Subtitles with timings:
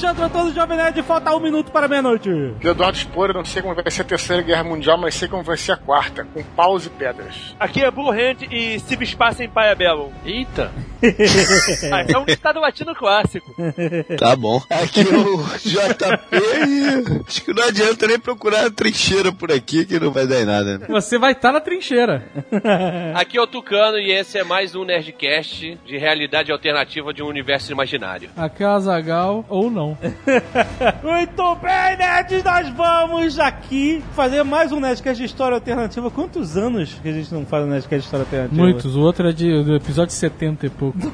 [0.00, 2.30] Alexandre Antônio Jovem Nerd, falta um minuto para meia-noite.
[2.62, 5.42] Eduardo Spor, eu não sei como vai ser a terceira guerra mundial, mas sei como
[5.42, 7.54] vai ser a quarta, com paus e pedras.
[7.60, 10.10] Aqui é Blue Hand e Civispace em Paia Belo.
[10.24, 10.72] Eita!
[11.90, 13.54] Ah, é um ditado latino clássico.
[14.18, 14.62] Tá bom.
[14.68, 16.36] Aqui é o JP
[16.68, 20.44] e acho que não adianta nem procurar trincheira por aqui que não vai dar em
[20.44, 20.78] nada.
[20.78, 20.86] Né?
[20.88, 22.22] Você vai estar na trincheira.
[23.14, 27.26] Aqui é o Tucano e esse é mais um Nerdcast de realidade alternativa de um
[27.26, 28.30] universo imaginário.
[28.36, 29.89] Aqui é o Azagal, ou não.
[31.02, 36.10] Muito bem, nerds, nós vamos aqui fazer mais um Nerdcast de história alternativa.
[36.10, 38.62] Quantos anos que a gente não faz um Nerdcast de história alternativa?
[38.62, 40.98] Muitos, o outro é de, do episódio 70 e pouco.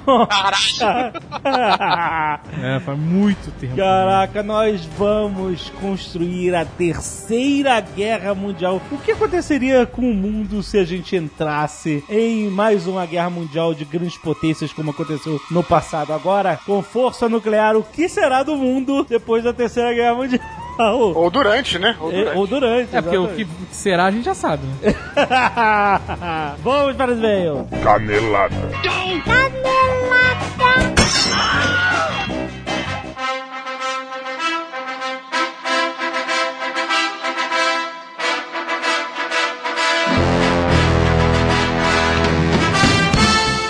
[2.62, 3.76] É, faz muito tempo.
[3.76, 8.80] Caraca, nós vamos construir a terceira guerra mundial.
[8.90, 13.74] O que aconteceria com o mundo se a gente entrasse em mais uma guerra mundial
[13.74, 16.12] de grandes potências como aconteceu no passado?
[16.12, 18.65] Agora, com força nuclear, o que será do mundo
[19.08, 20.40] depois da terceira guerra mundial?
[20.78, 21.96] Ou durante, né?
[21.98, 22.36] Ou É, durante.
[22.38, 22.96] Ou durante.
[22.96, 24.62] É porque o que será a gente já sabe.
[24.66, 24.94] Né?
[26.62, 27.66] Vamos para os e-mails.
[27.82, 28.54] Canelada.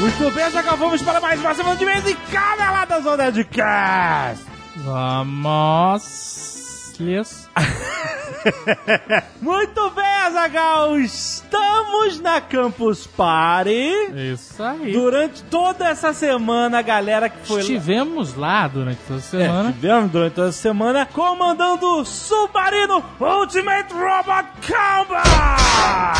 [0.01, 4.56] Muito bem, Zagal, vamos para mais uma semana de mês e caneladas ao Nerdcast.
[4.87, 6.27] Vamos.
[9.43, 13.91] Muito bem, Azagal, estamos na Campus Party.
[14.33, 14.93] Isso aí.
[14.93, 17.63] Durante toda essa semana, a galera que foi lá.
[17.63, 19.73] Estivemos lá durante toda a É, semana.
[19.73, 26.17] tivemos durante toda a semana comandando o Submarino Ultimate Robot Combat!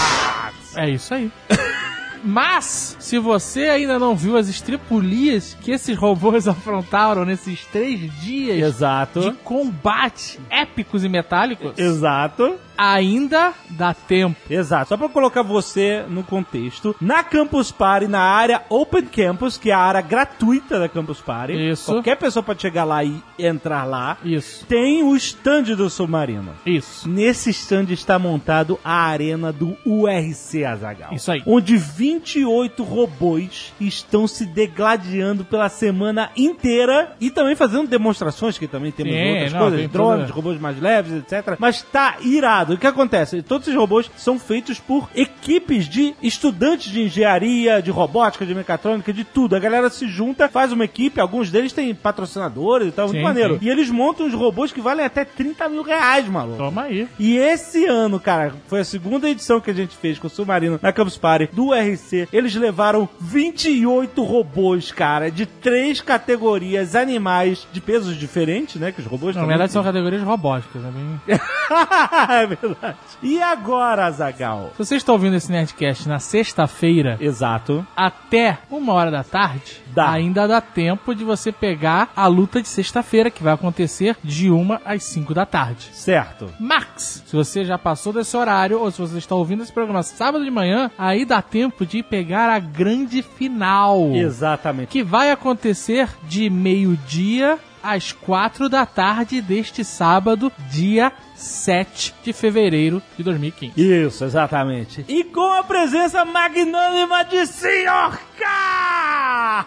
[0.75, 1.31] É isso aí.
[2.27, 8.59] Mas, se você ainda não viu as estripulias que esses robôs afrontaram nesses três dias
[8.59, 9.21] Exato.
[9.21, 12.59] de combate épicos e metálicos, Exato.
[12.77, 14.37] Ainda dá tempo.
[14.49, 14.89] Exato.
[14.89, 19.75] Só pra colocar você no contexto, na Campus Party, na área Open Campus, que é
[19.75, 21.53] a área gratuita da Campus Party.
[21.71, 21.93] Isso.
[21.93, 24.17] Qualquer pessoa pode chegar lá e entrar lá.
[24.25, 26.53] Isso, Tem o stand do submarino.
[26.65, 27.09] isso.
[27.09, 31.13] Nesse stand está montado a arena do URC Azagal.
[31.15, 31.43] Isso aí.
[31.47, 38.93] Onde 28 robôs estão se degladiando pela semana inteira e também fazendo demonstrações, que também
[38.93, 41.57] temos Sim, outras não, coisas, drones, robôs mais leves, etc.
[41.59, 42.66] Mas tá irado.
[42.75, 43.43] O que acontece?
[43.43, 49.13] Todos esses robôs são feitos por equipes de estudantes de engenharia, de robótica, de mecatrônica,
[49.13, 49.57] de tudo.
[49.57, 53.23] A galera se junta, faz uma equipe, alguns deles têm patrocinadores e tal, muito Sim,
[53.25, 53.59] maneiro.
[53.59, 53.67] sim.
[53.67, 56.59] E eles montam uns robôs que valem até 30 mil reais, maluco.
[56.59, 57.09] Toma aí.
[57.19, 60.79] E esse ano, cara, foi a segunda edição que a gente fez com o Submarino
[60.83, 62.29] na Campus Party do RC.
[62.33, 68.93] Eles levaram 28 robôs, cara, de três categorias animais de pesos diferentes, né?
[68.93, 70.83] Que os robôs Na verdade, são categorias robóticas.
[70.83, 70.91] Né?
[72.61, 72.97] Verdade.
[73.23, 74.71] E agora, Zagal?
[74.77, 77.87] Se você está ouvindo esse Nerdcast na sexta-feira, Exato.
[77.97, 80.11] até uma hora da tarde, Dá.
[80.11, 84.81] ainda dá tempo de você pegar a luta de sexta-feira, que vai acontecer de uma
[84.85, 85.89] às cinco da tarde.
[85.93, 86.49] Certo.
[86.61, 90.45] Max, se você já passou desse horário, ou se você está ouvindo esse programa sábado
[90.45, 94.11] de manhã, aí dá tempo de pegar a grande final.
[94.15, 94.89] Exatamente.
[94.89, 103.03] Que vai acontecer de meio-dia às quatro da tarde deste sábado, dia 7 de fevereiro
[103.17, 103.73] de 2015.
[103.77, 105.05] Isso, exatamente.
[105.07, 108.19] E com a presença magnânima de Sr.
[108.39, 109.67] K!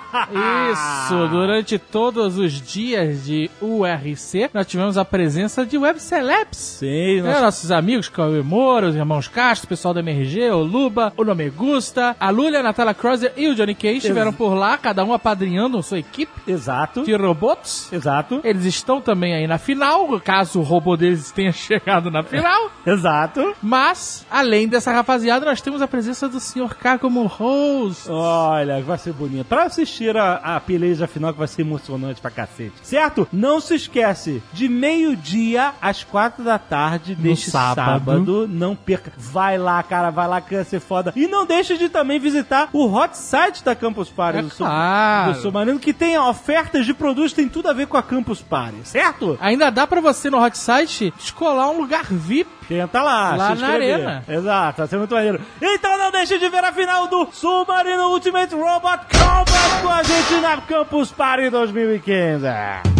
[0.71, 6.57] Isso, durante todos os dias de URC, nós tivemos a presença de Web Celebs.
[6.57, 11.13] Sim, É, nossos amigos Cauê Moura, os irmãos Castro, o pessoal da MRG, o Luba,
[11.17, 14.77] o Nome Gusta, a Lúlia, a Natália Crosser e o Johnny Cage estiveram por lá,
[14.77, 17.03] cada um apadrinhando a sua equipe Exato.
[17.03, 17.91] de robots.
[17.91, 18.41] Exato.
[18.43, 22.71] Eles estão também aí na final, caso o robô deles tenha chegado na final.
[22.85, 23.55] Exato.
[23.61, 26.75] Mas, além dessa rapaziada, nós temos a presença do Sr.
[26.75, 28.09] K como host.
[28.09, 29.45] Olha, vai ser bonito.
[29.45, 32.73] Pra assistir a, a peleja final, que vai ser emocionante pra cacete.
[32.81, 33.27] Certo?
[33.31, 37.75] Não se esquece, de meio-dia às quatro da tarde deste sábado.
[38.05, 38.47] sábado.
[38.47, 39.11] Não perca.
[39.17, 41.13] Vai lá, cara, vai lá que vai ser foda.
[41.15, 45.33] E não deixe de também visitar o hot site da Campus Party É do, claro.
[45.33, 48.77] do Submarino, que tem ofertas de produtos, tem tudo a ver com a Campus Party,
[48.83, 49.37] certo?
[49.41, 51.13] Ainda dá pra você no hot site
[51.49, 52.49] descolar um lugar VIP.
[52.67, 54.23] Tenta lá, Lá na arena.
[54.27, 55.41] Exato, vai ser muito maneiro.
[55.61, 60.41] Então não deixe de ver a final do Submarino Ultimate Robot Combat com a gente
[60.41, 62.98] na Campus Party 2015.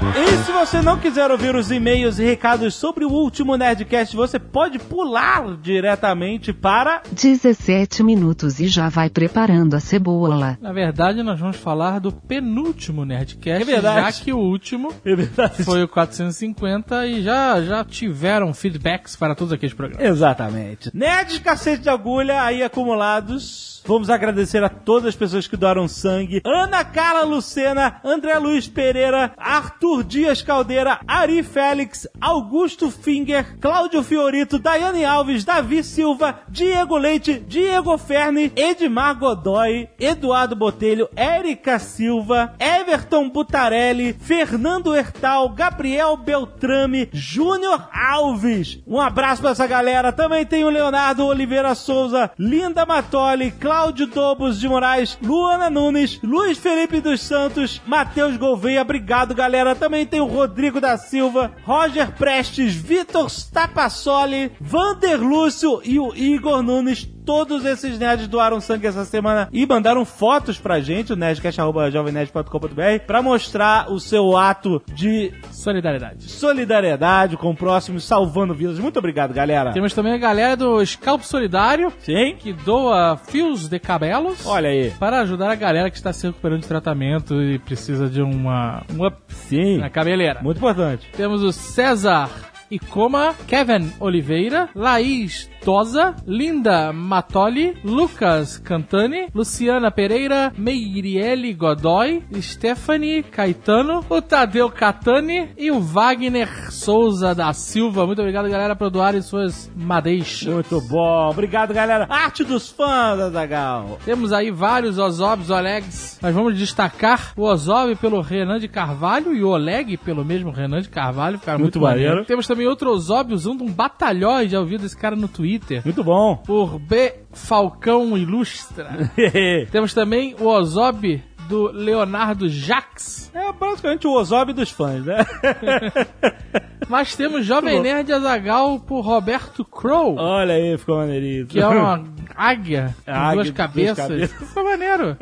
[0.00, 4.38] E se você não quiser ouvir os e-mails e recados sobre o último Nerdcast, você
[4.38, 10.56] pode pular diretamente para 17 minutos e já vai preparando a cebola.
[10.62, 14.00] Na verdade, nós vamos falar do penúltimo Nerdcast, É verdade.
[14.18, 15.64] já que o último É verdade.
[15.64, 20.06] foi o 450 e já, já tiveram feedbacks para todos aqueles programas.
[20.06, 20.90] Exatamente.
[20.94, 23.82] Nerds cacete de agulha aí acumulados.
[23.86, 26.40] Vamos agradecer a todas as pessoas que doaram sangue.
[26.44, 34.58] Ana Carla Lucena, André Luiz Pereira, Arthur Dias Caldeira, Ari Félix, Augusto Finger, Cláudio Fiorito,
[34.58, 43.30] Daiane Alves, Davi Silva, Diego Leite, Diego Ferne, Edmar Godoy, Eduardo Botelho, Érica Silva, Everton
[43.30, 48.78] Butarelli, Fernando Hertal, Gabriel Beltrame, Júnior Alves.
[48.86, 50.12] Um abraço pra essa galera.
[50.12, 56.58] Também tem o Leonardo Oliveira Souza, Linda Matoli, Cláudio Dobos de Moraes, Luana Nunes, Luiz
[56.58, 58.82] Felipe dos Santos, Matheus Gouveia.
[58.82, 59.74] Obrigado, galera.
[59.78, 66.62] Também tem o Rodrigo da Silva, Roger Prestes, Vitor Stapassoli, Vander Lúcio e o Igor
[66.62, 67.08] Nunes.
[67.28, 73.20] Todos esses nerds doaram sangue essa semana e mandaram fotos pra gente, o nerdcast.jovemnerd.com.br, pra
[73.20, 76.22] mostrar o seu ato de Solidariedade.
[76.22, 78.78] solidariedade com o próximo, salvando vidas.
[78.78, 79.72] Muito obrigado, galera.
[79.72, 82.34] Temos também a galera do Scalpo Solidário, Sim?
[82.38, 84.46] que doa fios de cabelos.
[84.46, 84.90] Olha aí.
[84.92, 89.06] Para ajudar a galera que está se recuperando de tratamento e precisa de uma, um
[89.06, 89.76] up Sim.
[89.76, 90.40] na cabeleira.
[90.42, 91.06] Muito importante.
[91.14, 92.30] Temos o César
[92.70, 104.04] Icoma, Kevin Oliveira, Laís Tosa, Linda Matoli, Lucas Cantani, Luciana Pereira, Meiriele Godoy, Stephanie Caetano,
[104.08, 108.06] o Tadeu Catani e o Wagner Souza da Silva.
[108.06, 110.52] Muito obrigado, galera, por doarem suas madeixas.
[110.52, 111.28] Muito bom.
[111.30, 112.06] Obrigado, galera.
[112.08, 113.98] Arte dos fãs, Azagal.
[114.04, 116.18] Temos aí vários Ozobs, Olegs.
[116.22, 120.80] Nós vamos destacar o Ozob pelo Renan de Carvalho e o Oleg pelo mesmo Renan
[120.80, 121.38] de Carvalho.
[121.38, 122.08] Ficaram muito, Muito maneiro.
[122.10, 122.26] maneiro.
[122.26, 124.46] Temos também outro Ozob usando um batalhão.
[124.48, 125.47] Já ouviu desse cara no Twitter.
[125.84, 126.36] Muito bom.
[126.36, 127.14] Por B.
[127.32, 129.10] Falcão Ilustra.
[129.70, 133.30] Temos também o Ozob do Leonardo Jax.
[133.34, 135.16] é basicamente o Ozob dos fãs, né?
[136.88, 137.80] Mas temos Jovem.
[137.80, 140.16] Nerd Azagal por Roberto Crow.
[140.16, 141.46] Olha aí, ficou maneirinho.
[141.46, 142.02] Que é uma
[142.34, 143.96] águia com Águia duas de duas cabeças.
[144.08, 144.38] cabeças.
[144.48, 145.16] Ficou maneiro.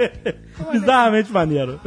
[0.71, 1.81] Bizarramente maneiro.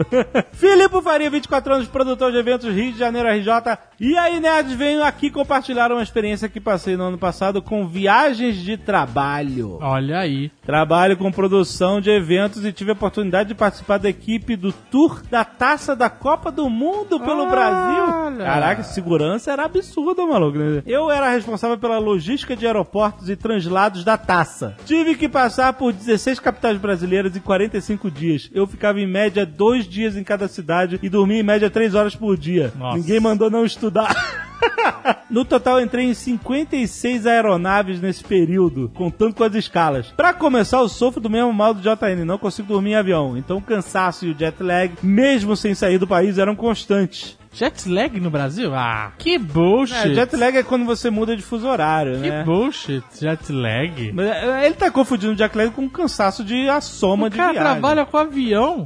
[0.52, 3.78] Filipe Faria, 24 anos, produtor de eventos Rio de Janeiro RJ.
[4.02, 8.58] E aí, nerds, venho aqui compartilhar uma experiência que passei no ano passado com viagens
[8.58, 9.78] de trabalho.
[9.82, 10.52] Olha aí.
[10.66, 15.22] Trabalho com produção de eventos e tive a oportunidade de participar da equipe do Tour
[15.30, 17.50] da Taça da Copa do Mundo pelo Olha.
[17.50, 18.38] Brasil.
[18.38, 20.58] Caraca, segurança era absurda, maluco.
[20.86, 24.76] Eu era responsável pela logística de aeroportos e translados da taça.
[24.86, 28.50] Tive que passar por 16 capitais brasileiras em 45 dias.
[28.54, 32.16] Eu ficava em média dois dias em cada cidade e dormia em média três horas
[32.16, 32.72] por dia.
[32.78, 32.98] Nossa.
[32.98, 34.46] Ninguém mandou não estudar.
[35.30, 40.12] No total, entrei em 56 aeronaves nesse período, contando com as escalas.
[40.18, 43.38] Pra começar, eu sofro do mesmo mal do JN, não consigo dormir em avião.
[43.38, 47.39] Então, o cansaço e o jet lag, mesmo sem sair do país, eram constantes.
[47.52, 48.74] Jet lag no Brasil?
[48.76, 50.12] Ah, que bullshit.
[50.12, 52.44] É, jet lag é quando você muda de fuso horário, Que né?
[52.44, 54.12] bullshit, jet lag.
[54.14, 57.30] Mas, é, Ele tá confundindo o jet lag com o cansaço de a soma O
[57.30, 57.72] de cara viagem.
[57.72, 58.86] trabalha com avião.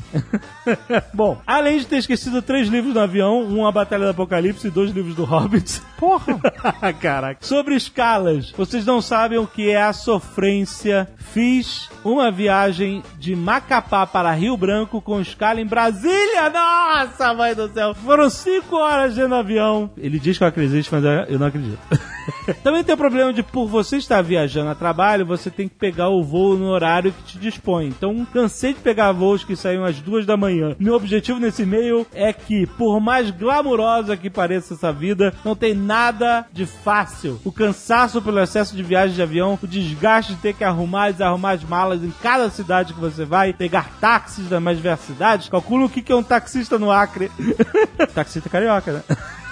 [1.13, 4.71] Bom, além de ter esquecido três livros no avião, um A Batalha do Apocalipse e
[4.71, 5.81] dois livros do Hobbit.
[5.97, 6.39] Porra.
[7.01, 7.45] Caraca.
[7.45, 11.07] Sobre escalas, vocês não sabem o que é a sofrência.
[11.17, 16.49] Fiz uma viagem de Macapá para Rio Branco com escala em Brasília.
[16.49, 17.93] Nossa, mãe do céu.
[17.95, 19.89] Foram cinco horas dentro do avião.
[19.97, 21.79] Ele diz que eu acredito, mas eu não acredito.
[22.63, 26.09] Também tem o problema de, por você estar viajando a trabalho, você tem que pegar
[26.09, 27.87] o voo no horário que te dispõe.
[27.87, 30.75] Então, cansei de pegar voos que saíam às duas da manhã.
[30.79, 35.73] Meu objetivo nesse e-mail é que, por mais glamurosa que pareça essa vida, não tem
[35.73, 37.39] nada de fácil.
[37.43, 41.13] O cansaço pelo excesso de viagem de avião, o desgaste de ter que arrumar e
[41.13, 45.49] desarrumar as malas em cada cidade que você vai, pegar táxis das mais diversas cidades.
[45.49, 47.31] Calcula o que é um taxista no Acre.
[48.13, 49.03] taxista carioca, né?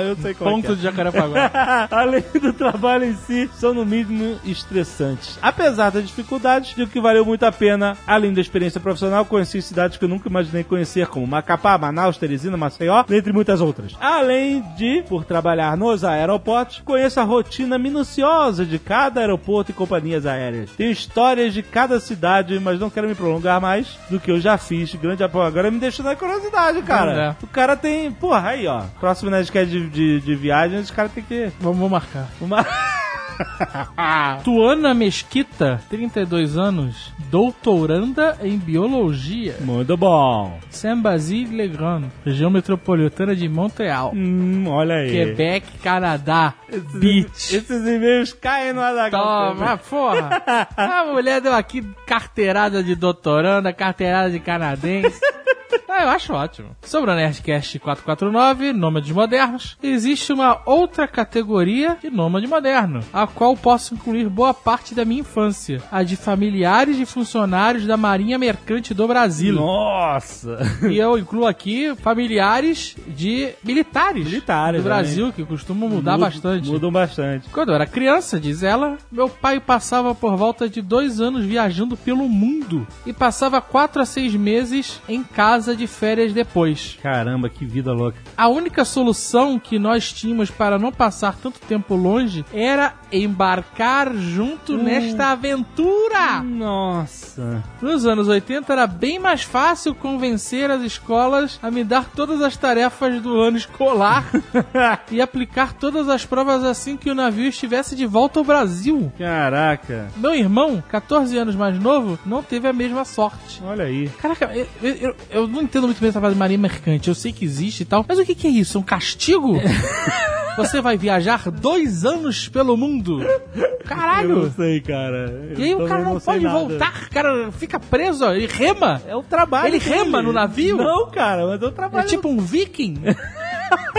[0.00, 0.68] eu sei qual é que é.
[0.68, 1.88] Ponto de Jacarepaguá.
[1.90, 5.38] Além do trabalho em si, são no mínimo estressantes.
[5.40, 7.96] Apesar das dificuldades, digo que valeu muito a pena.
[8.06, 12.56] Além da experiência profissional, conheci cidades que eu nunca imaginei conhecer, como Macapá, Manaus, Teresina,
[12.56, 13.96] Maceió, entre muitas outras.
[14.00, 20.26] Além de, por trabalhar nos aeroportos, conheço a rotina minuciosa de cada aeroporto e companhias
[20.26, 20.70] aéreas.
[20.70, 24.56] Tenho histórias de cada cidade, mas não quero me prolongar mais do que eu já
[24.58, 24.94] fiz.
[24.94, 25.44] Grande apoio.
[25.46, 27.36] Agora me deixou na curiosidade, cara.
[27.38, 28.10] Pois O cara tem.
[28.12, 28.82] Porra, aí, ó.
[29.14, 31.52] Próximo Nerdcast de, de, de viagem, os caras tem que.
[31.60, 32.28] Vamos, vamos marcar.
[32.40, 32.66] Uma...
[34.42, 39.54] Tuana Mesquita, 32 anos, doutoranda em biologia.
[39.60, 40.58] Muito bom.
[40.68, 44.10] Saint-Basile Legrand, região metropolitana de Montreal.
[44.12, 45.12] Hum, olha aí.
[45.12, 46.54] Quebec, Canadá.
[46.94, 47.54] Beach.
[47.54, 49.54] Esses e-mails caem no Azaghal.
[49.54, 50.42] Toma, porra.
[50.76, 55.20] A mulher deu aqui carteirada de doutoranda, carteirada de canadense.
[55.96, 56.74] Ah, eu acho ótimo.
[56.82, 63.56] Sobre o Nerdcast 449, Nômades Modernos, existe uma outra categoria de Nômade Moderno, a qual
[63.56, 68.92] posso incluir boa parte da minha infância, a de familiares de funcionários da Marinha Mercante
[68.92, 69.54] do Brasil.
[69.54, 70.58] Nossa.
[70.90, 76.68] E eu incluo aqui familiares de militares, Militares, do Brasil, que costumam mudar Mud- bastante.
[76.70, 77.48] Mudam bastante.
[77.50, 81.96] Quando eu era criança, diz ela, meu pai passava por volta de dois anos viajando
[81.96, 86.98] pelo mundo e passava quatro a seis meses em casa de férias depois.
[87.02, 88.18] Caramba, que vida louca.
[88.36, 94.76] A única solução que nós tínhamos para não passar tanto tempo longe era embarcar junto
[94.76, 96.42] nesta aventura.
[96.42, 97.62] Nossa.
[97.80, 102.56] Nos anos 80 era bem mais fácil convencer as escolas a me dar todas as
[102.56, 104.24] tarefas do ano escolar
[105.10, 109.12] e aplicar todas as provas assim que o navio estivesse de volta ao Brasil.
[109.18, 110.08] Caraca.
[110.16, 113.62] Meu irmão, 14 anos mais novo, não teve a mesma sorte.
[113.64, 114.08] Olha aí.
[114.20, 117.08] Caraca, eu, eu- eu- eu não entendo muito bem essa de marinha mercante.
[117.08, 118.04] Eu sei que existe e tal.
[118.08, 118.78] Mas o que, que é isso?
[118.78, 119.54] Um castigo?
[120.56, 123.20] Você vai viajar dois anos pelo mundo?
[123.20, 124.36] Eu Caralho!
[124.44, 125.28] não sei, cara.
[125.50, 126.58] Eu E aí o cara não, sei pode nada.
[126.58, 129.02] voltar, o cara fica preso, ó, ele rema.
[129.06, 130.76] É o trabalho Ele rema no navio?
[130.76, 132.08] Não, cara, mas é o É trabalho.
[132.08, 132.94] tipo um viking.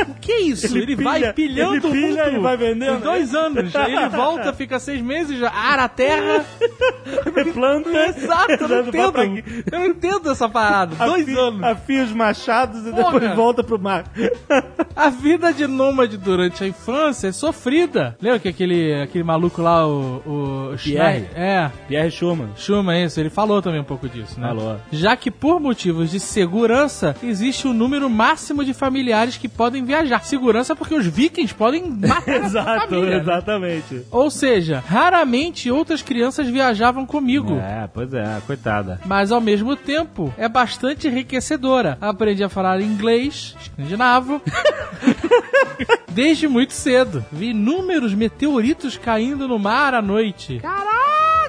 [0.10, 0.66] O que é isso?
[0.68, 2.98] Ele, Ele vai pilha- pilhando ele pilha o mundo e vai vendendo.
[2.98, 3.76] Em dois anos.
[3.76, 6.46] Aí ele volta, fica seis meses, já ara a terra.
[7.54, 7.90] planta.
[7.90, 9.64] Exato, eu não vai entendo.
[9.72, 10.96] Eu não entendo essa parada.
[10.96, 11.64] Dois anos.
[11.64, 13.20] Afia os machados e Porra.
[13.20, 14.06] depois volta pro mar.
[14.96, 18.18] A vida de nômade durante a infância é sofrida.
[18.22, 21.26] Lembra que aquele, aquele maluco lá, o, o Pierre.
[21.26, 21.30] Schneider?
[21.36, 22.50] É, Pierre Schumann.
[22.56, 23.20] Schumann, isso.
[23.20, 24.48] Ele falou também um pouco disso, né?
[24.48, 24.78] Falou.
[24.92, 30.24] Já que por motivos de segurança, existe um número máximo de familiares que podem viajar.
[30.26, 33.22] Segurança porque os vikings podem matar a Exato, família, né?
[33.22, 34.02] exatamente.
[34.12, 37.56] Ou seja, raramente outras crianças viajavam comigo.
[37.58, 39.00] É, pois é, coitada.
[39.06, 41.98] Mas ao mesmo tempo é bastante enriquecedora.
[42.02, 44.42] Aprendi a falar inglês, escandinavo,
[46.12, 47.26] desde muito cedo.
[47.32, 50.60] Vi inúmeros meteoritos caindo no mar à noite.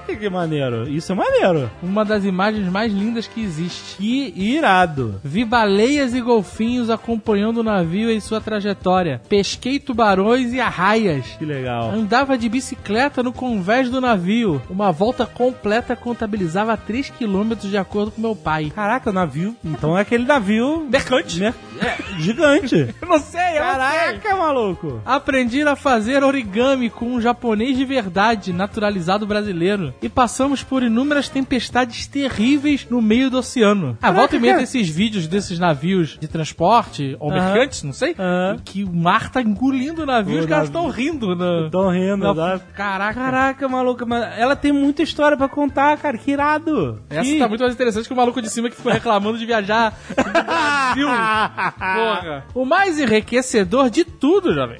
[0.06, 0.88] Caraca, que maneiro.
[0.88, 1.70] Isso é maneiro.
[1.82, 3.96] Uma das imagens mais lindas que existe.
[3.96, 5.20] Que irado.
[5.24, 9.20] Vi baleias e golfinhos acompanhando o navio em sua trajetória.
[9.28, 11.26] Pesquei tubarões e arraias.
[11.38, 11.90] Que legal.
[11.90, 14.62] Andava de bicicleta no convés do navio.
[14.70, 18.72] Uma volta completa contabilizava 3 km de acordo com meu pai.
[18.74, 19.56] Caraca, o navio.
[19.64, 20.86] Então é aquele navio.
[20.90, 21.38] Mercante.
[21.40, 22.76] mer- é, gigante.
[23.00, 23.78] Eu não sei, eu não sei.
[23.78, 25.00] Caraca, maluco.
[25.04, 29.94] Aprendi a fazer origami com um japonês de verdade, naturalizado brasileiro.
[30.02, 33.96] E passamos por inúmeras tempestades terríveis no meio do oceano.
[34.00, 37.52] A volta e meia desses vídeos desses navios de transporte, ou Aham.
[37.52, 38.58] mercantes, não sei, Aham.
[38.64, 41.34] que o mar tá engolindo o navio e os caras estão rindo.
[41.34, 41.70] No...
[41.70, 42.58] Tô rindo, na-.
[42.74, 43.14] Caraca.
[43.14, 46.18] Caraca, maluca, mas ela tem muita história pra contar, cara.
[46.18, 47.02] Que irado.
[47.08, 47.38] Essa que...
[47.38, 50.32] tá muito mais interessante que o maluco de cima que ficou reclamando de viajar no
[50.44, 51.08] Brasil.
[51.78, 52.44] Porra.
[52.54, 54.78] O mais enriquecedor de tudo, jovem,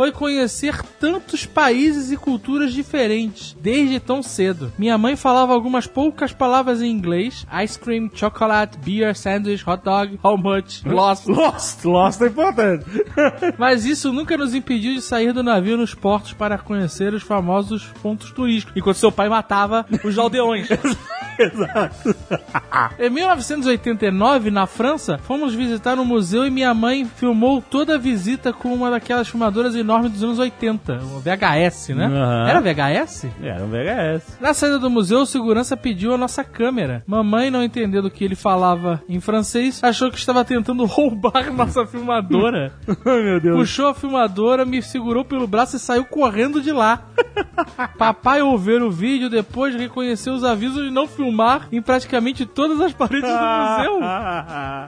[0.00, 4.72] foi conhecer tantos países e culturas diferentes desde tão cedo.
[4.78, 10.18] Minha mãe falava algumas poucas palavras em inglês: ice cream, chocolate, beer, sandwich, hot dog,
[10.24, 11.28] how much, lost.
[11.28, 12.86] Lost, Lost é importante.
[13.58, 17.84] Mas isso nunca nos impediu de sair do navio nos portos para conhecer os famosos
[18.02, 20.66] pontos turísticos, enquanto seu pai matava os aldeões.
[21.40, 22.14] Exato.
[22.98, 28.52] Em 1989, na França, fomos visitar um museu e minha mãe filmou toda a visita
[28.52, 32.06] com uma daquelas filmadoras enormes dos anos 80, o VHS, né?
[32.06, 32.48] Aham.
[32.48, 33.26] Era VHS?
[33.42, 34.38] Era um VHS.
[34.40, 37.02] Na saída do museu, o segurança pediu a nossa câmera.
[37.06, 41.86] Mamãe, não entendendo o que ele falava em francês, achou que estava tentando roubar nossa
[41.86, 42.72] filmadora.
[43.04, 43.58] Ai, meu Deus.
[43.58, 47.04] Puxou a filmadora, me segurou pelo braço e saiu correndo de lá.
[47.98, 52.80] Papai, ao ver o vídeo, depois reconheceu os avisos de não filmar em praticamente todas
[52.80, 54.00] as paredes do museu.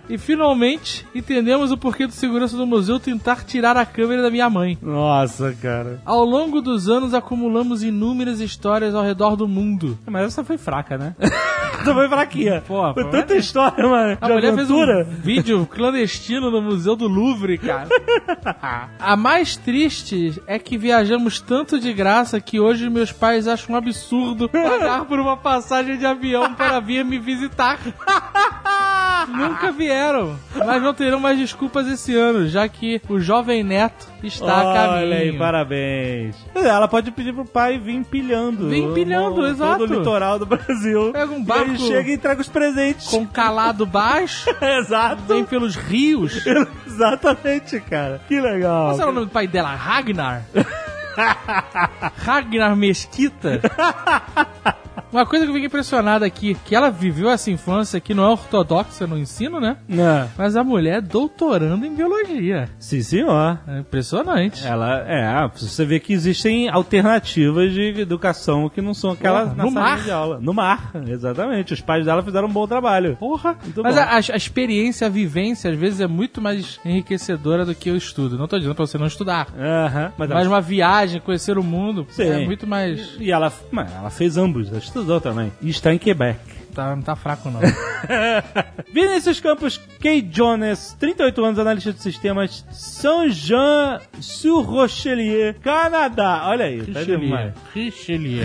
[0.08, 4.48] E finalmente entendemos o porquê do segurança do museu tentar tirar a câmera da minha
[4.48, 4.78] mãe.
[4.92, 6.02] Nossa, cara.
[6.04, 9.98] Ao longo dos anos acumulamos inúmeras histórias ao redor do mundo.
[10.06, 11.14] Mas essa foi fraca, né?
[11.18, 12.62] essa foi fraquinha.
[12.66, 14.18] Pô, foi pô, tanta história, mano.
[14.20, 15.08] A de mulher fez aventura.
[15.08, 17.88] um vídeo clandestino no Museu do Louvre, cara.
[19.00, 23.78] A mais triste é que viajamos tanto de graça que hoje meus pais acham um
[23.78, 27.78] absurdo pagar por uma passagem de avião para vir me visitar.
[29.28, 30.36] nunca vieram.
[30.54, 34.92] Mas não terão mais desculpas esse ano, já que o jovem neto está caminho.
[35.06, 36.36] Olha aí, parabéns.
[36.54, 38.68] Ela pode pedir pro pai vir empilhando.
[38.68, 39.78] Vir empilhando, exato.
[39.80, 41.10] Todo o litoral do Brasil.
[41.12, 43.08] Pega um E barco aí chega e entrega os presentes.
[43.08, 45.22] com calado baixo, Exato.
[45.28, 46.44] vem pelos rios.
[46.86, 48.20] Exatamente, cara.
[48.28, 48.86] Que legal.
[48.88, 49.74] Qual será o nome do pai dela?
[49.74, 50.42] Ragnar?
[52.24, 53.60] Ragnar Mesquita?
[55.12, 58.28] Uma coisa que eu fiquei impressionado aqui, que ela viveu essa infância que não é
[58.30, 59.76] ortodoxa no ensino, né?
[59.88, 60.28] Não.
[60.38, 62.68] Mas a mulher é doutorando em biologia.
[62.78, 63.58] Sim, senhor.
[63.68, 64.66] É impressionante.
[64.66, 69.64] Ela, é, você vê que existem alternativas de educação que não são aquelas Porra, na
[69.64, 70.02] no sala mar.
[70.02, 70.38] de aula.
[70.40, 71.74] No mar, exatamente.
[71.74, 73.16] Os pais dela fizeram um bom trabalho.
[73.16, 73.56] Porra!
[73.62, 77.90] Muito Mas a, a- experiência, a vivência, às vezes é muito mais enriquecedora do que
[77.90, 78.38] o estudo.
[78.38, 79.48] Não tô dizendo pra você não estudar.
[79.58, 80.12] Aham.
[80.16, 82.22] Mas, Mas ela, uma viagem, conhecer o mundo, Sim.
[82.22, 83.16] é muito mais.
[83.20, 85.52] E ela, mas ela fez ambos, ela estudou também.
[85.60, 86.38] E está em Quebec.
[86.74, 87.60] Tá, não tá fraco, não.
[88.92, 90.22] Vinícius Campos K.
[90.22, 96.44] Jones, 38 anos, analista de sistemas, Saint-Jean-sur-Rochelier, Canadá.
[96.46, 97.20] Olha aí, tá Richelieu.
[97.20, 97.52] demais.
[97.74, 98.44] Richelieu.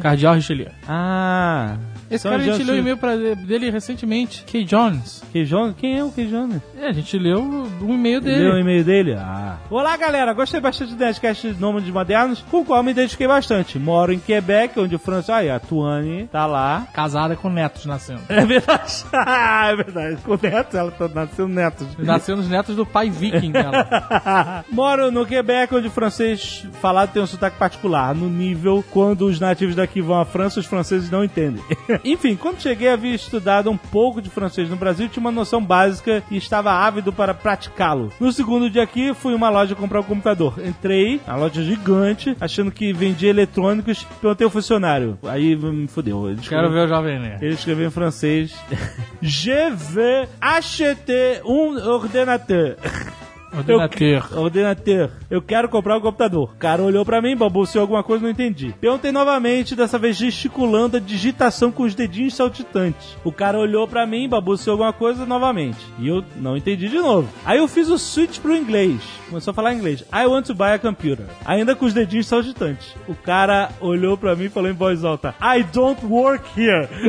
[0.00, 0.68] Cardeal Richelieu.
[0.86, 1.78] Ah.
[2.14, 5.22] Esse cara a gente leu o e-mail pra- dele recentemente, Kay Jones.
[5.32, 5.44] K.
[5.44, 5.74] Jones?
[5.78, 6.24] Quem é o K.
[6.26, 6.60] Jones?
[6.78, 8.42] É, a gente leu um e-mail dele.
[8.44, 9.14] Leu o e-mail dele?
[9.14, 9.56] Ah.
[9.70, 10.32] Olá, galera.
[10.32, 13.78] Gostei bastante do Nerdcast de Nômades Modernos, com o qual me identifiquei bastante.
[13.78, 15.32] Moro em Quebec, onde o François...
[15.32, 16.86] Aí, a Tuane tá lá.
[16.92, 18.20] Casada com netos nascendo.
[18.28, 19.04] É verdade.
[19.70, 20.16] é verdade.
[20.22, 21.86] Com netos, ela tá nascendo netos.
[21.98, 24.64] Nascendo os netos do pai viking dela.
[24.70, 29.40] Moro no Quebec, onde o francês falado tem um sotaque particular, no nível quando os
[29.40, 31.62] nativos daqui vão à França, os franceses não entendem.
[32.04, 36.22] Enfim, quando cheguei, havia estudado um pouco de francês no Brasil, tinha uma noção básica
[36.30, 38.12] e estava ávido para praticá-lo.
[38.18, 40.54] No segundo dia aqui, fui em uma loja comprar um computador.
[40.64, 45.18] Entrei, a loja gigante, achando que vendia eletrônicos, perguntei ao funcionário.
[45.24, 46.28] Aí me fudeu.
[46.28, 47.44] Ele Quero ver o Jovem Nerd.
[47.44, 48.54] ele escreveu em francês:
[49.22, 52.76] Je veux acheter un ordinateur.
[53.52, 54.28] Ordenateur.
[54.32, 55.10] Eu, ordenateur.
[55.30, 56.50] Eu quero comprar um computador.
[56.52, 58.74] O cara olhou pra mim, balbuciou alguma coisa, não entendi.
[58.80, 63.16] Perguntei novamente, dessa vez gesticulando a digitação com os dedinhos saltitantes.
[63.24, 65.78] O cara olhou pra mim, balbuciou alguma coisa novamente.
[65.98, 67.28] E eu não entendi de novo.
[67.44, 69.00] Aí eu fiz o switch pro inglês.
[69.28, 70.04] Começou a falar inglês.
[70.12, 71.26] I want to buy a computer.
[71.44, 72.94] Ainda com os dedinhos saltitantes.
[73.08, 76.88] O cara olhou pra mim e falou em voz alta: I don't work here.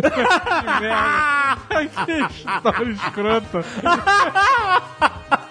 [2.06, 3.64] que história escrota.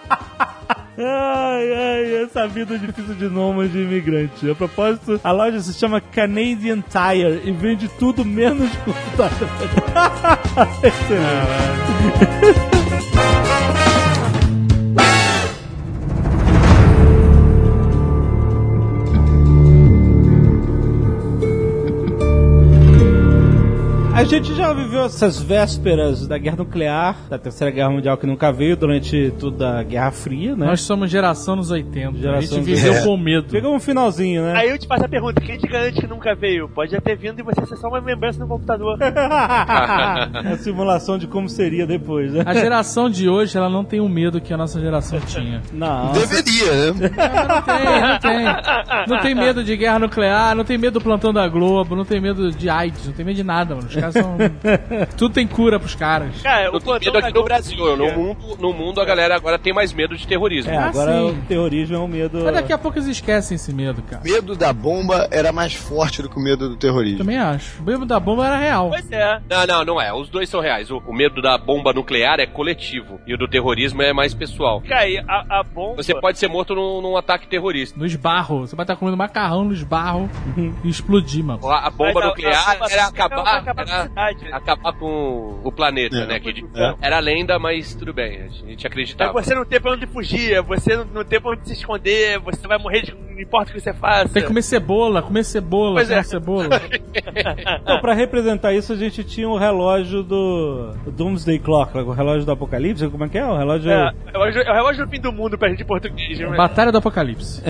[0.98, 4.50] Ai, ai, essa vida difícil de nômade e imigrante.
[4.50, 9.48] A propósito, a loja se chama Canadian Tire e vende tudo menos computador.
[10.84, 11.92] Excelente.
[24.22, 28.52] A gente já viveu essas vésperas da guerra nuclear, da terceira guerra mundial que nunca
[28.52, 30.64] veio durante toda a Guerra Fria, né?
[30.64, 32.18] Nós somos geração nos 80.
[32.18, 33.04] Geração a gente viveu 80.
[33.04, 33.48] com medo.
[33.48, 34.54] Pegou um finalzinho, né?
[34.56, 36.68] Aí eu te faço a pergunta, quem te garante que nunca veio?
[36.68, 38.96] Pode já ter vindo e você ser só uma lembrança no computador.
[39.02, 42.44] a simulação de como seria depois, né?
[42.46, 45.60] A geração de hoje, ela não tem o medo que a nossa geração tinha.
[45.72, 46.12] Não.
[46.12, 47.10] Deveria, né?
[47.48, 48.44] Não tem, não tem.
[49.08, 52.20] Não tem medo de guerra nuclear, não tem medo do plantão da Globo, não tem
[52.20, 53.88] medo de AIDS, não tem medo de nada, mano.
[53.88, 54.36] Os caras são.
[55.16, 56.40] Tudo tem cura pros caras.
[56.42, 57.96] Cara, Eu o tô plantão medo aqui no Globo- Brasil.
[57.96, 60.70] No mundo, no mundo a galera agora tem mais medo de terrorismo.
[60.72, 61.30] É, Ah, agora sim.
[61.30, 62.42] o terrorismo é um medo.
[62.44, 64.22] Mas daqui a pouco eles esquecem esse medo, cara.
[64.24, 67.18] medo da bomba era mais forte do que o medo do terrorismo.
[67.18, 67.80] Também acho.
[67.82, 68.90] O medo da bomba era real.
[68.90, 69.40] Pois é.
[69.48, 70.12] Não, não, não é.
[70.12, 70.90] Os dois são reais.
[70.90, 74.80] O, o medo da bomba nuclear é coletivo e o do terrorismo é mais pessoal.
[74.82, 76.02] Cara, a, a bomba...
[76.02, 77.98] Você pode ser morto num, num ataque terrorista.
[77.98, 78.60] No esbarro.
[78.66, 80.28] Você vai estar comendo macarrão no esbarro
[80.84, 81.66] e explodir, mano.
[81.68, 84.56] A, a bomba Mas a- nuclear a era não acabar, vai acabar com a era
[84.56, 86.26] acabar com o planeta, É.
[86.26, 86.40] né?
[86.40, 86.94] Que É.
[87.00, 88.42] Era lenda, mas tudo bem.
[88.42, 89.32] A gente É acreditava.
[89.32, 92.38] você não ter pra onde fugir, é você não, não ter pra onde se esconder,
[92.40, 94.28] você vai morrer de não importa o que você faça.
[94.28, 96.22] Tem que comer cebola, comer cebola, Pois comer é.
[96.22, 96.68] cebola.
[97.82, 102.52] Então, pra representar isso, a gente tinha o relógio do Doomsday Clock, o relógio do
[102.52, 103.44] Apocalipse, como é que é?
[103.46, 103.90] O relógio...
[103.90, 106.38] É, é o relógio- é o relógio do fim do mundo pra gente em português,
[106.38, 106.56] né?
[106.56, 107.62] Batalha do Apocalipse.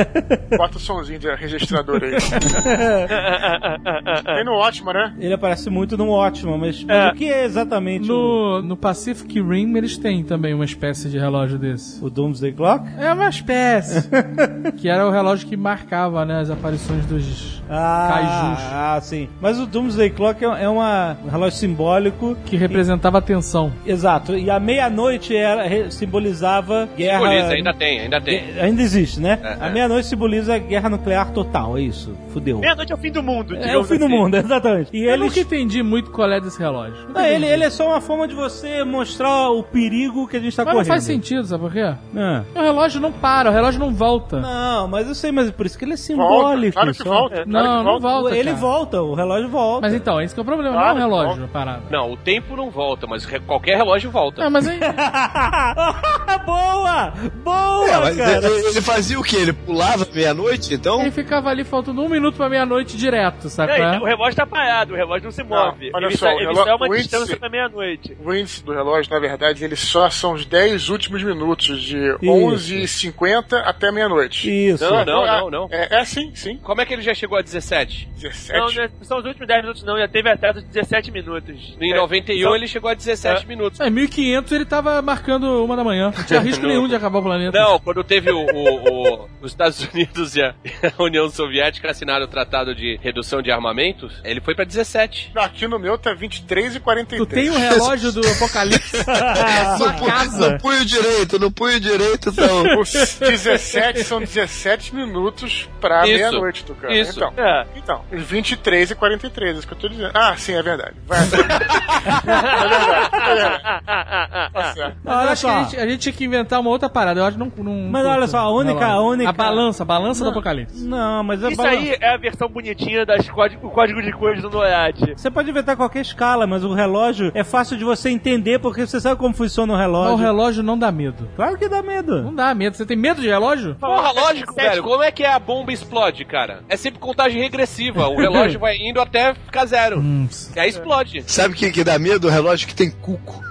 [0.56, 2.16] Bota o somzinho de registrador aí.
[4.24, 5.14] Tem no ótimo, né?
[5.18, 7.08] Ele aparece muito no Ótimo, mas, mas É.
[7.10, 8.14] o que é exatamente o,
[8.60, 12.04] No, no Pacific Rim eles têm também uma espécie de relógio desse.
[12.04, 12.84] o Doomsday Clock?
[12.98, 14.08] É uma espécie.
[14.78, 18.64] que era o relógio que marcava, né, as aparições dos Ah, Kaijus.
[18.72, 19.28] ah, sim.
[19.40, 22.36] Mas o Doomsday Clock é, é uma, um relógio simbólico.
[22.44, 23.72] que representava a tensão.
[23.86, 24.36] Exato.
[24.36, 27.18] E a meia-noite era, simbolizava guerra.
[27.20, 28.40] Simboliza, ainda tem, ainda tem.
[28.60, 29.38] Ainda existe, né?
[29.42, 29.72] É, a é.
[29.72, 32.14] meia-noite simboliza guerra nuclear total, é isso.
[32.32, 32.58] Fudeu.
[32.58, 34.14] Meia-noite é o fim do mundo, É o fim do assim.
[34.14, 34.90] mundo, exatamente.
[34.92, 35.20] E Eu eles.
[35.28, 37.08] nunca entendi muito qual é desse relógio.
[37.14, 37.52] Não, ele, entendi.
[37.52, 40.74] ele é só uma forma de você mostrar o perigo que a gente tá Mas
[40.74, 40.88] não correndo.
[40.92, 41.94] faz sentido, sabe por quê?
[42.16, 42.42] Ah.
[42.54, 44.40] O relógio não para, o relógio não volta.
[44.40, 46.72] Não, mas eu sei, mas é por isso que ele é Volta, simbólico.
[46.74, 47.04] claro que só.
[47.04, 47.44] volta.
[47.46, 48.36] Não, claro que não volta.
[48.36, 48.56] Ele cara.
[48.56, 49.80] volta, o relógio volta.
[49.86, 51.82] Mas então, esse que é o problema, Claro não é o relógio parado.
[51.90, 54.42] Não, o tempo não volta, mas qualquer relógio volta.
[54.42, 54.78] É, mas aí.
[56.46, 57.12] boa!
[57.44, 58.46] Boa, É, mas cara!
[58.46, 59.36] ele, ele fazia o quê?
[59.36, 61.00] Ele pulava meia-noite, então?
[61.00, 63.78] Ele ficava ali faltando um minuto pra meia-noite direto, sabe?
[63.78, 63.98] Não, é?
[64.00, 65.90] o relógio tá parado, o relógio não se move.
[65.94, 68.16] olha ele só, ele é uma o índice- distância pra meia-noite.
[68.24, 73.62] O índice do relógio, na verdade, ele só são os 10 últimos minutos, de 11h50
[73.64, 74.50] até meia-noite.
[74.50, 74.84] Isso.
[74.84, 75.68] Não, não, não, não.
[75.70, 76.56] É, é sim, sim.
[76.62, 78.08] Como é que ele já chegou a 17?
[78.16, 78.58] 17.
[78.58, 81.76] Não, não é- são os últimos 10 minutos não, já teve atraso de 17 minutos.
[81.80, 83.46] Em É, 91 só- ele chegou a 17 É.
[83.46, 83.80] minutos.
[83.80, 86.12] É, 1500 ele tava marcando uma da manhã.
[86.16, 87.58] Não tinha risco nenhum de acabar o planeta.
[87.58, 90.54] Não, quando teve o, o- o- os Estados Unidos e a,
[90.98, 95.30] a União Soviética assinaram o Tratado de Redução de Armamentos, ele foi pra 17.
[95.40, 97.28] Aqui no meu tá 23 e 43.
[97.28, 100.50] Tu tem um relógio do Apocalipse na sua no, pu- casa.
[100.52, 102.80] no punho direito, no punho direito, então.
[102.80, 106.92] Os 17 são 17 minutos pra meia-noite, Tucano.
[106.92, 107.16] Isso.
[107.18, 107.66] Então, É.
[107.76, 110.10] então, os 23 e 43, é isso que eu tô dizendo.
[110.14, 110.94] Ah, sim, é verdade.
[111.06, 111.20] Vai.
[111.24, 114.52] é verdade, é verdade.
[114.52, 114.96] Tá certo.
[115.04, 115.58] Eu Olha acho que só.
[115.58, 117.20] a gente, a gente tinha que inventar uma outra parada.
[117.20, 117.52] Eu acho que não.
[117.64, 120.82] não Mas olha só, a única- a única- A balança, a balança do Apocalipse.
[120.84, 124.42] Não, mas é Isso aí é a versão bonitinha das código, o código de cores
[124.42, 125.14] do NORAD.
[125.16, 129.00] Você pode inventar qualquer escala, mas o relógio é fácil de você entender porque você
[129.00, 130.14] sabe como funciona o Mas relógio.
[130.14, 131.28] o relógio não dá medo.
[131.36, 132.22] Claro que dá medo.
[132.22, 132.76] Não dá medo.
[132.76, 133.74] Você tem medo de relógio?
[133.80, 134.82] Porra, lógico, velho.
[134.82, 136.62] Como é que a bomba explode, cara?
[136.68, 138.08] É sempre contagem regressiva.
[138.08, 139.98] O relógio vai indo até ficar zero.
[140.00, 141.22] Hum, E aí explode.
[141.26, 142.26] Sabe o que, que dá medo?
[142.28, 143.40] O relógio que tem cuco.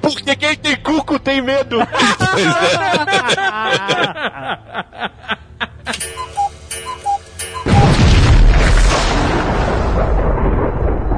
[0.00, 1.78] Porque quem tem cuco tem medo.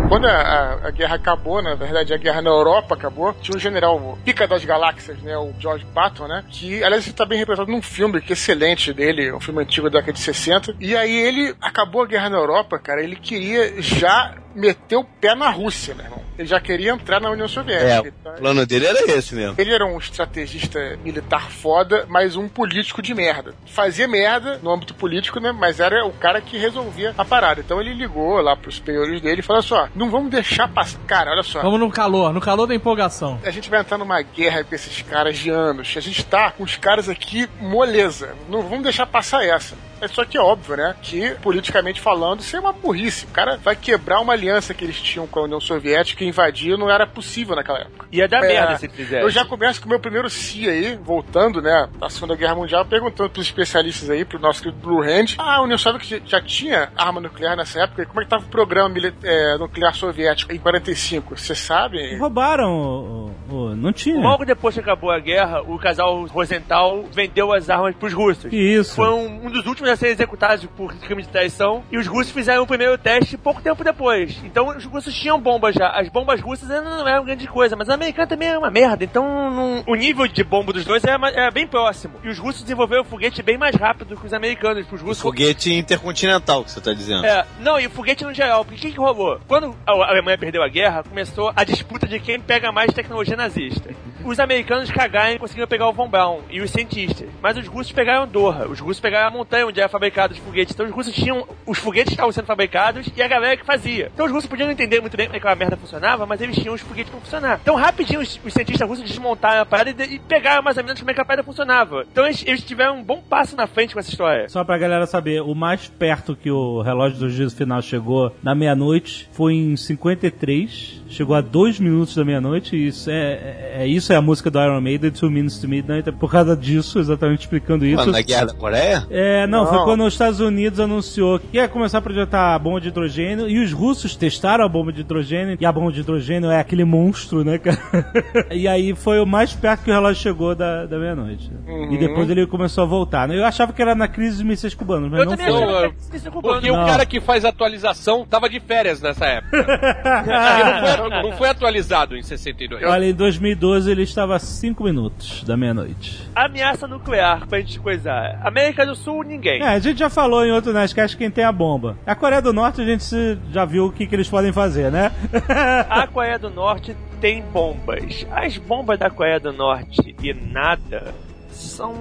[0.08, 3.60] Quando a, a- a guerra acabou, na verdade, a guerra na Europa acabou, tinha um
[3.60, 7.70] general Pica das Galáxias, né, o George Patton, né, que, aliás, ele tá bem representado
[7.70, 11.14] num filme que é excelente dele, um filme antigo da década de 60, e aí
[11.14, 15.94] ele acabou a guerra na Europa, cara, ele queria já meter o pé na Rússia,
[15.94, 16.18] meu irmão.
[16.38, 18.14] Ele já queria entrar na União É, Soviética.
[18.36, 19.56] o plano dele era esse mesmo.
[19.58, 23.54] Ele era um estrategista militar foda, mas um político de merda.
[23.66, 25.50] Fazia merda no âmbito político, né?
[25.50, 27.60] Mas era o cara que resolvia a parada.
[27.60, 30.98] Então ele ligou lá pros superiores dele e falou: só, não vamos deixar passar.
[31.06, 31.60] Cara, olha só.
[31.60, 33.40] Vamos no calor, no calor da empolgação.
[33.44, 35.92] A gente vai entrar numa guerra com esses caras de anos.
[35.96, 38.34] A gente tá com os caras aqui moleza.
[38.48, 39.76] Não vamos deixar passar essa.
[40.00, 40.94] É só que é óbvio, né?
[41.02, 43.24] Que, politicamente falando, isso é uma burrice.
[43.26, 46.76] O cara vai quebrar uma aliança que eles tinham com a União Soviética e invadir
[46.78, 48.06] não era possível naquela época.
[48.12, 49.22] Ia dar É, merda se fizesse.
[49.22, 52.84] Eu já começo com o meu primeiro CIA aí, voltando, né, da Segunda Guerra Mundial,
[52.84, 55.34] perguntando pros especialistas aí, pro nosso querido Blue Hand.
[55.38, 58.02] Ah, a União Soviética já tinha arma nuclear nessa época?
[58.02, 61.36] E como é que tava o programa é, nuclear soviético em 45?
[61.36, 62.16] Você sabe?
[62.16, 64.18] Roubaram o, o- o- Não tinha.
[64.20, 68.52] Logo depois que acabou a guerra, o casal Rosenthal vendeu as armas pros russos.
[68.52, 68.94] Isso.
[68.96, 71.82] Foi um, um dos últimos a ser executados por crime de traição.
[71.90, 74.38] E os russos fizeram o primeiro teste pouco tempo depois.
[74.44, 75.88] Então os russos tinham bombas já.
[75.90, 79.04] As bombas russas ainda não eram grande coisa, mas a americana também era uma merda.
[79.04, 82.14] Então não- o nível de bomba dos dois era, era bem próximo.
[82.24, 84.86] E os russos desenvolveram o foguete bem mais rápido que os americanos.
[84.90, 87.24] Os russos Foguete intercontinental que você tá dizendo.
[87.26, 89.38] é, não, e o foguete no geral, porque o que, que rolou?
[89.46, 93.36] Quando a a Alemanha perdeu a guerra, começou a disputa de quem pega mais tecnologia
[93.36, 93.90] nazista.
[94.24, 97.28] Os americanos cagaram e conseguiram pegar o Von Braun e os cientistas.
[97.42, 100.74] Mas os russos pegaram Doha, os russos pegaram a montanha onde era fabricado os foguetes.
[100.74, 101.46] Então os russos tinham.
[101.66, 104.10] Os foguetes que estavam sendo fabricados e a galera que fazia.
[104.12, 106.40] Então os russos podiam não entender muito bem como é que aquela merda funcionava, mas
[106.40, 107.60] eles tinham os foguetes pra funcionar.
[107.62, 110.98] Então rapidinho os, os cientistas russos desmontaram a parada e, e pegaram mais ou menos
[111.00, 112.04] como é que a parada funcionava.
[112.10, 114.48] Então eles, eles tiveram um bom passo na frente com essa história.
[114.48, 118.54] Só pra galera saber, o mais perto que o relógio do juízo final chegou na
[118.54, 121.02] meia-noite foi em 53.
[121.08, 122.76] Chegou a dois minutos da meia-noite.
[122.76, 125.68] E isso é, é, é- isso é a música do Iron Maiden, Two Minutes to
[125.68, 126.08] Midnight.
[126.08, 127.96] É por causa disso, exatamente explicando isso.
[127.96, 129.06] Mano, na Guerra da Coreia?
[129.10, 132.80] É, não, foi quando os Estados Unidos anunciou que ia começar a projetar a bomba
[132.80, 136.50] de hidrogênio e os russos testaram a bomba de hidrogênio e a bomba de hidrogênio
[136.50, 137.78] é aquele monstro, né, cara?
[138.50, 141.50] e aí foi o mais perto que o relógio chegou da, da meia-noite.
[141.66, 141.92] Uhum.
[141.92, 143.28] E depois ele começou a voltar.
[143.28, 143.36] né?
[143.38, 145.62] Eu achava que era na crise dos mísseis cubanos, mas Eu não também foi.
[145.62, 146.54] achava Não, que isso cubano.
[146.54, 146.82] Porque Não.
[146.82, 149.58] o cara que faz atualização tava de férias nessa época.
[150.28, 152.82] Não, foi, não foi atualizado em 62.
[152.84, 156.20] Olha, em 2012 ele estava a 5 minutos da meia-noite.
[156.34, 158.40] Ameaça nuclear pra gente coisar.
[158.44, 159.57] América do Sul, ninguém.
[159.62, 161.96] É, a gente já falou em outro Nerdcast quem tem a bomba.
[162.06, 163.04] A Coreia do Norte a gente
[163.50, 165.12] já viu o que, que eles podem fazer, né?
[165.88, 168.26] A Coreia do Norte tem bombas.
[168.30, 171.14] As bombas da Coreia do Norte e nada
[171.50, 171.94] são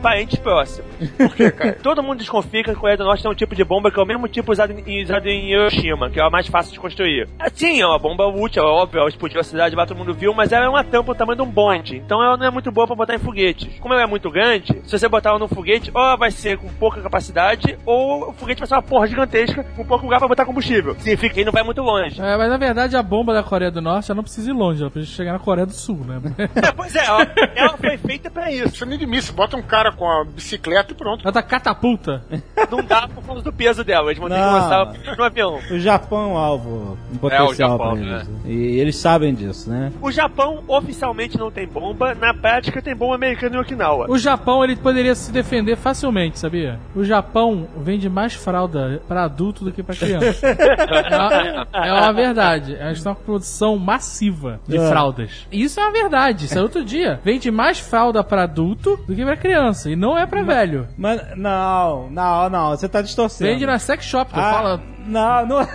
[0.00, 0.90] parentes próximos.
[1.16, 1.72] Por quê, cara?
[1.82, 4.02] Todo mundo desconfia que a Coreia do Norte tem um tipo de bomba que é
[4.02, 7.28] o mesmo tipo usado em, usado em Hiroshima, que é a mais fácil de construir.
[7.54, 10.34] Sim, é uma bomba útil, é óbvio, ela explodiu a cidade, lá todo mundo viu,
[10.34, 11.96] mas ela é uma tampa do tamanho de um bonde.
[11.96, 13.78] Então ela não é muito boa pra botar em foguetes.
[13.78, 16.58] Como ela é muito grande, se você botar ela num foguete, ou ela vai ser
[16.58, 20.28] com pouca capacidade, ou o foguete vai ser uma porra gigantesca, com pouco lugar pra
[20.28, 20.94] botar combustível.
[20.98, 22.20] Significa que ele não vai muito longe.
[22.20, 24.80] É, mas na verdade a bomba da Coreia do Norte ela não precisa ir longe,
[24.80, 26.20] ela precisa chegar na Coreia do Sul, né?
[26.60, 28.74] É, pois é, ela, ela foi feita pra isso.
[28.74, 31.22] Isso nem de missa, bota um cara com a bicicleta e pronto.
[31.22, 32.22] Ela tá catapulta.
[32.70, 35.58] Não dá por causa do peso dela, eles vão ter que lançar no avião.
[35.70, 38.30] O Japão é um alvo em potencial Japão, pra eles.
[38.44, 39.92] E eles sabem disso, né?
[40.00, 44.06] O Japão oficialmente não tem bomba, na prática tem bomba americana em Okinawa.
[44.08, 46.78] O Japão ele poderia se defender facilmente, sabia?
[46.94, 50.46] O Japão vende mais fralda pra adulto do que pra criança.
[50.46, 52.72] é, uma, é uma verdade.
[52.72, 54.88] Eles estão com produção massiva de É.
[54.88, 55.46] fraldas.
[55.50, 56.46] Isso é uma verdade.
[56.46, 57.20] Isso é outro dia.
[57.24, 59.79] Vende mais fralda pra adulto do que pra criança.
[59.88, 60.88] E não é pra velho.
[60.96, 63.50] Mas, não, não, não, você tá distorcendo.
[63.50, 64.32] Vende na sex shop.
[64.32, 65.68] Tu ah, fala Não, não.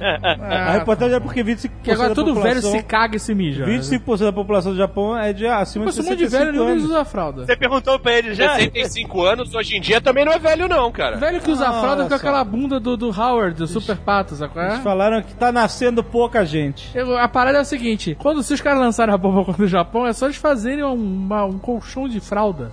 [0.40, 3.34] A reportagem é porque 25% que agora da todo velho população- se caga e se
[3.34, 3.64] mija.
[3.66, 6.68] 25% da população do Japão é de acima Mas de um monte de 65 velho
[6.72, 6.84] anos.
[6.84, 7.44] usa fralda.
[7.46, 8.54] Você perguntou pra ele já?
[8.56, 11.16] 65 anos, hoje em dia, também não é velho, não, cara.
[11.16, 12.16] Velho que usa Ah, fralda com só.
[12.16, 14.68] aquela bunda do, do Howard, do Super Pato, sabe qual é?
[14.70, 16.90] Eles falaram que tá nascendo pouca gente.
[16.94, 19.68] Eu- A parada é a seguinte: quando se os caras lançarem a bomba contra o
[19.68, 22.70] Japão, é só eles fazerem um, uma- um colchão de fralda.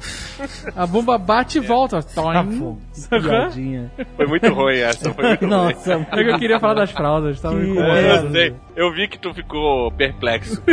[0.76, 2.02] A bomba bate e volta.
[2.02, 2.78] Toim.
[2.92, 3.22] Sacou?
[3.22, 3.92] Piadinha.
[4.16, 5.50] Foi muito ruim essa, foi muito ruim.
[5.50, 7.98] Nossa, É que eu queria falar das fraldas, tava me Que incomodando.
[7.98, 8.26] É, merda.
[8.28, 8.56] eu sei.
[8.76, 10.62] Eu vi que tu ficou perplexo.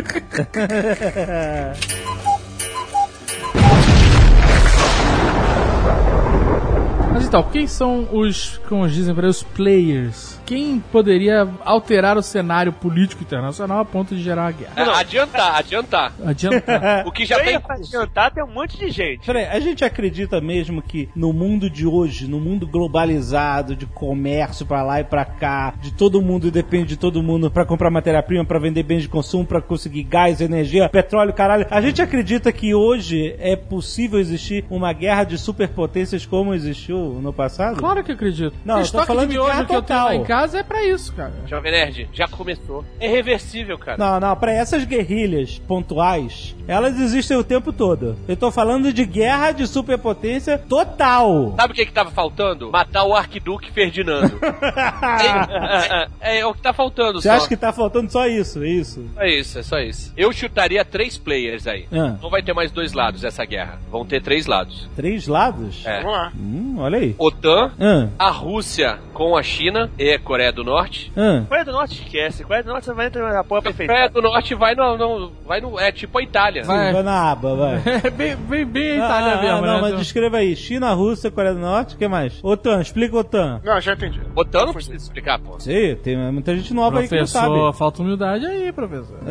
[7.13, 10.41] Mas então, quem são os, como dizem para os players?
[10.47, 14.73] Quem poderia alterar o cenário político internacional a ponto de gerar uma guerra?
[14.77, 16.13] É, adiantar, adiantar.
[16.25, 17.05] Adianta.
[17.07, 17.97] O que já tá em pra curso.
[17.97, 19.27] adiantar tem um monte de gente.
[19.27, 24.67] Peraí, a gente acredita mesmo que no mundo de hoje, no mundo globalizado, de comércio
[24.67, 28.45] pra lá e pra cá, de todo mundo depende de todo mundo pra comprar matéria-prima,
[28.45, 31.67] pra vender bens de consumo, pra conseguir gás, energia, petróleo, caralho.
[31.71, 37.33] A gente acredita que hoje é possível existir uma guerra de superpotências como existiu no
[37.33, 37.77] passado?
[37.77, 38.55] Claro que acredito.
[38.65, 40.25] Não, o eu tô estoque falando de de guerra que eu tenho lá total.
[40.35, 41.33] Casa é pra isso, cara.
[41.47, 42.85] Jovem Nerd, já começou.
[42.99, 43.97] É reversível, cara.
[43.97, 48.17] Não, não, para essas guerrilhas pontuais, elas existem o tempo todo.
[48.27, 51.55] Eu tô falando de guerra de superpotência total.
[51.57, 52.71] Sabe o que que tava faltando?
[52.71, 54.39] Matar o Arquiduque Ferdinando.
[54.43, 57.35] é, é- é o que tá faltando Você só.
[57.35, 58.63] acha que tá faltando só isso?
[58.63, 59.11] É isso?
[59.17, 60.13] É isso, é só isso.
[60.17, 61.87] Eu chutaria três players aí.
[61.93, 62.17] Ah.
[62.21, 63.79] Não vai ter mais dois lados essa guerra.
[63.91, 64.89] Vão ter três lados.
[64.97, 65.85] Três lados?
[65.87, 65.99] É.
[66.03, 66.33] Vamos lá.
[66.37, 67.15] Hum, olha aí.
[67.19, 67.71] OTAN,
[68.19, 71.13] Ah, a Rússia com a China e a Coreia do Norte.
[71.17, 71.45] ah.
[71.47, 72.43] Coreia do Norte esquece.
[72.45, 73.93] Coreia do Norte você vai entrar na porra perfeita.
[73.93, 76.65] Coreia do Norte vai no, no- vai no é tipo a Itália.
[76.65, 76.93] Vai.
[76.93, 77.83] Vai na aba, vai.
[78.05, 79.81] É bem, bem, bem a Itália Ah, ah, mesmo, não, né?
[79.83, 80.57] mas descreva aí.
[80.57, 82.39] China, Rússia, Coreia do Norte, o que mais?
[82.43, 83.61] OTAN, explica OTAN.
[83.65, 84.21] Não, já entendi.
[84.35, 85.59] OTAN não precisa explicar, pô.
[85.61, 87.47] Sei, tem muita gente nova aí que não sabe.
[87.49, 89.19] Professor, falta humildade aí, professor.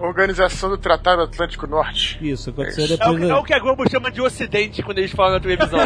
[0.00, 2.18] Organização do Tratado Atlântico Norte.
[2.20, 4.98] Isso, aconteceu É o, depois que- é o que a Globo chama de Ocidente quando
[4.98, 5.80] eles falam na televisão.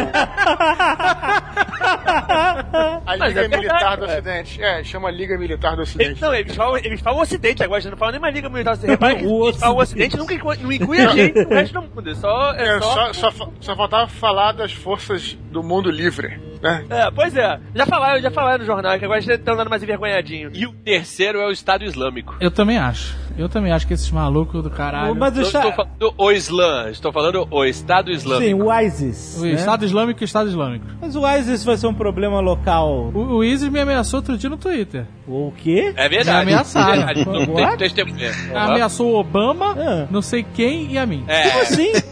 [3.05, 4.07] A Liga é verdade, Militar do é.
[4.13, 4.61] Ocidente.
[4.63, 6.21] É, chama Liga Militar do Eles, Ocidente.
[6.21, 8.75] não, eles falam, eles falam Ocidente agora, já não falam nem mais Liga Militar.
[8.75, 10.15] Você repara que O eles falam Ocidente.
[10.15, 12.09] Ocidente nunca inclui, não inclui a gente no resto do mundo.
[12.09, 12.53] É só.
[12.53, 16.85] É É, só, só, só, só faltava falar das forças do mundo livre, né?
[16.89, 17.59] É, pois é.
[17.73, 20.51] Já falaram, já falaram no jornal, que agora eles estão dando mais envergonhadinho.
[20.53, 22.35] E o terceiro é o Estado Islâmico.
[22.39, 23.15] Eu também acho.
[23.37, 25.15] Eu também acho que esses malucos do caralho.
[25.15, 25.75] Mas o Não estou Estado...
[25.75, 28.63] falando o Islã, estou falando o Estado Sim, Islâmico.
[28.63, 29.37] o ISIS.
[29.39, 29.51] O né?
[29.53, 30.85] Estado Islâmico e o Estado Islâmico.
[31.01, 33.11] Mas o ISIS vai ser um problema local.
[33.13, 35.05] O, o ISIS me ameaçou outro dia no Twitter.
[35.27, 35.93] O quê?
[35.95, 36.45] É verdade.
[36.45, 37.01] Me ameaçaram.
[37.09, 37.25] É verdade.
[37.47, 38.31] Não tem testemunha.
[38.55, 40.07] Ameaçou o Obama, Ah.
[40.09, 41.23] não sei quem e a mim.
[41.27, 41.91] É, Como assim?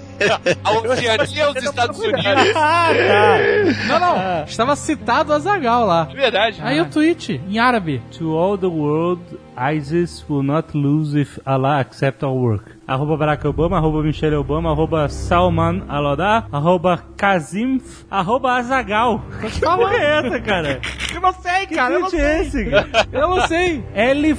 [0.64, 2.24] A Oceania, os Estados Unidos.
[2.56, 3.88] Ah, tá.
[3.88, 4.44] Não, não.
[4.46, 6.08] Estava citado o Azagal lá.
[6.10, 6.60] É verdade.
[6.64, 8.02] Aí o tweet, em árabe.
[8.18, 9.22] To all the world,
[9.58, 12.76] ISIS will not lose if Allah accept our work.
[12.88, 19.22] Arroba Barack Obama, arroba Michelle Obama, arroba Salman Alodá, arroba Kazim, arroba Azagal.
[19.42, 20.82] Que porra é essa, cara?
[21.14, 21.94] Eu não sei, Que cara.
[21.94, 22.42] Eu não é sei.
[22.42, 22.90] esse, cara?
[23.12, 23.84] Eu não sei.
[23.94, 24.34] L,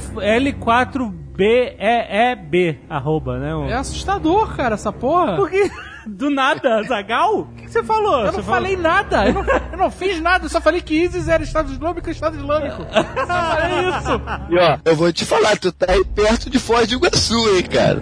[1.36, 3.70] L4BEEB, arroba, né?
[3.70, 5.36] É assustador, cara, essa porra.
[5.36, 5.70] Por que?
[6.06, 7.40] Do nada, Azagal?
[7.40, 8.20] O que você falou?
[8.20, 9.26] Eu Você não falou- falei nada.
[9.26, 10.44] Eu não, eu não fiz nada.
[10.44, 12.82] Eu só falei que ISIS era Estado Islâmico e Estado Islâmico.
[12.82, 14.20] Eu só falei isso.
[14.50, 17.64] E ó, eu vou te falar, tu tá aí perto de Foz de Iguaçu, hein,
[17.64, 18.00] cara.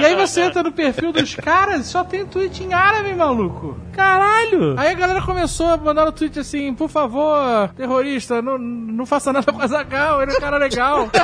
[0.00, 3.78] E aí você entra no perfil dos caras só tem tweet em árabe, maluco.
[3.92, 4.74] Caralho!
[4.78, 9.32] Aí a galera começou a mandar no tweet assim, por favor, terrorista, não, não faça
[9.32, 11.08] nada com a Zagal, ele é um cara legal.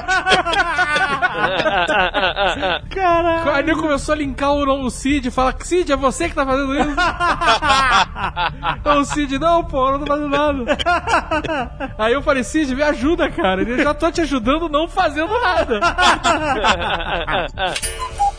[2.95, 3.51] Caralho!
[3.51, 6.47] Aí ele começou a linkar o, o Cid e fala, Cid, é você que tá
[6.47, 6.95] fazendo isso?
[8.81, 10.79] Então o Cid, não, pô, eu não tô fazendo nada.
[11.99, 13.63] Aí eu falei, Cid, me ajuda, cara.
[13.63, 15.81] Eu já tô te ajudando não fazendo nada.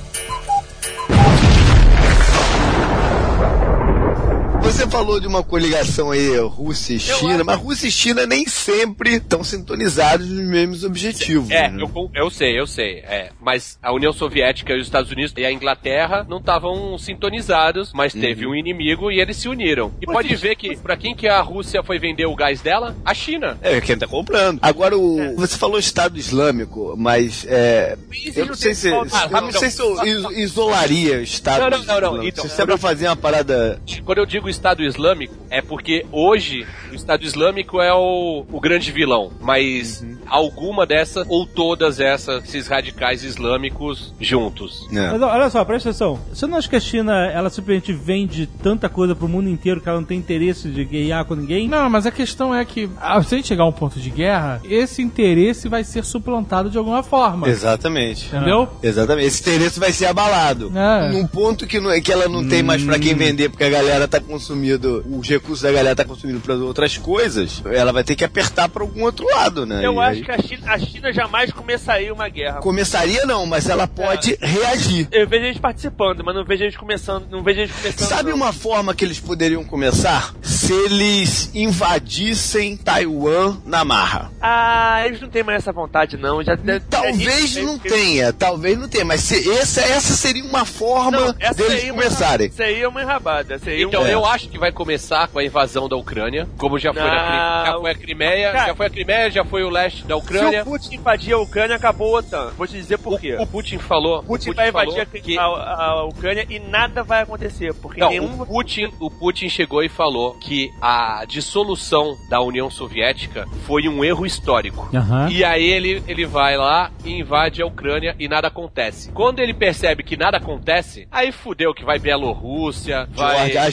[4.61, 9.15] Você falou de uma coligação aí, Rússia e China, mas Rússia e China nem sempre
[9.15, 11.49] estão sintonizados nos mesmos objetivos.
[11.49, 11.83] É, né?
[11.83, 12.99] eu, eu sei, eu sei.
[12.99, 17.91] É, mas a União Soviética e os Estados Unidos e a Inglaterra não estavam sintonizados,
[17.93, 19.91] mas teve um inimigo e eles se uniram.
[19.99, 22.95] E pode ver que, pra quem que a Rússia foi vender o gás dela?
[23.03, 23.57] A China.
[23.61, 24.59] É, quem tá comprando.
[24.61, 27.97] Agora, o, você falou Estado Islâmico, mas é,
[28.35, 31.77] eu não sei se, Ah, eu não sei se eu isolaria o Estado Não, não,
[31.79, 31.95] não, não.
[31.95, 32.27] Islâmico.
[32.27, 33.81] Então, se é pra fazer uma parada...
[34.05, 38.91] Quando eu digo Estado Islâmico, é porque hoje o Estado Islâmico é o, o grande
[38.91, 44.87] vilão, mas alguma dessas ou todas essas, esses radicais islâmicos juntos.
[44.91, 45.09] né?
[45.11, 46.19] Mas olha só, presta atenção.
[46.31, 49.89] Você não acha que a China, ela simplesmente vende tanta coisa pro mundo inteiro que
[49.89, 51.67] ela não tem interesse de guerrear com ninguém?
[51.67, 54.09] Não, mas a questão é que, ah, se a gente chegar a um ponto de
[54.09, 57.47] guerra, esse interesse vai ser suplantado de alguma forma.
[57.49, 58.27] Exatamente.
[58.27, 58.67] Entendeu?
[58.81, 59.27] Exatamente.
[59.27, 60.71] Esse interesse vai ser abalado.
[60.75, 61.11] É.
[61.11, 64.07] Num ponto que, não- que ela não tem mais pra quem vender, porque a galera
[64.07, 68.23] tá consumindo, os recursos da galera tá consumindo para outras coisas, ela vai ter que
[68.25, 69.85] apertar pra algum outro lado, né?
[69.85, 72.59] Eu E acho aí- que a China, a China jamais começaria uma guerra.
[72.59, 75.07] Começaria não, mas ela pode reagir.
[75.11, 77.27] Eu vejo eles participando, mas não vejo eles começando.
[77.29, 78.07] Não vejo eles começando.
[78.09, 78.35] Sabe não.
[78.37, 80.33] uma forma que eles poderiam começar?
[80.41, 84.31] Se eles invadissem Taiwan na marra.
[84.41, 86.41] Ah, eles não têm mais essa vontade, não.
[86.43, 86.57] Já
[86.89, 91.35] Talvez é, não tenha, talvez não tenha, mas se essa, essa seria uma forma Não,
[91.39, 92.47] essa deles aí é uma- começarem.
[92.47, 93.59] Isso aí é uma enrabada.
[93.65, 94.07] É Então um...
[94.07, 97.79] eu acho que vai começar com a invasão da Ucrânia, como já foi, na, já
[97.79, 98.67] foi a Crimeia, Cara.
[98.67, 100.61] já foi a Crimeia, já foi o leste da Se Ucrânia.
[100.61, 102.51] o Putin invadir a Ucrânia, acabou a OTAN.
[102.57, 103.35] Vou te dizer por quê.
[103.39, 107.21] O Putin falou, O Putin, vai invadir a, que a- a Ucrânia e nada vai
[107.23, 107.73] acontecer.
[107.73, 108.41] Porque Não, nenhum.
[108.41, 114.03] o Putin, o Putin chegou e falou que a dissolução da União Soviética foi um
[114.03, 114.89] erro histórico.
[114.93, 115.29] Aham.
[115.29, 119.11] E aí ele, ele vai lá e invade a Ucrânia e nada acontece.
[119.11, 123.69] Quando ele percebe que nada acontece, aí fudeu que vai Bielorrússia, vai Geórgia, a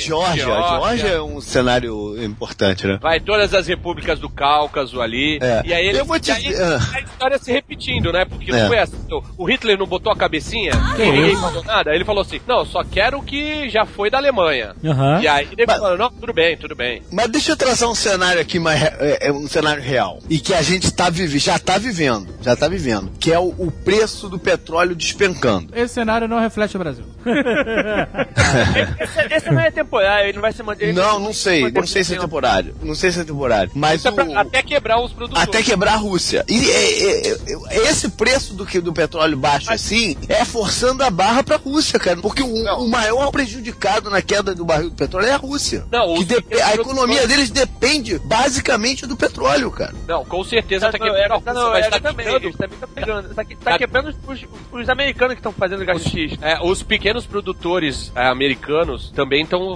[0.49, 2.99] Geórgia, Geórgia é um cenário importante, né?
[3.01, 5.39] vai todas as repúblicas do Cáucaso ali.
[5.41, 5.63] É.
[5.65, 6.81] E aí ele Eu vou te aí dizer- ah.
[6.95, 8.25] a história se repetindo, né?
[8.25, 8.67] Porque não É.
[8.69, 8.97] foi assim.
[9.37, 11.95] O Hitler não botou a cabecinha, ninguém falou nada.
[11.95, 14.75] Ele falou assim: "Não, só quero o que já foi da Alemanha".
[14.85, 15.21] Aham.
[15.21, 17.03] E aí ele Mas- falou: "Não, tudo bem, tudo bem".
[17.13, 20.19] Mas deixa eu traçar um cenário aqui, mais, é, é um cenário real.
[20.29, 22.29] E que a gente tá vive, já tá vivendo.
[22.43, 23.11] Já tá vivendo.
[23.19, 25.73] Que é o, o preço do petróleo despencando.
[25.75, 27.05] Esse cenário não reflete o Brasil.
[29.01, 30.95] Esse, esse não é temporário, ele não vai se manter.
[30.95, 31.71] Não, não sei.
[31.71, 32.75] Não sei se é temporário.
[32.83, 33.71] Não sei se é temporário.
[33.75, 35.49] Mas é pra- o- até quebrar os produtores.
[35.49, 36.45] até quebrar a Rússia.
[36.49, 37.37] E é- é-
[37.71, 41.99] é- esse preço do, que, do petróleo baixo assim é forçando a barra pra Rússia,
[41.99, 42.21] cara.
[42.21, 42.85] Porque o, Não.
[42.85, 45.85] o maior prejudicado na queda do barril do petróleo é a Rússia.
[45.91, 49.95] Não, Que dep- a economia deles depende basicamente do petróleo, cara.
[50.07, 52.57] Não, com certeza Tá, tá não, quebrando Rússia, não, mas tá também, quebrando.
[52.57, 53.29] também tá pegando.
[53.35, 56.39] Tá, tá Tá- quebrando os, os americanos que estão fazendo gás X.
[56.41, 59.75] É, os pequenos produtores é, americanos também estão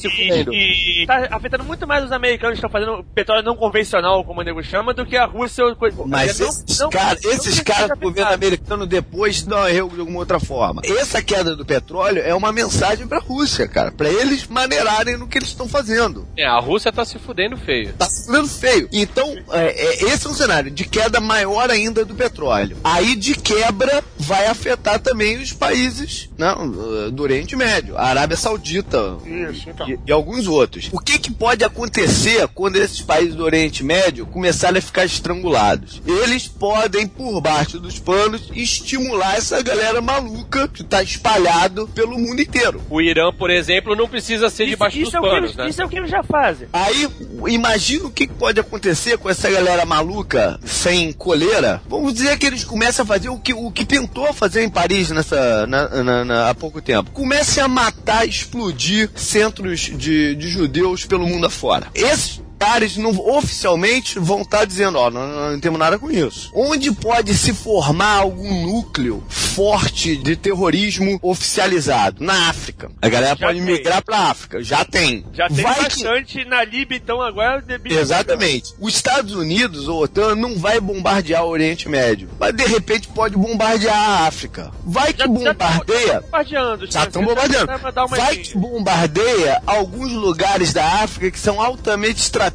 [0.00, 0.52] se fudendo.
[0.52, 4.40] E, e tá afetando muito mais os americanos que estão fazendo petróleo não convencional, como
[4.40, 5.96] o nego chama, do que a Rússia ou coisa.
[6.06, 10.00] Mas Não- esses, não- cara- não esses caras do governo americano depois não errou de
[10.00, 10.82] alguma outra forma.
[10.84, 13.90] Essa queda do petróleo é uma mensagem pra Rússia, cara.
[13.92, 16.26] Pra eles maneirarem no que eles estão fazendo.
[16.36, 17.92] É, a Rússia tá se fudendo feio.
[17.94, 18.88] Tá ficando feio.
[18.92, 22.76] Então, é, é, esse é um cenário de queda maior ainda do petróleo.
[22.82, 28.36] Aí, de quebra, vai afetar também os países não, uh, do Oriente Médio, a Arábia
[28.36, 29.86] Saudita Isso, então.
[29.92, 30.88] E, e alguns outros.
[30.92, 36.00] O que, que pode acontecer quando esses países do Oriente Médio começarem a ficar estrangulados?
[36.06, 42.40] Eles podem, por baixo dos panos, estimular essa galera maluca que tá espalhado pelo mundo
[42.40, 42.80] inteiro.
[42.88, 45.68] O Irã, por exemplo, não precisa ser debaixo isso, dos é panos, eles, né?
[45.68, 46.68] isso é o que eles já fazem.
[46.72, 47.08] Aí,
[47.48, 51.80] imagina o que que pode acontecer com essa galera maluca sem coleira.
[51.88, 55.10] Vamos dizer que eles começam a fazer o que, o que tentou fazer em Paris
[55.10, 57.10] nessa, na- na- na- há pouco tempo.
[57.12, 61.90] Comecem a matar, explodir centros de, de judeus pelo mundo afora.
[62.60, 66.50] Caras não, oficialmente vão estar dizendo, ó, não, não, não temos nada com isso.
[66.54, 72.22] Onde pode se formar algum núcleo forte de terrorismo oficializado?
[72.22, 72.90] Na África.
[73.00, 73.66] A galera Já pode tem.
[73.72, 74.62] migrar pra África.
[74.62, 75.24] Já tem.
[75.32, 77.64] Já tem Vai que- bastante na Líbia, então agora...
[77.86, 78.74] Exatamente.
[78.78, 82.28] Os Estados Unidos, ou OTAN, não vai bombardear o Oriente Médio.
[82.38, 84.70] Mas de repente pode bombardear a África.
[84.84, 86.20] Vai que Já- já bombardeia.
[86.20, 86.86] bombardeando.
[86.90, 87.66] Já estão bombardeando.
[87.66, 92.49] Dá pra dar uma Vai que bombardeia alguns lugares da África que são altamente estratégicos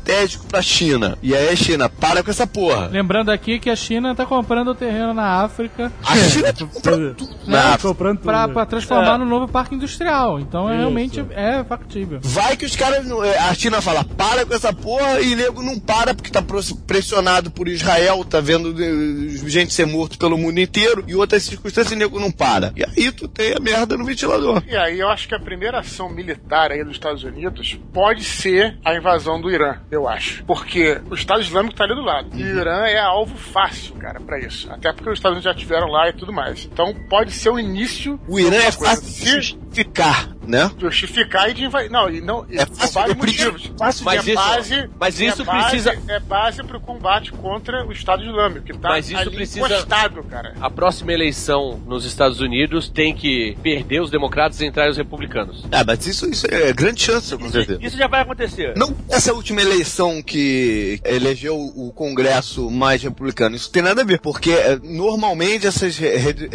[0.49, 1.17] pra China.
[1.21, 2.87] E aí a China, para com essa porra.
[2.87, 7.35] Lembrando aqui que a China tá comprando terreno na África A China tá comprando tudo
[7.47, 7.87] na Não, África.
[7.89, 8.25] comprando tudo.
[8.25, 9.17] pra, pra transformar É.
[9.17, 10.39] no novo parque industrial.
[10.39, 12.19] Então é realmente é factível.
[12.21, 13.05] Vai que os caras.
[13.23, 16.71] é, A China fala, para com essa porra, e nego não para porque tá pros-
[16.71, 21.91] pressionado por Israel, tá vendo eh, gente ser morto pelo mundo inteiro, e outras circunstâncias
[21.91, 22.73] e nego não para.
[22.75, 24.63] E aí tu tem a merda no ventilador.
[24.67, 28.77] E aí eu acho que a primeira ação militar aí dos Estados Unidos pode ser
[28.83, 30.43] a invasão do Irã, eu acho.
[30.45, 32.29] Porque o Estado Islâmico tá ali do lado.
[32.33, 34.71] E o Irã é alvo fácil, cara, pra isso.
[34.71, 36.65] Até porque os Estados Unidos já tiveram lá e tudo mais.
[36.65, 40.71] Então pode ser o início O Irã é fácil de Se justificar, né?
[40.79, 41.89] justificar e de invadir.
[41.91, 42.45] Não, e não.
[42.49, 43.71] É fácil, vários é por isso- motivos.
[43.79, 47.91] Mas é isso- base, mas isso é base, precisa- É base pro combate contra o
[47.91, 50.53] Estado Islâmico, que tá Mas isso precisa- encostado, cara.
[50.59, 55.65] A próxima eleição nos Estados Unidos tem que perder os democratas e entrar os republicanos.
[55.71, 57.79] Ah, mas isso, isso é grande chance, com certeza.
[57.81, 58.73] Isso já vai acontecer.
[58.77, 64.19] Não essa última eleição que elegeu o Congresso mais republicano, isso tem nada a ver,
[64.19, 66.49] porque eh, normalmente essas re- re-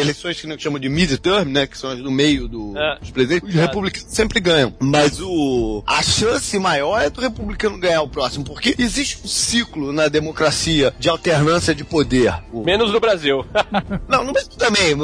[0.00, 2.98] eleições que nós chamamos de midterm, né, que são as do meio do, É.
[3.26, 4.74] dos presidentes, os republicanos sempre ganham.
[4.80, 9.92] Mas o a chance maior é do republicano ganhar o próximo, porque existe um ciclo
[9.92, 12.32] na democracia de alternância de poder.
[12.52, 13.44] O- Menos no Brasil.
[14.08, 14.94] não, no Brasil também,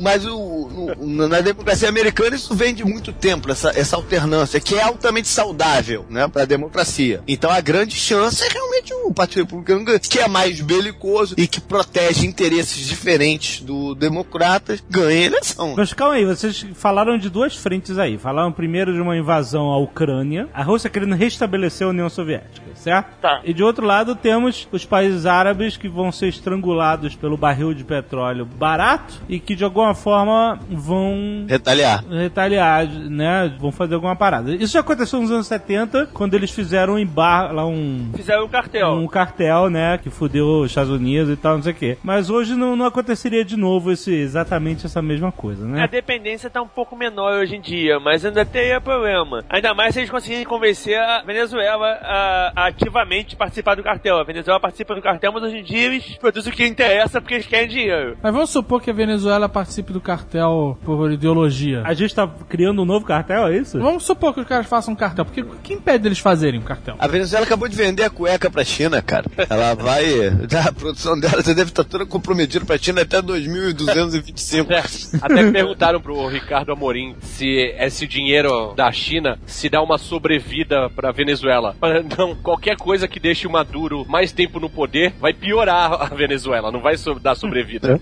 [0.00, 4.74] mas o, no- na democracia americana isso vem de muito tempo, essa, essa alternância, que
[4.74, 7.22] é altamente saudável, né, pra democracia.
[7.26, 11.46] Então a grande chance é realmente o Partido Republicano, ganhar, que é mais belicoso e
[11.46, 15.74] que protege interesses diferentes do democratas, ganha a eleição.
[15.76, 18.18] Mas calma aí, vocês falaram de duas frentes aí.
[18.18, 23.18] Falaram primeiro de uma invasão à Ucrânia, a Rússia querendo restabelecer a União Soviética, certo?
[23.20, 23.40] Tá.
[23.44, 27.84] E de outro lado temos os países árabes que vão ser estrangulados pelo barril de
[27.84, 32.04] petróleo barato e que de alguma forma vão Retaliar.
[32.08, 33.54] retaliar, né?
[33.60, 34.52] Vão fazer alguma parada.
[34.54, 38.48] Isso já aconteceu nos anos 70, quando eles fizeram um embar lá um Fizeram o
[38.48, 38.92] cartel.
[38.94, 41.98] um cartel, né, que fudeu os Estados Unidos e tal, não sei o quê.
[42.02, 45.88] Mas hoje não, não aconteceria de novo esse, exatamente essa mesma coisa, A né?
[45.88, 49.44] dependência tá um pouco menor hoje em dia, mas ainda teria problema.
[49.48, 54.18] Ainda mais se eles conseguirem convencer a Venezuela a, a ativamente participar do cartel.
[54.18, 57.34] A Venezuela participa do cartel, mas hoje em dia eles produzem o que interessa porque
[57.34, 58.16] eles querem dinheiro.
[58.22, 61.82] Mas vamos supor que a Venezuela participe do cartel por ideologia.
[61.84, 63.78] A gente tá criando um novo cartel, é isso?
[63.78, 65.24] Vamos supor que os caras façam um cartel.
[65.24, 66.96] Porque o que impede deles fazerem um cartel?
[66.98, 69.26] A Venezuela acabou de vender a cueca pra China, cara.
[69.48, 70.02] Ela vai.
[70.62, 74.72] A produção dela já deve estar toda comprometida pra China até 2225.
[74.72, 74.82] É,
[75.20, 81.12] Até perguntaram pro Ricardo Amorim se esse dinheiro da China se dá uma sobrevida pra
[81.12, 81.74] Venezuela.
[82.18, 86.70] Não, qualquer coisa que deixe o Maduro mais tempo no poder vai piorar a Venezuela,
[86.70, 88.00] não vai so- dar sobrevida.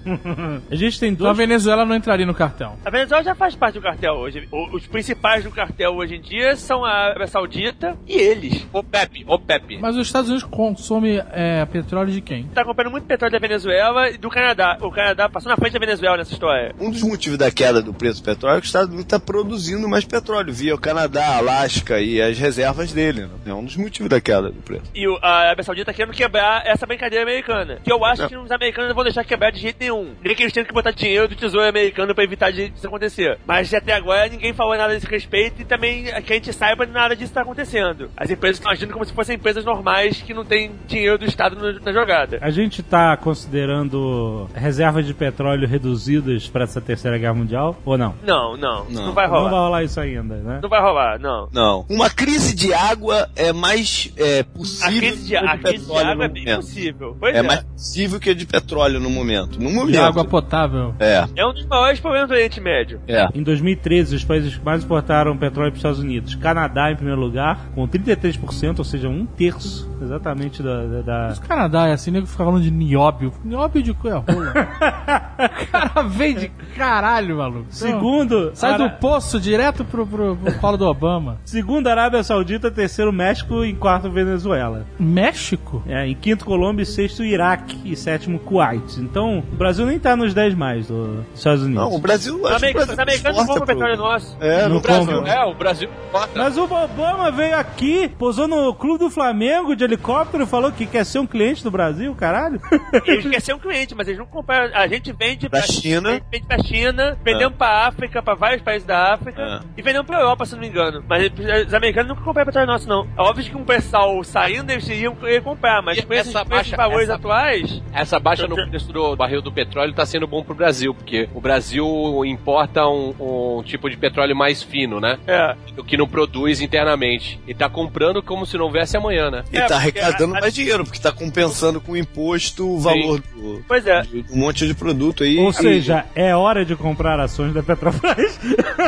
[0.70, 1.38] A gente tem Então a duas...
[1.38, 2.76] Venezuela não entraria no cartel.
[2.84, 4.46] A Venezuela já faz parte do cartel hoje.
[4.50, 8.66] O- Os principais do cartel hoje em dia são a Arábia Saudita e eles.
[8.72, 9.78] Ô Pepe, ô Pepe.
[9.80, 12.44] Mas os Estados Unidos consomem é, petróleo de quem?
[12.54, 14.76] Tá comprando muito petróleo da Venezuela e do Canadá.
[14.80, 16.74] O Canadá passou na frente da Venezuela nessa história.
[16.80, 19.18] Um dos motivos da queda do preço do petróleo é que os Estados Unidos está
[19.34, 23.22] produzindo mais petróleo via o Canadá, Alasca e as reservas dele.
[23.22, 23.28] né?
[23.46, 24.82] É um dos motivos da queda do preço.
[24.92, 27.78] E a Arábia Saudita querendo quebrar essa brincadeira americana.
[27.84, 30.14] Que eu acho que os americanos não vão deixar quebrar de jeito nenhum.
[30.24, 33.38] Nem que eles tenham que botar dinheiro do tesouro americano pra evitar isso acontecer.
[33.46, 37.14] Mas até agora ninguém falou nada desse respeito e também que a gente saiba nada
[37.14, 38.10] disso tá acontecendo.
[38.16, 41.54] As empresas estão agindo como se fossem empresas normais que não têm dinheiro do Estado
[41.54, 42.38] no- na jogada.
[42.42, 48.14] A gente tá considerando reservas de petróleo reduzidas pra essa terceira guerra mundial ou não?
[48.26, 48.84] Não, não.
[48.90, 49.14] Não, Não.
[49.20, 49.64] Vai Não vai rolar.
[49.64, 50.60] rolar isso ainda, né?
[50.62, 51.48] Não vai rolar, não.
[51.52, 51.86] Não.
[51.88, 55.96] Uma crise de água é mais é, A possível crise de, a a crise de
[55.98, 56.56] água é bem momento.
[56.60, 57.16] possível.
[57.18, 57.42] Pois É é.
[57.42, 59.60] mais possível que a de petróleo no momento.
[59.60, 59.92] No momento.
[59.92, 60.94] De água potável.
[60.98, 63.00] É, É um dos maiores problemas do Oriente Médio.
[63.08, 63.26] é.
[63.34, 66.34] Em 2013, os países que mais exportaram petróleo para os Estados Unidos.
[66.34, 70.84] Canadá em primeiro lugar, com 33%, ou seja, um terço exatamente da.
[70.86, 73.32] da- da- Mas o Canadá é assim, nego fica falando de nióbio.
[73.44, 74.50] Nióbio de coisa rola.
[74.50, 77.66] o cara vem de caralho, maluco.
[77.70, 81.38] Segundo, Sai Ara- do poço direto pro, pro, pro colo do Obama.
[81.44, 84.86] segundo Arábia Saudita, terceiro México e quarto Venezuela.
[84.98, 85.82] México?
[85.86, 88.98] É, em quinto Colômbia, sexto Iraque e sétimo Kuwait.
[89.00, 91.82] Então, o Brasil nem tá nos 10 mais do- dos Estados Unidos.
[91.82, 92.36] Não, o Brasil.
[92.42, 94.36] Os americanos, americanos não pro- petróleo nosso.
[94.40, 95.16] É, Não no Brasil.
[95.18, 95.32] compra.
[95.32, 96.30] É, o Brasil importa.
[96.38, 100.86] Mas o Obama veio aqui, posou no clube do Flamengo de helicóptero e falou que
[100.86, 102.60] quer ser um cliente do Brasil, caralho.
[103.06, 104.70] Eles querem ser um cliente, mas eles não compram.
[104.74, 106.10] A gente vende Pra China.
[106.10, 109.60] A gente vende pra China, vendemos pra África, pra vários países da África, É.
[109.76, 111.04] e vendemos pra Europa, se não me engano.
[111.08, 111.30] Mas
[111.66, 113.06] os americanos nunca compraram petróleo nosso, não.
[113.16, 117.04] É óbvio que um pessoal saindo, eles iriam comprar, mas E com esses, baixa- valores
[117.08, 117.82] essa- atuais.
[117.92, 121.40] Essa baixa no preço do barril do petróleo está sendo bom pro Brasil, porque o
[121.40, 121.86] Brasil
[122.24, 123.14] importa um,
[123.58, 125.18] um tipo de petróleo mais fino, né?
[125.26, 125.54] É.
[125.78, 127.40] O que não produz internamente.
[127.46, 129.44] E tá comprando como se não houvesse amanhã, né?
[129.52, 133.20] E É, tá arrecadando a- mais dinheiro, porque tá compensando com o imposto o valor
[133.20, 134.02] do, Pois é.
[134.32, 135.38] um monte de produto aí.
[135.38, 138.40] Ou seja, é hora de comprar ações da Petrobras.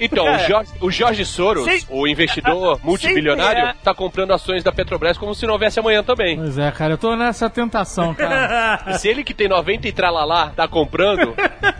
[0.00, 0.36] Então, É.
[0.36, 1.86] o, Jorge, o Jorge Soros, Sim.
[1.88, 3.74] o investidor multibilionário, é.
[3.82, 6.36] tá comprando ações da Petrobras como se não houvesse amanhã também.
[6.36, 8.80] Pois é, cara, eu tô nessa tentação, cara.
[8.98, 11.34] Se ele que tem 90 e tralalá tá comprando,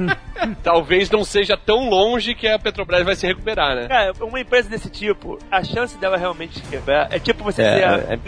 [0.62, 3.88] talvez não seja tão longe que a Petrobras vai se recuperar, né?
[3.88, 7.96] Cara, uma empresa desse tipo, a chance dela realmente quebrar é tipo você É, a-
[8.14, 8.18] é-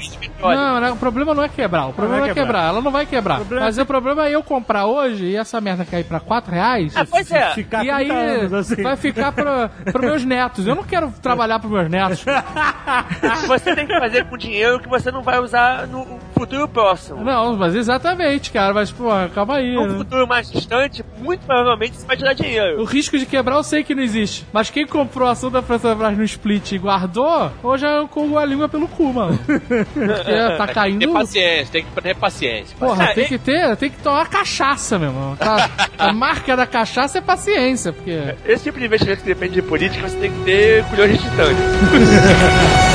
[0.41, 1.87] Não, não, o problema não é quebrar.
[1.89, 2.47] O problema não é é quebrar.
[2.47, 2.69] quebrar.
[2.69, 3.37] Ela não vai quebrar.
[3.41, 6.97] problema Mas o problema é eu comprar hoje e essa merda cair pra 4 reais.
[6.97, 7.51] Ah, pois é.
[7.55, 8.83] Ficar E aí 30 anos assim.
[8.83, 9.71] vai ficar para
[10.01, 10.67] meus netos.
[10.67, 12.25] Eu não quero trabalhar pros meus netos.
[13.47, 17.25] Você tem que fazer com dinheiro que você não vai usar no futuro próximo.
[17.25, 18.73] Não, mas exatamente, cara.
[18.75, 19.75] Mas, pô, calma aí.
[19.75, 19.97] No né?
[19.99, 22.81] futuro mais distante, muito provavelmente você vai te dar dinheiro.
[22.81, 24.47] O risco de quebrar eu sei que não existe.
[24.53, 28.45] Mas quem comprou a ação da Petrobras no split e guardou, hoje é com a
[28.45, 29.39] língua pelo cu, mano.
[29.47, 29.57] Porque
[30.59, 31.01] tá caindo.
[31.01, 32.77] Ter paciência, tem que ter paciência.
[32.79, 35.37] Porra, É, tem e- que ter, tem que tomar cachaça, meu irmão.
[35.37, 35.69] Tá-
[35.99, 38.35] A marca da cachaça é paciência, porque.
[38.47, 41.57] Esse tipo de investimento que depende de política, você tem que ter culhões de titânio.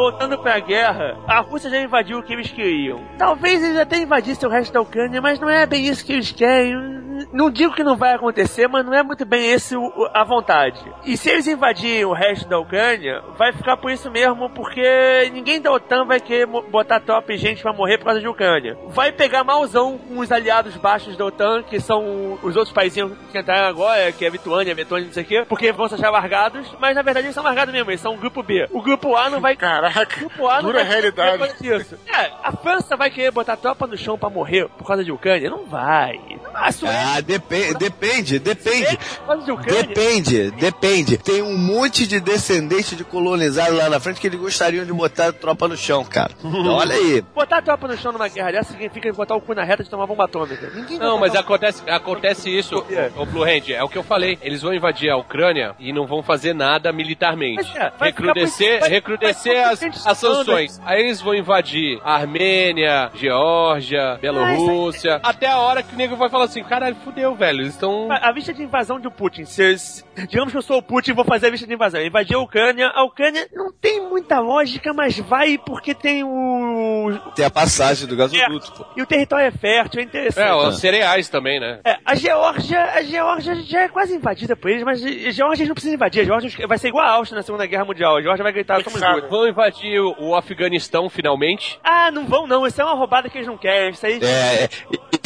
[0.00, 3.04] Voltando pra guerra, a Rússia já invadiu o que eles queriam.
[3.18, 6.32] Talvez eles até invadissem o resto da Ucrânia, mas não é bem isso que eles
[6.32, 6.98] querem.
[7.34, 9.74] Não digo que não vai acontecer, mas não é muito bem esse
[10.14, 10.80] a vontade.
[11.04, 15.60] E se eles invadirem o resto da Ucrânia, vai ficar por isso mesmo, porque ninguém
[15.60, 18.78] da OTAN vai querer botar tropa e gente pra morrer por causa de Ucrânia.
[18.88, 23.38] Vai pegar malzão com os aliados baixos da OTAN, que são os outros países que
[23.38, 25.96] entraram agora, que é a Lituânia, a Letônia, não sei o quê, porque vão se
[25.96, 28.66] achar largados, mas na verdade eles são largados mesmo, eles são o grupo B.
[28.70, 31.42] O grupo A não vai Caraca, o grupo A não dura realidade.
[32.08, 35.50] É, a França vai querer botar tropa no chão pra morrer por causa de Ucrânia?
[35.50, 36.18] Não vai.
[36.54, 38.96] A Suécia Ah, depe depende, depende.
[39.18, 39.82] por causa de Ucrânia?
[39.84, 41.16] Depende, depende.
[41.18, 45.32] Tem um monte de descendentes de colonizados lá na frente que eles gostariam de botar
[45.32, 46.32] tropa no chão, cara.
[46.42, 47.22] Então, olha aí.
[47.34, 50.06] Botar tropa no chão numa guerra dessa significa botar o cu na reta de tomar
[50.06, 50.70] bomba atômica.
[50.74, 53.10] Ninguém Não, mas botar acontece, acontece isso, É.
[53.16, 54.38] o Blue Hand, é o que eu falei.
[54.42, 57.62] Eles vão invadir a Ucrânia e não vão fazer nada militarmente.
[57.64, 58.90] Mas é, vai recrudescer vai
[59.88, 60.80] as, as sanções.
[60.84, 65.20] Aí eles vão invadir a Armênia, Geórgia, Bielorrússia.
[65.22, 67.60] Até a hora que o nego vai falar assim: caralho, fudeu, velho.
[67.60, 68.08] Eles estão.
[68.10, 71.14] A vista de invasão do Putin, se, se- digamos que eu sou o Putin e
[71.14, 72.00] vou fazer a vista de invasão.
[72.00, 77.10] Invadir a Ucrânia, a Ucrânia não tem muita lógica, mas vai porque tem o.
[77.34, 78.84] Tem a passagem do gasoduto, pô.
[78.96, 80.48] E o território é fértil, é interessante.
[80.48, 81.80] É, os cereais também, né?
[81.84, 85.74] É, a Geórgia, a Geórgia já é quase invadida por eles, mas a Geórgia não
[85.74, 86.22] precisa invadir.
[86.22, 88.16] A Geórgia vai ser igual a Áustria na Segunda Guerra Mundial.
[88.16, 89.30] A Geórgia vai gritar somos duas.
[89.30, 91.78] Vão invadir o, o Afeganistão finalmente.
[91.82, 92.66] Ah, não vão não.
[92.66, 93.90] Isso é uma roubada que eles não querem.
[93.90, 94.18] Isso aí.
[94.22, 94.68] É, é,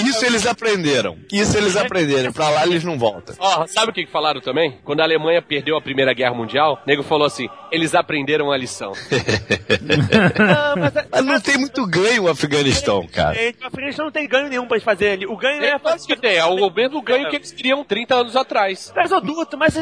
[0.02, 1.16] isso eles aprenderam.
[1.32, 2.32] Isso eles aprenderam.
[2.32, 3.34] Pra lá eles não voltam.
[3.38, 4.78] Ó, sabe o que falaram também?
[4.84, 8.56] Quando a Alemanha perdeu a Primeira Guerra Mundial, o nego falou assim: eles aprenderam a
[8.56, 8.92] lição.
[9.80, 13.36] Não, mas, a- Mas não tem muito ganho o Afeganistão, cara.
[13.62, 15.26] O Afeganistão não tem ganho nenhum pra eles fazerem ali.
[15.26, 18.36] O ganho é É que tem, é o mesmo ganho que eles queriam 30 anos
[18.36, 18.92] atrás.
[18.94, 19.74] gasoduto, mas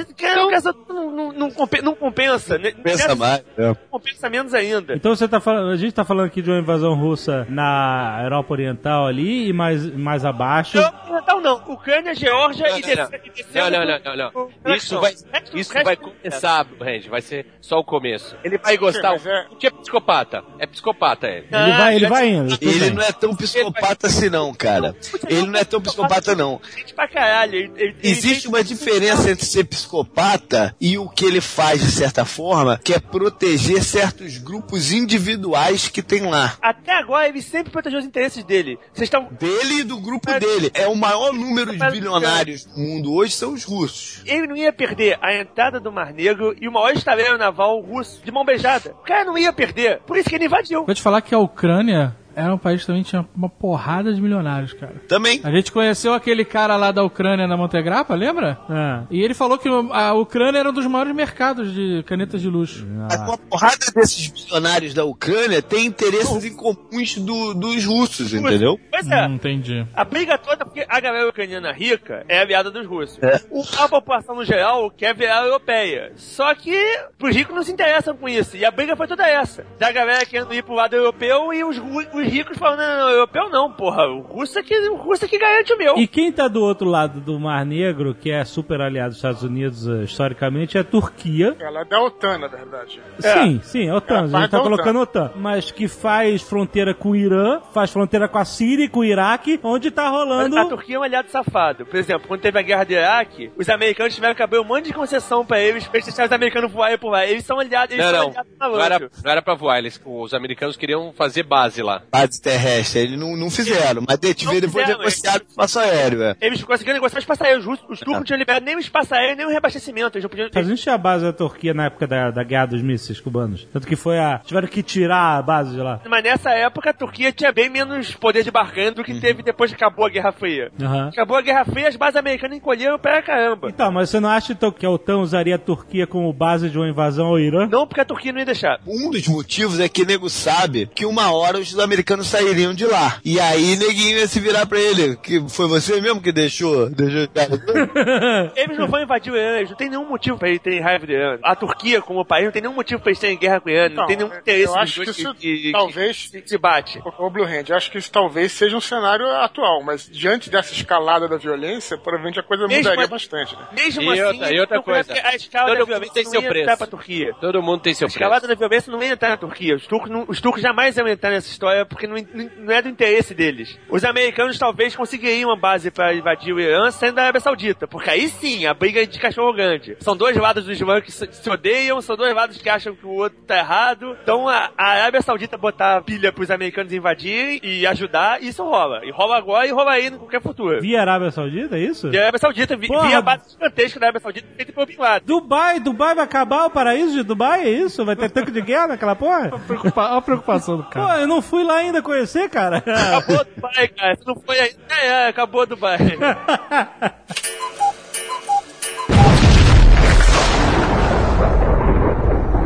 [0.51, 1.53] gasoduto não, não, não,
[1.83, 2.59] não compensa.
[2.59, 2.73] né?
[2.73, 3.43] Pensa Nessa- mais.
[3.57, 3.75] É.
[3.91, 4.95] Compensa menos ainda.
[4.95, 8.53] Então você tá falando, a gente tá falando aqui de uma invasão russa na Europa
[8.53, 10.79] Oriental ali e mais, mais abaixo.
[10.79, 11.63] Não, Oriental não.
[11.69, 14.75] O, Ucrânia, Geórgia Não, e não, e Não, não, não, não, não.
[14.75, 15.15] Isso vai,
[15.55, 17.09] isso vai começar, Randy.
[17.09, 18.37] Vai ser só o começo.
[18.45, 19.15] Ele vai gostar.
[19.15, 20.45] é- O que é psicopata?
[20.59, 21.47] É psicopata ele.
[21.51, 22.59] Ele vai, ele vai indo.
[22.61, 22.91] Ele bem.
[22.91, 24.95] não é tão psicopata assim não, cara.
[25.29, 26.61] Ele não é tão psicopata não.
[26.77, 27.73] Gente pra caralho.
[28.03, 32.93] Existe uma diferença entre ser psicopata e o que ele faz, de certa forma, que
[32.93, 36.57] é proteger certos grupos individuais que tem lá.
[36.61, 38.79] Até agora ele sempre protegeu os interesses dele.
[38.93, 39.29] Vocês estão.
[39.33, 40.71] Dele e do grupo dele.
[40.75, 44.23] É o maior número de bilionários do mundo hoje são os russos.
[44.27, 48.21] Ele não ia perder a entrada do Mar Negro e o maior estaleiro naval russo
[48.25, 48.93] de mão beijada.
[49.01, 50.01] O cara não ia perder.
[50.07, 50.85] Por isso que ele invadiu.
[50.85, 54.21] Vou te falar que a Ucrânia era um país que também tinha uma porrada de
[54.21, 54.95] milionários, cara.
[55.09, 55.41] Também.
[55.45, 58.59] A gente conheceu aquele cara lá da Ucrânia na Montegrappa, lembra?
[58.69, 59.05] Ah.
[59.11, 62.87] E ele falou que a Ucrânia era um dos maiores mercados de canetas de luxo.
[62.89, 68.79] Mas Uma porrada desses bilionários da Ucrânia tem interesses em comuns do- dos russos, entendeu?
[68.91, 69.27] Pois é.
[69.27, 69.87] Hum, entendi.
[69.95, 73.19] A briga toda, porque a galera ucraniana rica é aliada dos russos.
[73.51, 76.13] O, a população no geral quer virar europeia.
[76.17, 76.75] Só que
[77.23, 78.57] os ricos não se interessam com isso.
[78.57, 79.65] E a briga foi toda essa.
[79.79, 83.11] Da galera querendo ir pro lado europeu e os, ru- os ricos falando, não, não,
[83.11, 84.07] europeu não, porra.
[84.07, 85.97] O russo é que, o russo é que garante o meu.
[85.99, 89.43] E quem tá do outro lado do Mar Negro, que é super aliado dos Estados
[89.43, 91.57] Unidos eh, historicamente, é a Turquia.
[91.61, 93.01] Ela é da OTAN, na verdade.
[93.19, 94.29] Sim, sim, é OTAN.
[94.33, 95.33] É, a gente tá colocando OTAN.
[95.37, 99.05] Mas que faz fronteira com o Irã, faz fronteira com a Síria e com o
[99.05, 100.59] Iraque, onde tá rolando.
[100.59, 101.87] A Turquia é um aliado safado.
[101.87, 104.87] Por exemplo, quando teve a guerra do Iraque, os americanos tiveram que abrir um monte
[104.87, 107.27] de concessão pra eles, pra eles deixarem os americanos voarem por lá.
[107.27, 108.29] Eles são aliados, eles Não, são não.
[108.29, 109.79] aliados Não era, não era pra voar.
[109.79, 112.03] Eles, os americanos queriam fazer base lá.
[112.13, 115.79] Base terrestre, eles não, não fizeram, mas Não tiveram depois fizeram, negociado com o espaço
[115.79, 116.37] aéreo, é.
[116.43, 117.59] Eles conseguiram negociar os espaço aéreo.
[117.61, 120.19] Os, os turcos não tinham liberado nem o espaço aéreo, nem o reabastecimento.
[120.19, 120.47] Eles não podiam...
[120.47, 123.67] Estados Unidos tinha a base da Turquia na época da, da guerra dos mísseis cubanos.
[123.73, 124.41] Tanto que foi a.
[124.45, 126.03] Tiveram que tirar a base de lá.
[126.07, 129.71] Mas nessa época a Turquia tinha bem menos poder de barganha do que teve depois
[129.71, 130.71] que acabou a Guerra Fria.
[130.83, 131.09] Aham.
[131.09, 133.69] Acabou a Guerra Fria, as bases americanas encolheram pra caramba.
[133.71, 136.77] Então, mas você não acha então que a OTAN usaria a Turquia como base de
[136.77, 137.67] uma invasão ao Irã?
[137.67, 138.81] Não porque a Turquia não ia deixar.
[138.87, 143.19] Um dos motivos é que nego sabe que uma hora os americanos sairiam de lá.
[143.25, 145.17] E aí neguinho ia se virar pra ele.
[145.17, 147.29] Que foi você mesmo que deixou, deixou.
[148.57, 151.07] Eles não vão invadir o Irã, eles não tem nenhum motivo pra eles terem raiva
[151.07, 151.39] do Irã.
[151.43, 153.85] A Turquia, como país, não tem nenhum motivo pra eles terem guerra com o Irã,
[153.89, 157.01] não Então, tem nenhum interesse eu acho que isso que, talvez- que se bate.
[157.19, 160.73] Ô, Blue Hand, eu acho que isso talvez seja um cenário atual, mas diante dessa
[160.73, 163.55] escalada da violência, provavelmente a coisa Mesmo mudaria a- bastante.
[163.57, 163.63] Né?
[163.73, 166.31] Mesmo E assim, outra- e outra coisa, que a escala todo da violência tem não
[166.31, 166.77] seu ia preço.
[166.79, 167.35] pra Turquia.
[167.41, 168.55] Todo mundo tem seu A escalada preço.
[168.55, 169.77] da violência não ia entrar na Turquia.
[169.77, 172.17] Os turcos, não, os turcos jamais iam entrar nessa história porque não,
[172.65, 173.79] não- é do interesse deles.
[173.89, 178.11] Os americanos talvez conseguiriam uma base pra invadir o Irã saindo da Arábia Saudita, porque
[178.11, 179.97] aí sim, a briga é de cachorro grande.
[180.01, 183.11] São dois lados do Islã que se, odeiam, são dois lados que acham que o
[183.11, 184.17] outro tá errado.
[184.23, 189.05] Então a, a Arábia Saudita botar pilha pros americanos invadirem e ajudar, isso rola.
[189.05, 190.81] E rola agora e rola aí em qualquer futuro.
[190.81, 192.09] Via Arábia Saudita, é isso?
[192.13, 194.97] E a Arábia Saudita vi, via a base gigantesca da Arábia Saudita feita pelo Bin
[194.97, 195.27] Laden.
[195.27, 198.05] Dubai, Dubai vai acabar o paraíso de Dubai, é isso?
[198.05, 199.51] Vai ter tanque de guerra naquela porra?
[199.97, 201.21] Olha a preocupação do Pô, cara.
[201.21, 202.79] eu não fui lá ainda conhecer, cara.
[202.79, 204.17] Acabou Dubai, cara.
[204.17, 205.99] Se não foi ainda, é, acabou Dubai.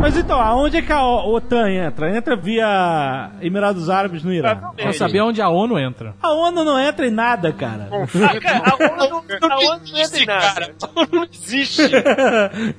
[0.07, 2.17] Mas então, aonde é que a OTAN entra?
[2.17, 4.57] Entra via Emirados Árabes no Irã.
[4.77, 6.15] Quer saber onde a ONU entra?
[6.23, 7.89] A ONU não entra em nada, cara.
[7.91, 10.47] Ah, cara, a ONU, a ONU não entra em nada.
[10.55, 10.75] cara.
[10.81, 11.83] A ONU não existe.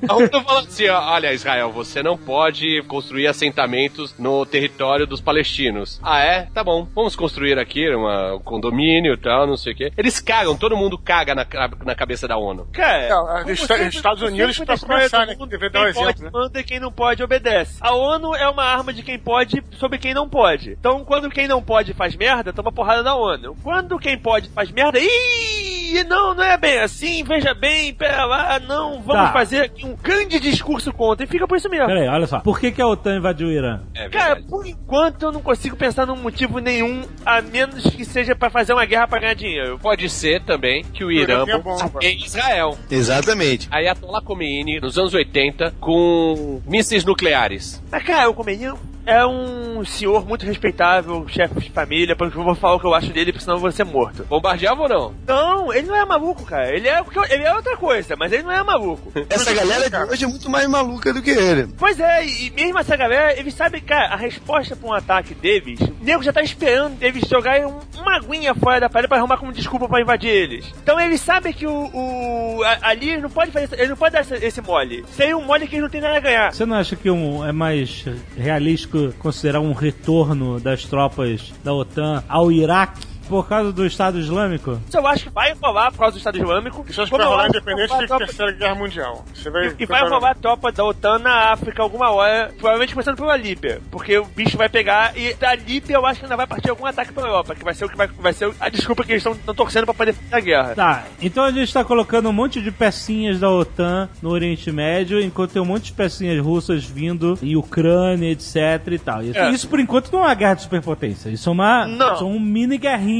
[0.08, 6.00] A ONU fala assim, olha, Israel, você não pode construir assentamentos no território dos palestinos.
[6.02, 6.48] Ah, é?
[6.54, 6.88] Tá bom.
[6.96, 9.92] Vamos construir aqui uma, um condomínio e tal, não sei o quê.
[9.98, 11.46] Eles cagam, todo mundo caga na,
[11.84, 12.70] na cabeça da ONU.
[12.72, 16.30] Cara, Não, sempre- Estados Unidos, pra começar, né, deve dar um quem pode exemplo, né?
[16.34, 17.78] manda e quem não pode obedece.
[17.82, 20.72] A ONU é uma arma de quem pode sobre quem não pode.
[20.72, 23.56] Então, quando quem não pode faz merda, toma porrada da ONU.
[23.64, 28.60] Quando quem pode faz merda, ih, não, não é bem assim, veja bem, pera lá,
[28.60, 29.34] não, vamos Tá.
[29.34, 31.26] fazer aqui um grande discurso contra.
[31.26, 31.88] E fica por isso mesmo.
[31.88, 32.40] Pera aí, olha só.
[32.40, 33.82] Por que, que a OTAN invadiu o Irã?
[33.96, 38.36] É Cara, por enquanto eu não consigo pensar num motivo nenhum, a menos que seja
[38.36, 39.80] pra fazer uma guerra pra ganhar dinheiro.
[39.80, 42.78] Pode ser também que o Irã a é Israel.
[42.90, 43.68] Exatamente.
[43.72, 47.84] Ayatollah Khomeini, nos anos 80, com mísseis nucleares.
[47.92, 48.72] Mas, cara, o Khomeini
[49.08, 52.94] é um senhor muito respeitável, chefe de família, porque eu vou falar o que eu
[52.94, 54.24] acho dele, porque senão eu vou ser morto.
[54.26, 55.14] Bombardeava ou não?
[55.26, 56.76] Não, ele não é maluco, cara.
[56.76, 59.12] Ele é, o que eu- ele é outra coisa, mas ele não é maluco.
[59.30, 61.68] Essa galera de hoje é muito mais maluca do que ele.
[61.78, 65.80] Pois é, e mesmo essa galera, eles sabem, cara, a resposta pra um ataque deles,
[65.80, 69.38] o nego já tá esperando eles jogarem um- uma aguinha fora da parede pra arrumar
[69.38, 70.66] como desculpa pra invadir eles.
[70.84, 74.14] Então eles sabem que o, o- a- ali ele não pode fazer, ele não pode
[74.14, 75.06] dar esse, esse mole.
[75.12, 76.52] Seria um mole que eles não tem nada a ganhar.
[76.54, 78.06] Você não acha que um, é mais
[78.38, 84.80] realístico considerar um retorno das tropas da OTAN ao Iraque por causa do Estado Islâmico?
[84.88, 86.86] Isso eu acho que vai rolar por causa do Estado Islâmico.
[86.90, 89.26] Isso acho que vai rolar independente da Terceira Guerra Mundial.
[89.34, 92.94] Você vai E, e vai rolar a tropa da OTAN na África alguma hora, provavelmente
[92.94, 96.36] começando pela Líbia, porque o bicho vai pegar e da Líbia eu acho que ainda
[96.36, 98.70] vai partir algum ataque pra Europa, que vai ser o que vai, vai ser a
[98.70, 100.76] desculpa que eles estão torcendo pra poder fazer a guerra.
[100.76, 105.20] Tá, então a gente tá colocando um monte de pecinhas da OTAN no Oriente Médio,
[105.22, 108.56] enquanto tem um monte de pecinhas russas vindo em Ucrânia, etc
[108.92, 109.24] e tal.
[109.24, 109.52] Isso, É.
[109.52, 111.30] isso, por enquanto não é uma guerra de superpotência.
[111.30, 112.18] Isso é uma, Não.
[112.18, 112.78] são mini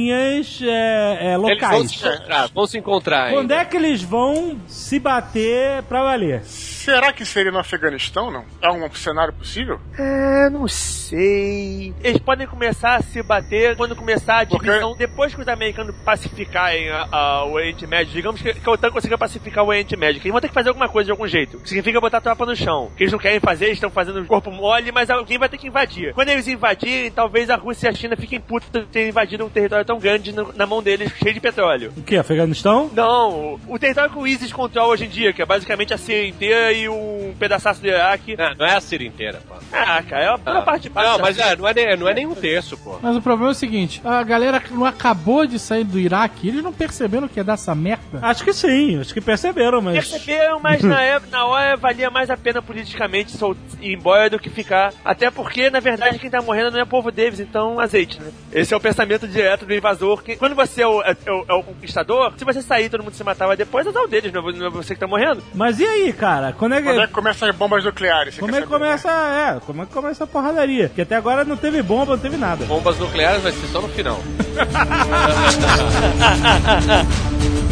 [0.08, 1.92] guerrinhas é, é, Eles vão locais.
[1.92, 3.56] se encontrar, vão se encontrar Quando ainda.
[3.62, 6.44] é que eles vão se bater pra valer?
[6.44, 8.46] Será que seria no Afeganistão, não?
[8.62, 9.80] É um cenário possível?
[9.98, 11.94] É, não sei.
[12.02, 15.94] Eles podem começar a se bater quando começar a Porque- divisão, depois que os americanos
[16.06, 19.98] pacificarem a- a- o Oriente Médio, digamos que, que a OTAN consiga pacificar o Oriente
[19.98, 21.60] Médio, que eles vão ter que fazer alguma coisa de algum jeito.
[21.66, 22.90] Significa botar a tropa no chão.
[22.96, 25.58] Que eles não querem fazer, eles estão fazendo o corpo mole, mas alguém vai ter
[25.58, 26.14] que invadir.
[26.14, 29.50] Quando eles invadirem, talvez a Rússia e a China fiquem putos de ter invadido um
[29.50, 31.92] território tão grande no- na mão deles, cheio de petróleo.
[31.98, 32.16] O que?
[32.18, 32.92] Afeganistão?
[32.94, 35.98] Não, o- o território que o ISIS controla hoje em dia, que é basicamente a
[35.98, 38.36] Síria inteira e um pedaço do Iraque.
[38.38, 39.56] Não, não é a Síria inteira, pô.
[39.72, 41.12] Ah, cara, é a, a parte de baixo.
[41.12, 43.00] Não, mas é, não, é, não é nem um terço, pô.
[43.02, 46.50] Mas o problema é o seguinte: a galera que não acabou de sair do Iraque,
[46.50, 48.20] eles não perceberam que ia dar essa merda.
[48.22, 50.10] Acho que sim, acho que perceberam, mas.
[50.10, 53.36] Perceberam, mas na, época, na hora valia mais a pena politicamente
[53.82, 54.94] ir embora do que ficar.
[55.06, 58.32] Até porque, na verdade, quem tá morrendo não é o povo deles, então azeite, né?
[58.52, 60.22] Esse é o pensamento direto do invasor.
[60.24, 63.04] Que, quando você é o, é, o- é o conquistador, se você sair e todo
[63.04, 65.08] mundo se matar, mas depois é o deles, não é não é você que tá
[65.08, 65.42] morrendo.
[65.54, 66.54] Mas e aí, cara?
[66.54, 66.88] Quando é que.
[66.88, 68.38] Quando é que começam as bombas nucleares?
[68.38, 68.68] Como é que né?
[68.68, 70.90] começa, é, como é que começa a porradaria?
[70.94, 72.66] Que até agora não teve bomba, não teve nada.
[72.66, 74.20] Bombas nucleares vai ser só no final.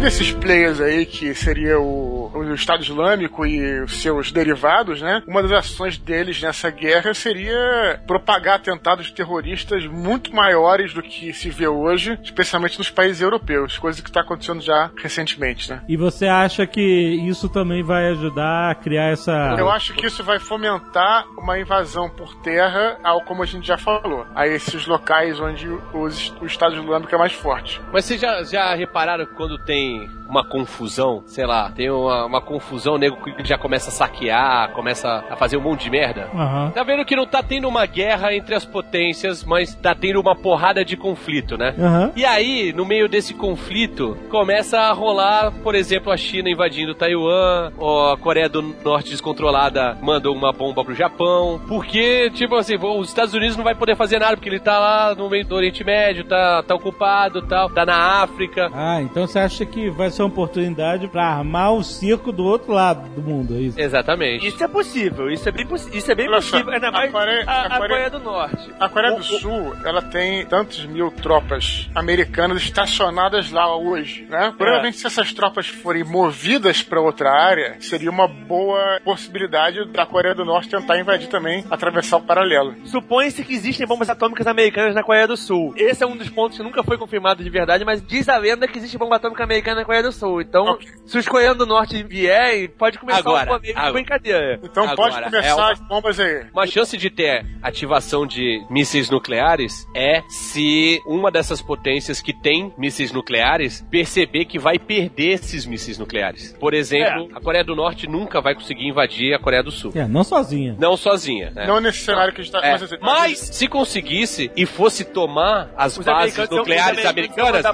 [0.00, 5.22] Um desses players aí, que seria o, o Estado Islâmico e os seus derivados, né?
[5.26, 11.50] Uma das ações deles nessa guerra seria propagar atentados terroristas muito maiores do que se
[11.50, 15.82] vê hoje, especialmente nos países europeus, coisa que está acontecendo já recentemente, né?
[15.88, 19.56] E você acha que isso também vai ajudar a criar essa.
[19.58, 23.76] Eu acho que isso vai fomentar uma invasão por terra, ao como a gente já
[23.76, 27.80] falou, a esses locais onde os, o Estado Islâmico é mais forte.
[27.92, 32.40] Mas vocês já, já repararam que quando tem uma confusão, sei lá, tem uma, uma
[32.40, 36.30] confusão, o nego que já começa a saquear, começa a fazer um monte de merda?
[36.32, 36.70] Aham.
[36.70, 40.36] Tá vendo que não tá tendo uma guerra entre as potências, mas tá tendo uma
[40.36, 41.74] porrada de conflito, né?
[41.78, 42.12] Aham.
[42.14, 47.72] E aí, no meio desse conflito, começa a rolar, por exemplo, a China invadindo Taiwan,
[47.76, 53.08] ou a Coreia do Norte descontrolada mandou uma bomba pro Japão, porque, tipo assim, os
[53.08, 55.82] Estados Unidos não vai poder fazer nada, porque ele tá lá no meio do Oriente
[55.82, 58.70] Médio, tá, tá ocupado tal, tá na África.
[58.72, 62.72] Ah, então você acha que vai ser uma oportunidade pra armar o circo do outro
[62.72, 63.80] lado do mundo, é isso?
[63.80, 64.46] Exatamente.
[64.46, 67.44] Isso é possível, isso é bem, isso é bem Olha possível, ainda a mais Coreia-
[67.46, 68.70] a, a a Coreia- Coreia do Norte.
[68.78, 74.30] A Coreia O- do Sul, ela tem tantos mil tropas americanas estacionadas lá hoje, É.
[74.30, 74.54] né?
[74.56, 80.34] Provavelmente se essas tropas forem movidas para outra área, seria uma boa possibilidade da Coreia
[80.34, 82.74] do Norte tentar invadir também, atravessar o paralelo.
[82.84, 85.72] Supõe-se que existem bombas atômicas americanas na Coreia do Sul.
[85.76, 88.66] Esse é um dos pontos que nunca foi confirmado de verdade, mas diz a lenda
[88.66, 90.40] que existe bomba atômica americana na Coreia do Sul.
[90.40, 90.88] Então, Ok.
[91.06, 93.92] se os coreanos do Norte vierem, pode começar Agora, um de agora.
[93.92, 94.60] brincadeira.
[94.62, 96.44] Então Agora, pode é começar uma- as bombas aí.
[96.52, 102.72] Uma chance de ter ativação de mísseis nucleares é se uma dessas potências que tem
[102.76, 106.56] mísseis nucleares perceber que vai perder esses mísseis nucleares.
[106.58, 109.92] Por exemplo, a Coreia do Norte nunca vai conseguir invadir a Coreia do Sul.
[109.94, 110.74] É, não sozinha.
[110.78, 111.66] Não sozinha, né?
[111.66, 115.04] Não nesse cenário que a gente está É, mas, assim, mas se conseguisse e fosse
[115.04, 117.64] tomar as Os bases nucleares americanas,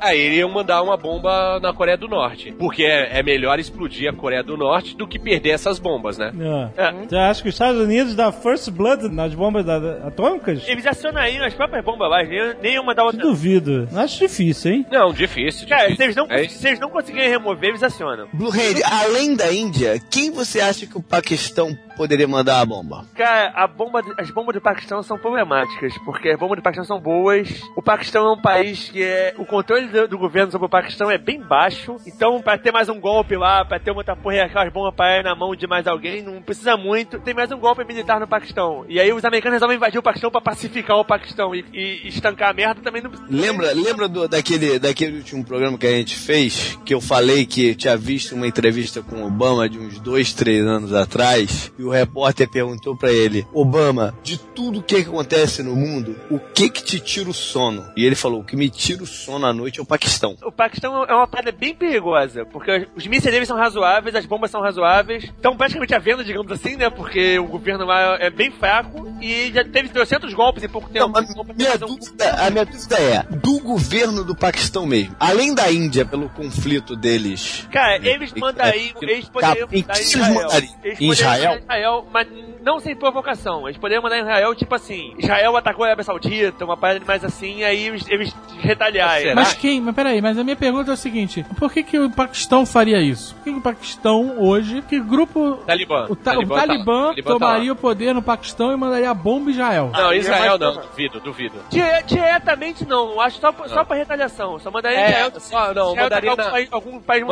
[0.00, 2.52] aí iriam mandar uma bomba na Coreia do Norte.
[2.52, 6.32] Porque é, é melhor explodir a Coreia do Norte do que perder essas bombas, né?
[6.76, 6.82] É.
[6.82, 6.92] É.
[7.08, 10.66] Você acha que os Estados Unidos dá first blood nas bombas da- da- atômicas?
[10.68, 13.20] Eles acionariam as próprias bombas lá, nem- nenhuma da outra.
[13.20, 13.88] Duvido.
[13.94, 14.86] Acho difícil, hein?
[14.90, 15.66] Não, difícil.
[15.68, 15.96] Cara, difícil.
[15.96, 18.28] se eles, não, É se eles não conseguirem remover, eles acionam.
[18.32, 23.04] Blue Hand, além da Índia, quem você acha que o Paquistão poderia mandar a bomba?
[23.14, 26.98] Cara, a bomba, as bombas do Paquistão são problemáticas, porque as bombas do Paquistão são
[27.00, 27.60] boas.
[27.76, 29.34] O Paquistão é um país que é.
[29.36, 31.96] O controle do, do governo sobre o Paquistão é bem baixo.
[32.06, 34.94] Então, pra ter mais um golpe lá, pra ter uma outra porra e aquelas bombas
[34.98, 37.18] ir na mão de mais alguém, não precisa muito.
[37.20, 38.84] Tem mais um golpe militar no Paquistão.
[38.88, 42.48] E aí os americanos resolvem invadir o Paquistão pra pacificar o Paquistão e, e estancar
[42.50, 43.30] a merda também não precisa.
[43.30, 46.78] Lembra, lembra do- daquele, daquele último programa que a gente fez?
[46.84, 50.64] Que eu falei que tinha visto uma entrevista com o Obama de uns dois, três
[50.64, 51.72] anos atrás.
[51.78, 56.38] E o o repórter perguntou pra ele: Obama, de tudo que acontece no mundo, o
[56.38, 57.84] que que te tira o sono?
[57.96, 60.36] E ele falou: o que me tira o sono à noite é o Paquistão.
[60.42, 64.50] O Paquistão é uma parada bem perigosa, porque os mísseis deles são razoáveis, as bombas
[64.50, 66.88] são razoáveis, estão praticamente à venda, digamos assim, né?
[66.88, 71.06] Porque o governo lá é bem fraco e já teve 300 golpes em pouco tempo.
[71.06, 75.70] Não, mas minha dúvida, a minha dúvida é: do governo do Paquistão mesmo, além da
[75.70, 77.66] Índia, pelo conflito deles.
[77.72, 80.74] Cara, eles mandariam, eles poderiam Em que eles mandariam?
[80.84, 81.60] Em Israel?
[81.70, 82.28] Mandar em Israel, mas
[82.62, 83.66] não sem provocação.
[83.66, 87.24] Eles poderiam mandar em Israel, tipo assim, Israel atacou a Arábia Saudita, uma parada mais
[87.24, 89.22] assim, aí eles, eles retaliarem.
[89.22, 89.34] Será?
[89.34, 89.80] Mas quem?
[89.80, 93.00] Mas peraí, mas a minha pergunta é o seguinte: por que, que o Paquistão faria
[93.00, 93.34] isso?
[93.36, 95.56] Por que, que o Paquistão hoje, que grupo.
[95.66, 96.06] Talibã.
[96.08, 99.10] O, ta- o Talibã tá- Talibã, Talibã tá tomaria o poder no Paquistão e mandaria
[99.10, 99.90] a bomba em Israel.
[99.92, 101.54] Não, é Israel não, duvido, duvido.
[101.70, 104.58] Dire- diretamente não, eu acho só, só pra retaliação.
[104.58, 105.32] Só mandaria em Israel.
[105.34, 107.24] É, só, não, Israel mandaria na, algum país, algum país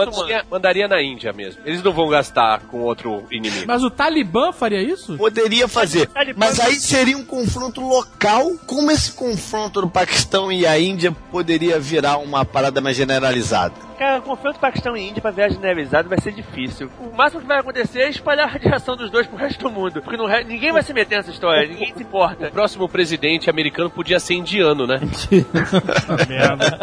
[0.50, 1.62] mandaria na Índia mesmo.
[1.64, 3.64] Eles não vão gastar com outro inimigo.
[3.66, 5.17] Mas o Talibã faria isso?
[5.18, 8.52] Poderia fazer, mas aí seria um confronto local.
[8.66, 13.74] Como esse confronto do Paquistão e a Índia poderia virar uma parada mais generalizada?
[13.98, 16.88] Cara, o confronto Paquistão e Índia pra viagem generalizada vai ser difícil.
[17.00, 20.00] O máximo que vai acontecer é espalhar a radiação dos dois pro resto do mundo.
[20.00, 22.46] Porque re- ninguém vai se meter nessa história, ninguém se importa.
[22.46, 25.00] O próximo presidente americano podia ser indiano, né?
[26.28, 26.78] Merda.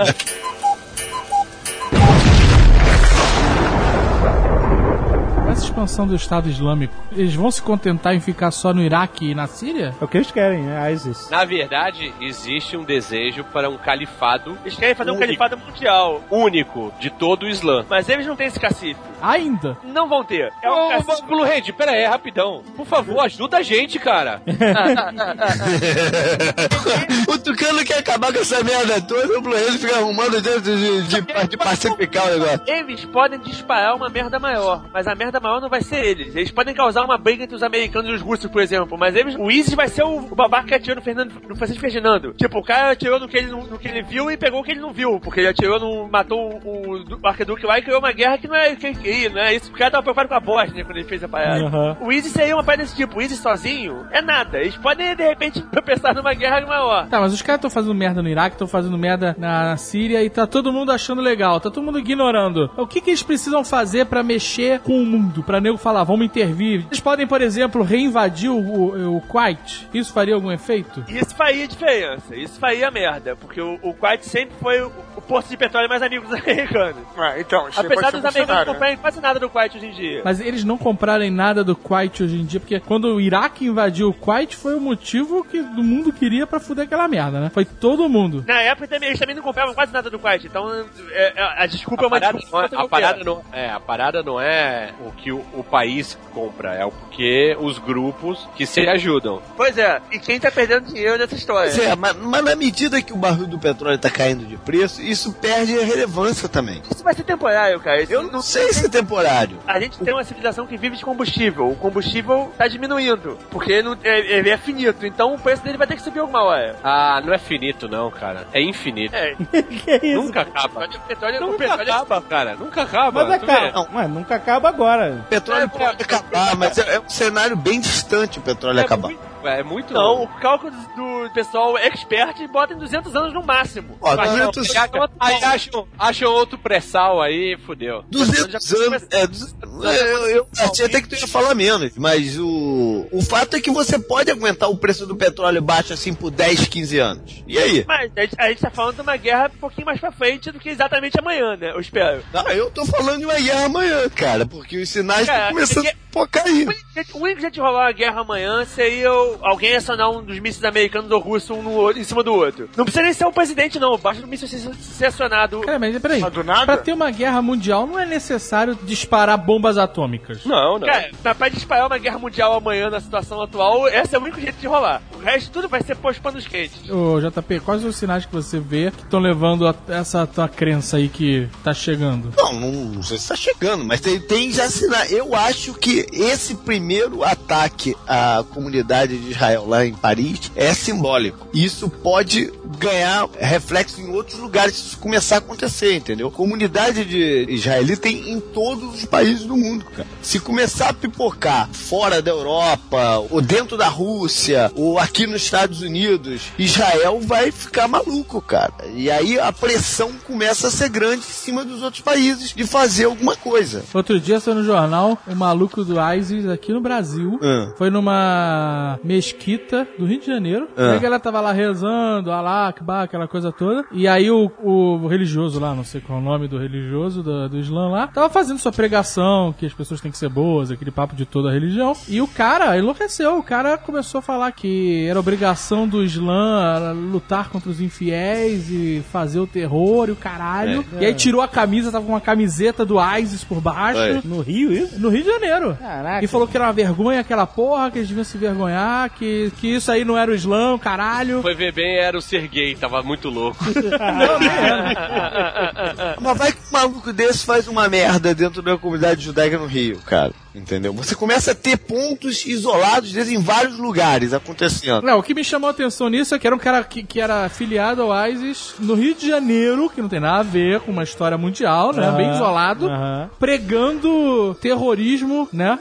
[5.55, 9.35] Essa expansão do Estado Islâmico, eles vão se contentar em ficar só no Iraque e
[9.35, 9.95] na Síria?
[10.01, 11.29] É o que eles querem, é ISIS.
[11.29, 15.27] Na verdade, existe um desejo para um califado Eles querem fazer um Único.
[15.37, 16.21] califado mundial.
[16.29, 17.85] único de todo o Islã.
[17.89, 18.99] Mas eles não têm esse cacife.
[19.21, 19.77] Ainda?
[19.81, 20.51] Não vão ter.
[20.61, 21.25] É um Ô, cacife.
[21.25, 22.61] Blue Hand, pera aí, rapidão.
[22.75, 24.41] Por favor, ajuda a gente, cara.
[27.29, 31.03] o Tucano quer acabar com essa merda toda, o Blue Hand fica arrumando dentro de,
[31.03, 32.61] de, de pacificar o negócio.
[32.67, 36.35] Eles podem disparar uma merda maior, mas a merda maior não vai ser eles.
[36.35, 39.35] Eles podem causar uma briga entre os americanos e os russos, por exemplo, mas eles,
[39.37, 42.33] o ISIS vai ser o, o babaca que atirou no, Fernando, no Francisco Ferdinando.
[42.33, 44.71] Tipo, o cara atirou no que, ele, no que ele viu e pegou o que
[44.71, 46.07] ele não viu, porque ele atirou no.
[46.09, 49.29] matou o, o, du- arquiduque lá e criou uma guerra que não é que queria,
[49.29, 49.71] não é isso.
[49.71, 51.63] O cara tava preocupado com a Bósnia quando ele fez a parada.
[51.65, 51.97] Aham.
[52.01, 53.17] O ISIS seria uma parada desse tipo.
[53.19, 54.59] O ISIS sozinho é nada.
[54.59, 57.07] Eles podem, de repente, tropeçar numa guerra maior.
[57.07, 60.29] Tá, mas os caras estão fazendo merda no Iraque, estão fazendo merda na Síria e
[60.29, 62.69] tá todo mundo achando legal, tá todo mundo ignorando.
[62.77, 65.34] O que, que eles precisam fazer pra mexer com o mundo?
[65.43, 66.86] Pra nego falar, vamos intervir?
[66.88, 69.88] Eles podem, por exemplo, reinvadir o, o, o Kuwait?
[69.93, 71.03] Isso faria algum efeito?
[71.07, 75.49] Isso faria diferença, isso faria merda, porque o, o Kuwait sempre foi o, o posto
[75.49, 77.03] de petróleo mais amigo dos americanos.
[77.17, 78.73] Ah, então, isso Apesar dos americanos cenário, né?
[78.73, 80.21] comprarem quase nada do Kuwait hoje em dia.
[80.23, 84.09] Mas eles não comprarem nada do Kuwait hoje em dia, porque quando o Iraque invadiu
[84.09, 87.49] o Kuwait foi o motivo que o mundo queria pra fuder aquela merda, né?
[87.49, 88.43] Foi todo mundo.
[88.47, 90.69] Na época também, eles também não compravam quase nada do Kuwait, então
[91.11, 92.69] é, é, a desculpa é A uma parada, desculpa.
[92.71, 96.86] não é, não, é, a parada não é o que o, o país compra, é
[96.86, 99.41] o que os grupos que se ajudam.
[99.55, 101.71] Pois é, e quem tá perdendo dinheiro nessa história?
[101.71, 105.01] Pois é, mas, mas na medida que o barril do petróleo tá caindo de preço,
[105.01, 106.82] isso perde a relevância também.
[106.89, 108.01] Isso vai ser temporário, cara.
[108.01, 109.57] Isso Eu não sei se é temporário.
[109.67, 111.69] A gente tem uma civilização que vive de combustível.
[111.69, 115.88] O combustível tá diminuindo, porque não, é, ele é finito, então o preço dele vai
[115.88, 116.76] ter que subir alguma hora.
[116.84, 118.47] Ah, não é finito não, cara.
[118.53, 119.15] É infinito.
[119.15, 120.21] É, que isso?
[120.21, 120.86] Nunca acaba.
[120.86, 122.55] o petróleo, o Nunca petróleo acaba, cara.
[122.55, 123.26] Nunca acaba.
[123.26, 123.61] Mas acaba.
[123.61, 123.71] vê?
[123.71, 125.14] Não, mas nunca acaba agora.
[125.20, 129.11] O petróleo pode acabar, mas é, é um cenário bem distante o petróleo É acabar.
[129.45, 133.97] Muito, é muito Não, o cálculo do pessoal expert bota em 200 anos no máximo.
[134.01, 138.03] Ó, Mas não, 200 Aí acham, acham outro pré-sal aí, fudeu.
[138.09, 139.07] 200 anos.
[139.11, 143.55] É, duze- eu, eu achei até que tu ia falar menos, mas o, o fato
[143.55, 147.43] é que você pode aguentar o preço do petróleo baixo assim por 10, 15 anos.
[147.47, 147.83] E aí?
[147.87, 150.51] Mas a gente, a gente tá falando de uma guerra um pouquinho mais pra frente
[150.51, 151.71] do que exatamente amanhã, né?
[151.71, 152.23] Eu espero.
[152.33, 155.87] Não, eu tô falando de uma guerra amanhã, cara, porque os sinais Cara, estão começando
[156.15, 156.65] a cair.
[156.65, 160.09] O único jeito- O único jeito de rolar uma guerra amanhã seria o- alguém acionar
[160.09, 162.69] um dos mísseis americanos ou russos um no outro- em cima do outro.
[162.75, 163.97] Não precisa nem ser o presidente, não.
[163.97, 165.61] Basta o míssil ser, ser acionado.
[165.61, 166.19] Cara, mas peraí.
[166.21, 166.65] Mas do nada?
[166.65, 170.45] Pra ter uma guerra mundial não é necessário disparar bombas atômicas.
[170.45, 170.88] Não, não.
[170.88, 174.57] Cara, pra disparar uma guerra mundial amanhã na situação atual, esse é o único jeito
[174.59, 175.01] de rolar.
[175.15, 176.89] O resto tudo vai ser posto panos quentes.
[176.89, 180.97] Ô, JP, quais os sinais que você vê que estão levando a essa tua crença
[180.97, 182.33] aí que tá chegando?
[182.38, 185.11] Não, não, não sei se tá chegando, mas tem, tem já sinais.
[185.11, 191.47] Eu acho que esse primeiro ataque à comunidade de Israel lá em Paris é simbólico.
[191.53, 196.30] Isso pode ganhar reflexo em outros lugares se isso começar a acontecer, entendeu?
[196.30, 200.07] Comunidade de israelita tem em todos os países do mundo, cara.
[200.22, 205.82] Se começar a pipocar fora da Europa, ou dentro da Rússia, ou aqui nos Estados
[205.82, 208.74] Unidos, Israel vai ficar maluco, cara.
[208.93, 213.05] E aí a pressão começa a ser grande em cima dos outros países de fazer
[213.05, 213.84] alguma coisa.
[213.93, 217.39] Outro dia saiu no jornal o maluco do ISIS aqui no Brasil.
[217.41, 217.72] Ah.
[217.78, 220.67] Foi numa mesquita do Rio de Janeiro.
[220.75, 220.91] Ah.
[220.91, 223.85] Aí ela tava lá rezando, Alá, Akbar, aquela coisa toda.
[223.91, 227.49] E aí o, o religioso lá, não sei qual é o nome do religioso do,
[227.49, 230.91] do Islã lá, tava fazendo sua pregação, que as pessoas têm que ser boas, aquele
[230.91, 231.93] papo de toda a religião.
[232.07, 233.37] E o cara enlouqueceu.
[233.37, 239.03] O cara começou a falar que era obrigação do Islã lutar contra os infiéis e
[239.11, 240.85] fazer o terror e o caralho.
[240.99, 243.99] E aí tirou a camisa, tava com uma camiseta do ISIS por baixo.
[243.99, 244.21] É.
[244.23, 244.99] No Rio, isso?
[244.99, 245.75] No Rio de Janeiro.
[245.75, 246.23] Caraca.
[246.23, 249.67] E falou que era uma vergonha aquela porra, que eles deviam se vergonhar, que, que
[249.75, 251.41] isso aí não era o Islã, caralho.
[251.41, 253.63] Foi ver bem, era o Serguei, tava muito louco.
[253.75, 256.15] Não, era.
[256.21, 259.99] Mas vai que um maluco desse faz uma merda dentro da comunidade judaica no Rio,
[260.05, 260.33] cara.
[260.55, 260.93] Entendeu?
[260.93, 265.05] Você começa a ter pontos isolados desses em vários lugares acontecendo.
[265.05, 267.19] Não, o que me chamou a atenção nisso é que era um cara que, que
[267.19, 270.91] era afiliado ao ISIS no Rio de Janeiro, que não tem nada a ver com
[270.91, 272.09] uma história mundial, né?
[272.11, 272.89] Bem isolado,
[273.37, 275.77] pregando terrorismo, né?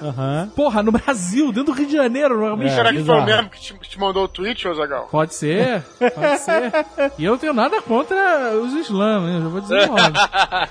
[0.57, 2.57] Porra, no Brasil, dentro do Rio de Janeiro.
[2.57, 2.67] não é?
[2.67, 5.09] É, Será que foi o mesmo que te, que te mandou o tweet, ô Zagal?
[5.11, 6.73] Pode ser, pode ser.
[7.19, 9.41] E eu não tenho nada contra os islãs, né?
[9.43, 10.01] Já vou dizer logo.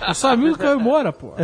[0.08, 1.34] Eu sou amigo do Caio Moura, pô.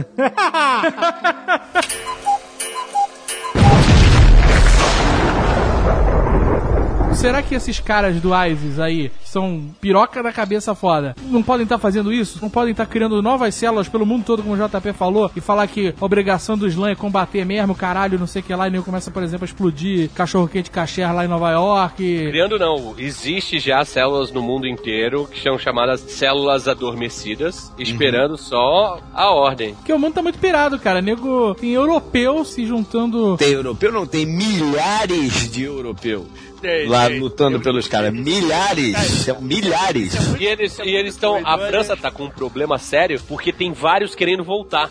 [7.20, 11.66] Será que esses caras do ISIS aí, que são piroca da cabeça foda, não podem
[11.66, 12.40] estar fazendo isso?
[12.42, 15.68] Não podem estar criando novas células pelo mundo todo, como o JP falou, e falar
[15.68, 18.72] que a obrigação do Islã é combater mesmo, caralho, não sei o que lá, e
[18.72, 22.28] nem começa, por exemplo, a explodir cachorro-quente caché lá em Nova York.
[22.30, 28.98] Criando não, existe já células no mundo inteiro que são chamadas células adormecidas, esperando só
[29.14, 29.76] a ordem.
[29.76, 31.02] Porque o mundo tá muito pirado, cara.
[31.02, 33.36] Nego tem europeu se juntando.
[33.36, 33.92] Tem europeu?
[33.92, 37.20] Não, tem milhares de europeus Tem, lá tem.
[37.20, 38.14] lutando pelos caras.
[38.14, 40.14] Milhares, são milhares.
[40.40, 41.42] E eles e eles estão.
[41.44, 44.90] A França tá com um problema sério porque tem vários querendo voltar.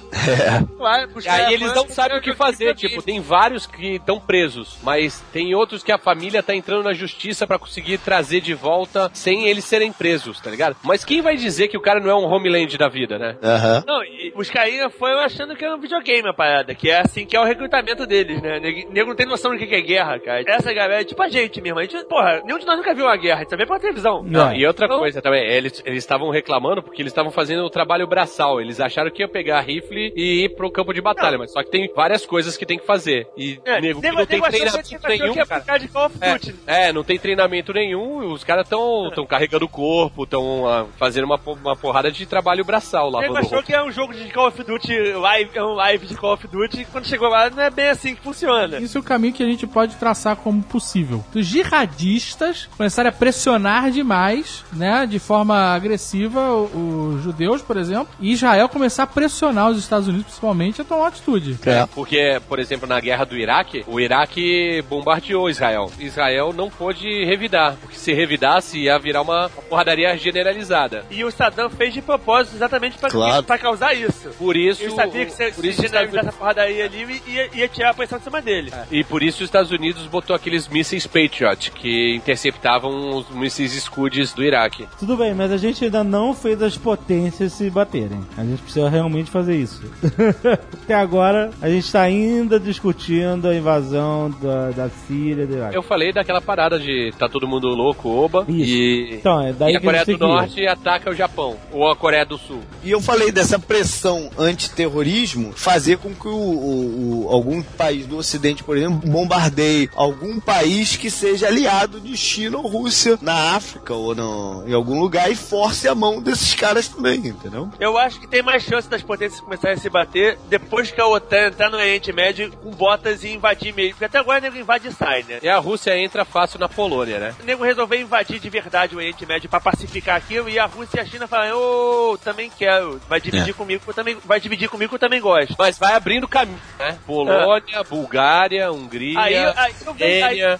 [0.77, 2.75] Vai, E aí eles não sabem o que fazer.
[2.75, 6.93] Tipo, tem vários que estão presos, mas tem outros que a família tá entrando na
[6.93, 10.77] justiça pra conseguir trazer de volta sem eles serem presos, tá ligado?
[10.83, 13.37] Mas quem vai dizer que o cara não é um homeland da vida, né?
[13.43, 13.85] Aham.
[13.87, 17.27] Não, e os carinha foi achando que era um videogame a parada, que é assim
[17.27, 18.59] que é o recrutamento deles, né?
[18.61, 20.43] Nego não tem noção do que que é guerra, cara.
[20.47, 21.79] Essa galera é tipo a gente mesmo.
[21.79, 24.23] A gente, porra, nenhum de nós nunca viu uma guerra, a gente vê pela televisão.
[24.23, 28.07] Não, e outra Então- coisa também, eles estavam reclamando porque eles estavam fazendo o trabalho
[28.07, 28.61] braçal.
[28.61, 31.71] Eles acharam que ia pegar rifle e ir pro campo de batalha, mas só que
[31.71, 33.27] tem várias coisas que tem que fazer.
[33.37, 35.61] E É, nego, nego- não tem nego treinamento nenhum, ia cara.
[35.61, 36.55] ficar de Call of Duty.
[36.67, 41.25] É, é, não tem treinamento nenhum, os caras estão tão carregando o corpo, estão fazendo
[41.25, 44.49] uma, uma porrada de trabalho braçal, Nego lavando achou que é um jogo de Call
[44.49, 47.71] of Duty live, é um live de Call of Duty, quando chegou lá não é
[47.71, 48.79] bem assim que funciona.
[48.79, 51.25] Isso é o caminho que a gente pode traçar como possível.
[51.35, 58.09] Os jihadistas começarem a pressionar demais, né, de forma agressiva, o- os judeus, por exemplo,
[58.21, 61.59] e Israel começar a pressionar os Estados Unidos, principalmente, a tomar uma atitude.
[61.67, 61.87] É.
[61.95, 65.91] Porque, por exemplo, na guerra do Iraque, o Iraque bombardeou Israel.
[65.99, 71.05] Israel não pôde revidar, porque se revidasse ia virar uma porradaria generalizada.
[71.11, 73.45] E o Saddam fez de propósito exatamente pra, Claro.
[73.59, 74.29] causar isso.
[74.39, 77.69] Por isso, Ele sabia que se, por se isso generalizasse essa porradaria ali, ia, ia
[77.69, 78.73] tirar a pressão de cima dele.
[78.91, 81.38] E por isso os Estados Unidos botou aqueles mísseis Patriot,
[81.75, 84.87] que interceptavam os mísseis Scud do Iraque.
[84.99, 88.21] Tudo bem, mas a gente ainda não fez as potências se baterem.
[88.37, 89.83] A gente precisa realmente fazer isso.
[90.85, 95.77] Até agora, a gente está ainda discutindo a invasão da, da Síria, do Iraque.
[95.77, 98.71] Eu falei daquela parada de tá todo mundo louco, oba, Isso.
[98.73, 100.19] e, Então, é daí e a que Coreia do ir.
[100.19, 102.61] Norte ataca o Japão, ou a Coreia do Sul.
[102.83, 108.17] E eu falei dessa pressão antiterrorismo fazer com que o, o- o- algum país do
[108.17, 113.95] Ocidente, por exemplo, bombardeie algum país que seja aliado de China ou Rússia na África
[113.95, 117.71] ou no, em algum lugar e force a mão desses caras também, entendeu?
[117.79, 121.07] Eu acho que tem mais chance das potências começarem a se bater depois que a
[121.07, 123.93] OTAN entrar no Oriente Médio com botas e invadir mesmo.
[123.93, 125.39] Porque até agora o nego invade e sai, né?
[125.43, 127.35] E a Rússia entra fácil na Polônia, né?
[127.41, 130.99] O nego resolveu invadir de verdade o Oriente Médio pra pacificar aquilo e a Rússia
[130.99, 133.01] e a China falam, ô, também quero.
[133.09, 135.55] Vai dividir comigo, eu também, vai dividir comigo, eu também gosto.
[135.59, 136.99] Mas vai abrindo caminho, né?
[137.07, 140.59] Polônia, Bulgária, Hungria, Aí, aí eu vejo aí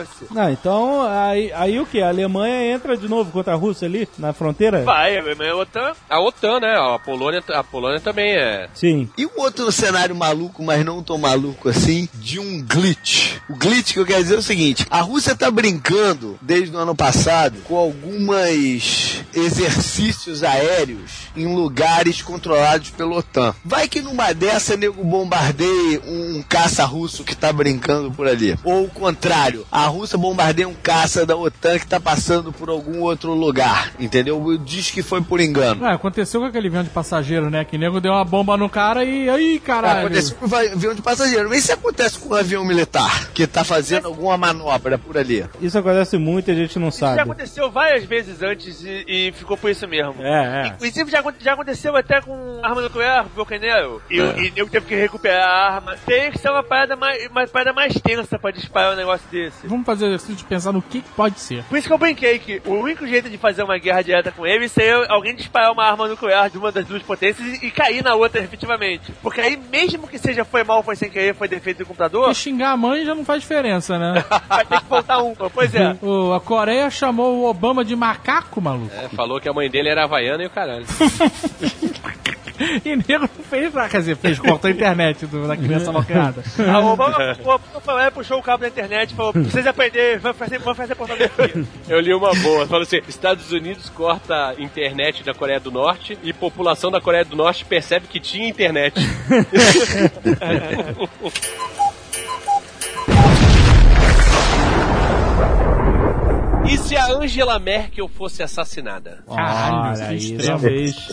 [0.00, 0.26] Chance.
[0.30, 2.00] Não, então, aí, aí o que?
[2.00, 4.82] A Alemanha entra de novo contra a Rússia ali, na fronteira?
[4.82, 5.92] Vai, a Alemanha é OTAN.
[6.08, 6.76] A OTAN, né?
[6.76, 8.68] A Polônia, a Polônia também é.
[8.74, 9.08] Sim.
[9.16, 13.38] E um outro cenário maluco, mas não tão maluco assim, de um glitch.
[13.48, 16.78] O glitch que eu quero dizer é o seguinte: a Rússia tá brincando desde o
[16.78, 23.54] ano passado com algumas exercícios aéreos em lugares controlados pela OTAN.
[23.64, 28.56] Vai que numa dessa nego bombardeie um caça russo que tá brincando por ali.
[28.64, 33.00] Ou o contrário, a Rússia bombardeia um caça da OTAN que tá passando por algum
[33.00, 33.92] outro lugar.
[33.98, 34.56] Entendeu?
[34.58, 35.84] Diz que foi por engano.
[35.84, 37.64] Ué, aconteceu com aquele avião de passageiro, né?
[37.64, 40.06] Que nego deu uma bomba no cara e aí, caralho.
[40.06, 41.48] Acontece com o avião de passageiro.
[41.48, 45.44] Mas isso acontece com um avião militar que tá fazendo alguma manobra por ali.
[45.60, 47.20] Isso acontece muito e a gente não Isso já sabe.
[47.20, 50.14] aconteceu várias vezes antes e, e ficou por isso mesmo.
[50.22, 50.68] É, é.
[50.68, 54.00] Inclusive já, já aconteceu até com arma nuclear, Volcanero.
[54.10, 55.96] E, e eu teve que recuperar a arma.
[56.06, 59.66] Tem que ser uma parada mais, uma parada mais tensa pra disparar um negócio desse.
[59.66, 61.64] Vamos fazer o exercício de pensar no que que pode ser.
[61.64, 64.46] Por isso que eu brinquei que o único jeito de fazer uma guerra direta com
[64.46, 68.02] ele seria alguém disparar uma arma nuclear de uma das duas potências e, e cair
[68.02, 69.12] na outra, efetivamente.
[69.22, 72.34] Porque aí, mesmo que seja foi mal, foi sem querer, foi defeito do computador, Porque
[72.34, 74.24] xingar a mãe já não faz diferença, né?
[74.48, 75.34] vai ter que voltar um.
[75.34, 75.96] Pois é.
[76.02, 78.90] O- a Coreia chamou o Obama de macaco, maluco.
[78.94, 80.84] é, falou que a mãe dele era havaiana e o caralho.
[82.84, 86.42] E nego fez, ah, quer dizer, fez, cortou a internet do, da criança mal criada.
[86.70, 87.16] A Obama,
[87.86, 90.92] lá e puxou o cabo da internet e falou: vocês aprender, vamos fazer, vamos fazer
[90.92, 91.66] aqui.
[91.88, 92.66] Eu li uma boa.
[92.66, 97.24] Falou assim: Estados Unidos corta a internet da Coreia do Norte e população da Coreia
[97.24, 99.00] do Norte percebe que tinha internet.
[106.70, 109.24] e se a Angela Merkel fosse assassinada?
[109.26, 110.42] Caralho, Olha extremo.
[110.44, 111.12] talvez.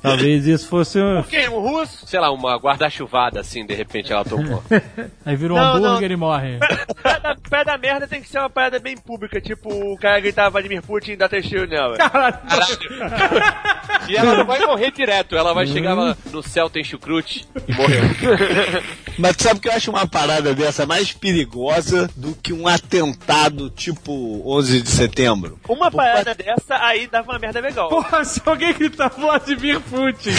[0.00, 1.24] talvez isso fosse um.
[1.52, 2.06] O russo?
[2.06, 4.62] Sei lá, uma guarda-chuvada assim, de repente ela tomou.
[5.26, 6.58] Aí virou um Não, hambúrguer e morre.
[7.02, 10.20] Pé da, pé da merda tem que ser uma parada bem pública, tipo o cara
[10.20, 11.96] gritar Vladimir Putin e dar testemunho nela.
[14.08, 17.74] E ela não vai morrer direto, ela vai chegar lá no céu, tem chucrute e
[17.74, 18.00] morreu.
[19.18, 23.68] Mas tu sabe que eu acho uma parada dessa mais perigosa do que um atentado
[23.68, 25.58] tipo 11 de setembro?
[25.68, 27.88] Uma parada dessa aí dava uma merda legal.
[27.88, 30.30] Porra, se alguém gritar Vladimir Putin.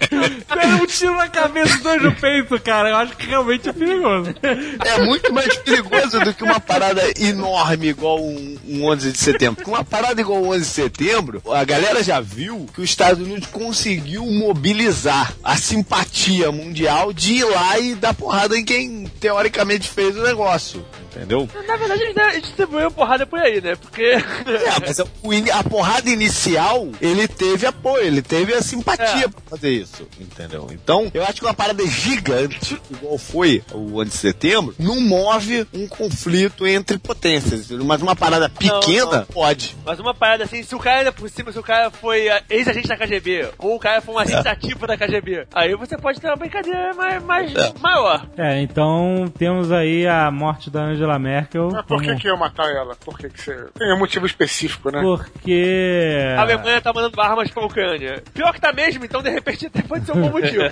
[0.00, 2.88] Pega um tiro na cabeça e dois no peito, cara.
[2.88, 4.34] Eu acho que realmente é perigoso.
[4.42, 9.56] É muito mais perigoso do que uma parada enorme igual um, um 11 de setembro.
[9.56, 13.24] Porque uma parada igual um 11 de setembro, a galera já viu que os Estados
[13.24, 19.88] Unidos conseguiu mobilizar a simpatia mundial de ir lá e dar porrada em quem teoricamente
[19.88, 20.84] fez o negócio.
[21.14, 21.48] Entendeu?
[21.66, 23.74] Na verdade, a gente- a distribuiu porrada por aí, né?
[23.76, 24.02] Porque.
[24.02, 24.20] É,
[24.80, 29.28] mas ini- a porrada inicial, ele teve apoio, ele teve a simpatia É.
[29.28, 30.68] pra fazer isso, entendeu?
[30.72, 35.66] Então, eu acho que uma parada gigante, igual foi o 11 de setembro, não move
[35.74, 37.84] um conflito entre potências, entendeu?
[37.84, 39.24] mas uma parada pequena não.
[39.26, 39.76] pode.
[39.84, 42.42] Mas uma parada assim, se o cara ainda por cima, se o cara foi ah,
[42.48, 46.20] ex-agente da KGB, ou o cara foi um agente ativo da KGB, aí você pode
[46.20, 48.26] ter uma brincadeira mais, mais maior.
[48.38, 51.70] É, então temos aí a morte da Angela Merkel.
[51.72, 52.94] Mas por que, como- que eu matar ela?
[52.96, 53.66] Por que, que você.
[53.78, 55.00] Tem um motivo específico, né?
[55.00, 56.34] Porque.
[56.36, 58.22] A Alemanha tá mandando armas pra Ucrânia.
[58.34, 60.62] Pior que tá mesmo, então de repente até pode ser um bom motivo.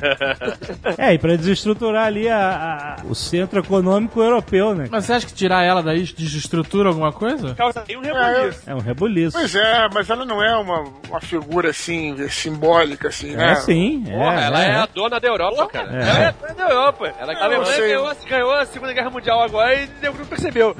[0.96, 4.86] É, e pra desestruturar ali a- a- o centro econômico europeu, né?
[4.90, 7.54] Mas você acha que tirar ela daí desestrutura alguma coisa?
[7.54, 8.62] Causa um rebuliço.
[8.66, 9.36] É um rebuliço.
[9.38, 13.52] Pois é, mas ela não é uma, uma figura assim, simbólica, assim, né?
[13.52, 14.12] É sim, é.
[14.16, 14.74] Porra, ela é, é.
[14.76, 15.90] a dona da Europa, cara.
[15.92, 16.00] É.
[16.08, 17.14] Ela é toda da Europa.
[17.20, 20.74] Ela a Alemanha ganhou, ganhou a Segunda Guerra Mundial agora e o não percebeu.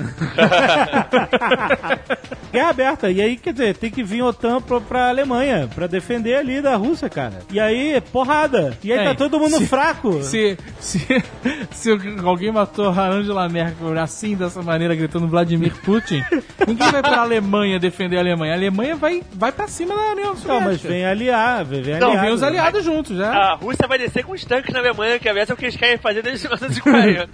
[2.52, 3.10] Guerra aberta.
[3.10, 6.76] E aí, quer dizer, tem que vir OTAN pra, pra Alemanha pra defender ali da
[6.76, 7.40] Rússia, cara.
[7.50, 8.76] E aí, porrada.
[8.82, 10.22] E aí Ei, tá todo mundo se- fraco.
[10.22, 11.00] Se, se,
[11.72, 11.90] se
[12.24, 16.22] alguém matou a Angela Merkel assim, dessa maneira, gritando Vladimir Putin,
[16.66, 18.52] ninguém vai pra Alemanha defender a Alemanha.
[18.52, 20.68] A Alemanha vai, vai pra cima da União Não, Soviética.
[20.70, 22.26] mas vem aliar, vem, vem Não, aliado.
[22.26, 23.30] vem os aliados juntos, já.
[23.32, 25.98] A Rússia vai descer com os tanques na Alemanha, que é o que eles querem
[25.98, 27.28] fazer desde 1940.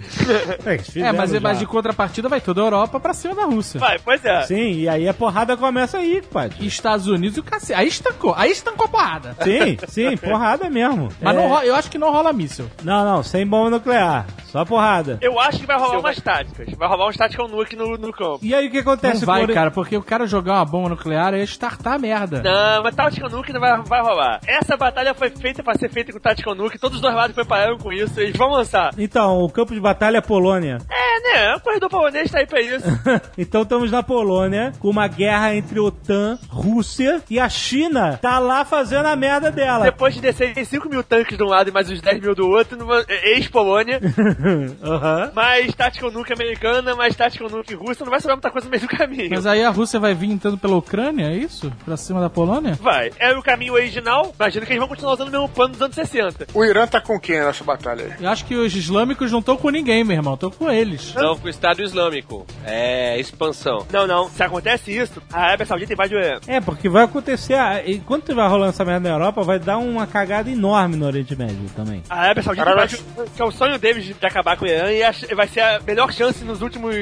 [0.65, 1.39] É, É, mas, já.
[1.39, 1.65] mas de
[1.95, 3.79] contrapartida vai toda a Europa pra cima da Rússia.
[3.79, 4.41] Vai, pois é.
[4.41, 6.57] Sim, e aí a porrada começa aí, compadre.
[6.59, 7.73] E Estados Unidos e o cacete.
[7.79, 8.33] Aí estancou.
[8.35, 9.35] Aí estancou a porrada.
[9.41, 11.09] Sim, sim, porrada mesmo.
[11.21, 11.39] Mas É.
[11.39, 12.69] não rola- eu acho que não rola míssil.
[12.83, 14.25] Não, não, sem bomba nuclear.
[14.45, 15.17] Só porrada.
[15.21, 16.73] Eu acho que vai rolar Seu umas táticas.
[16.77, 18.39] Vai rolar uns táticas nuke no, no campo.
[18.41, 20.89] E aí o que Não acontece vai, por- cara, porque o cara jogar uma bomba
[20.89, 22.41] nuclear é startar a merda.
[22.41, 24.39] Não, mas tática nuke não vai, vai rolar.
[24.47, 26.77] Essa batalha foi feita pra ser feita com tática nuke.
[26.79, 28.19] Todos os dois lados prepararam com isso.
[28.19, 28.91] Eles vão lançar.
[28.97, 30.77] Então, o campo de batalha é Polônia.
[30.89, 31.51] É, né?
[31.51, 32.85] É um corredor Todo polonês tá aí pra isso.
[33.37, 38.63] Então estamos na Polônia, com uma guerra entre OTAN, Rússia e a China tá lá
[38.63, 39.83] fazendo a merda dela.
[39.83, 42.47] Depois de descer 5 mil tanques de um lado e mais uns 10 mil do
[42.47, 43.99] outro, numa ex-Polônia,
[44.83, 45.31] Aham.
[45.35, 48.81] mais Tactical Nuke americana, mais Tactical Nuke russa, não vai sobrar muita coisa no meio
[48.83, 49.29] do caminho.
[49.29, 51.71] Mas aí a Rússia vai vir entrando pela Ucrânia, é isso?
[51.83, 52.73] Pra cima da Polônia?
[52.81, 53.11] Vai.
[53.19, 55.95] Era o caminho original, imagino que eles vão continuar usando o mesmo plano dos anos
[55.95, 56.47] 60.
[56.53, 58.23] O Irã tá com quem nessa batalha aí?
[58.23, 60.35] Eu acho que os islâmicos não estão com ninguém, meu irmão.
[60.35, 61.13] Estão com eles.
[61.13, 62.45] Não, com o Estado Islâmico.
[62.65, 63.85] É expansão.
[63.91, 64.29] Não, não.
[64.29, 66.39] Se acontece isso, a Arábia Saudita invade o Irã.
[66.47, 67.55] É, porque vai acontecer.
[67.85, 71.69] Enquanto tiver rolando essa merda na Europa, vai dar uma cagada enorme no Oriente Médio
[71.75, 72.03] também.
[72.09, 72.99] A Arábia Saudita invade
[73.35, 76.11] que é o sonho deles de acabar com o Irã e vai ser a melhor
[76.11, 76.95] chance nos últimos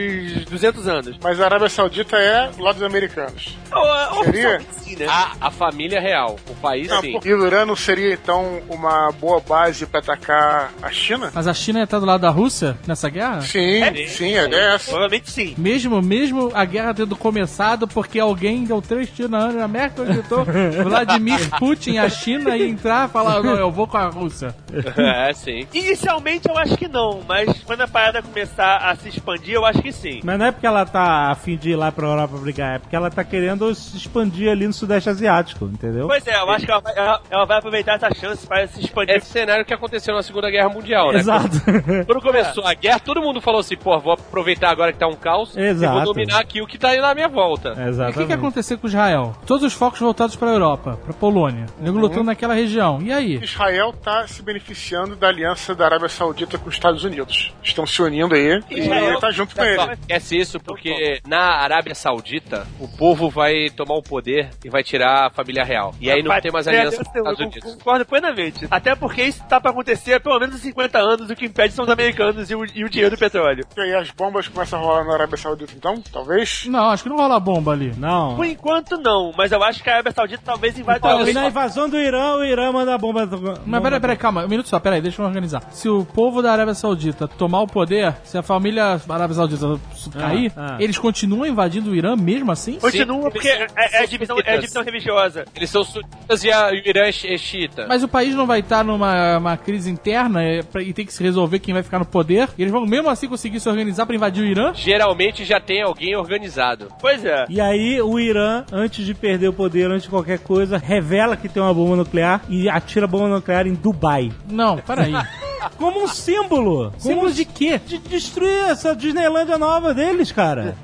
[0.49, 1.17] 200 anos.
[1.21, 3.57] Mas a Arábia Saudita é do lado dos americanos.
[3.71, 4.57] Ou, Seria?
[4.57, 5.05] oficialmente sim, né?
[5.07, 6.37] A, a família real.
[6.49, 7.19] O país, Não, sim.
[7.23, 11.31] E o Irã não seria então uma boa base pra atacar a China?
[11.33, 13.41] Mas a China ia estar do lado da Rússia nessa guerra?
[13.41, 14.91] Sim, É, sim, é dessa.
[14.91, 15.53] Provavelmente sim.
[15.57, 20.13] Mesmo, mesmo a guerra tendo começado porque alguém deu três tiros na Angela Merkel e
[20.13, 20.45] gritou
[20.83, 24.55] Vladimir Putin, a China, ia entrar e falar, não, eu vou com a Rússia.
[24.97, 25.67] é, sim.
[25.73, 29.81] Inicialmente eu acho que não, mas quando a parada começar a se expandir, eu acho
[29.81, 30.21] que sim.
[30.23, 32.79] Mas não é porque ela tá a fim de ir lá pra Europa brigar, é
[32.79, 36.07] porque ela tá querendo se expandir ali no Sudeste Asiático, entendeu?
[36.07, 38.79] Pois é, eu acho que ela vai, ela- ela vai aproveitar essa chance para se
[38.81, 39.13] expandir.
[39.15, 41.19] É esse cenário que aconteceu na Segunda Guerra Mundial, né?
[41.19, 41.61] Exato.
[42.05, 45.15] Quando começou a guerra, todo mundo falou assim, pô, vou aproveitar agora que tá um
[45.15, 45.93] caos Exato.
[45.93, 47.69] e vou dominar aqui o que tá aí na minha volta.
[47.69, 48.25] E o que, Exatamente.
[48.25, 49.35] que ia acontecer com Israel?
[49.45, 51.65] Todos os focos voltados pra Europa, pra Polônia.
[51.79, 53.01] Nego lutando naquela região.
[53.01, 53.35] E aí?
[53.43, 57.53] Israel tá se beneficiando da aliança da Arábia Saudita com os Estados Unidos.
[57.63, 59.81] Estão se unindo aí e Israel- ele tá junto com ele.
[60.01, 65.27] esquece isso porque na Arábia Saudita o povo vai tomar o poder e vai tirar
[65.27, 65.93] a família real.
[65.99, 67.73] E aí não Vai tem mais aliança com os Estados Unidos.
[67.75, 68.67] Concordo plenamente.
[68.71, 71.85] Até porque isso tá pra acontecer há pelo menos 50 anos, o que impede são
[71.85, 73.65] os americanos e o, e o dinheiro do petróleo.
[73.77, 76.01] E aí as bombas começam a rolar na Arábia Saudita então?
[76.11, 76.65] Talvez?
[76.67, 77.93] Não, acho que não rola bomba ali.
[77.97, 78.35] Não.
[78.35, 81.89] Por enquanto não, mas eu acho que a Arábia Saudita talvez invada talvez- na invasão
[81.89, 83.27] do Irã, o Irã manda a bomba.
[83.65, 85.63] Mas peraí, peraí, calma, um minuto só, peraí, deixa eu organizar.
[85.71, 89.79] Se o povo da Arábia Saudita tomar o poder, se a família Arábia Saudita
[90.11, 90.77] cair, ah.
[90.79, 92.79] eles continuam invadindo o Irã mesmo assim?
[92.79, 95.45] Continua Sim, porque é, é, a são divisão, é a divisão religiosa.
[95.55, 97.85] Eles são sunitas e, a, o Irã é é xiita.
[97.87, 101.13] Mas o país não vai estar numa uma crise interna é, pra- e tem que
[101.13, 102.49] se resolver quem vai ficar no poder.
[102.57, 104.73] E eles vão mesmo assim conseguir se organizar pra invadir o Irã?
[104.73, 106.87] Geralmente já tem alguém organizado.
[106.99, 107.45] Pois é.
[107.49, 111.49] E aí o Irã, antes de perder o poder, antes de qualquer coisa, revela que
[111.49, 114.31] tem uma bomba nuclear e atira a bomba nuclear em Dubai.
[114.49, 115.13] Não, peraí.
[115.77, 116.93] Como um símbolo.
[116.97, 117.79] Símbolo de quê?
[117.85, 120.75] De destruir essa Disneylândia nova deles, cara.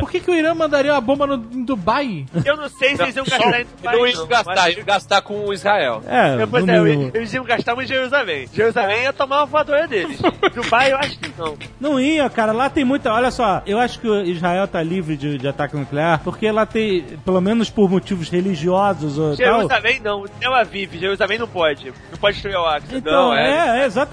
[0.00, 2.26] Por que, que o Irã mandaria uma bomba no, em Dubai?
[2.44, 5.22] Eu não sei se eles iam gastar em Dubai, não iam gastar, mas- iam gastar
[5.22, 6.02] com o Israel.
[6.06, 8.48] É, Depois no é, eles iam gastar em Jerusalém.
[8.52, 10.20] Jerusalém ia tomar uma voadora deles.
[10.54, 11.56] Dubai eu acho que não.
[11.80, 12.52] Não ia, cara.
[12.52, 13.12] Lá tem muita.
[13.12, 16.64] Olha só, eu acho que o Israel tá livre de, de ataque nuclear porque lá
[16.66, 19.36] tem, pelo menos por motivos religiosos ou tal.
[19.36, 21.92] Jerusalém não, Tel Aviv, Jerusalém não pode.
[22.10, 22.96] Não pode destruir o Aqsa.
[22.96, 23.78] Então, não, é.
[23.78, 24.11] é, é, exatamente,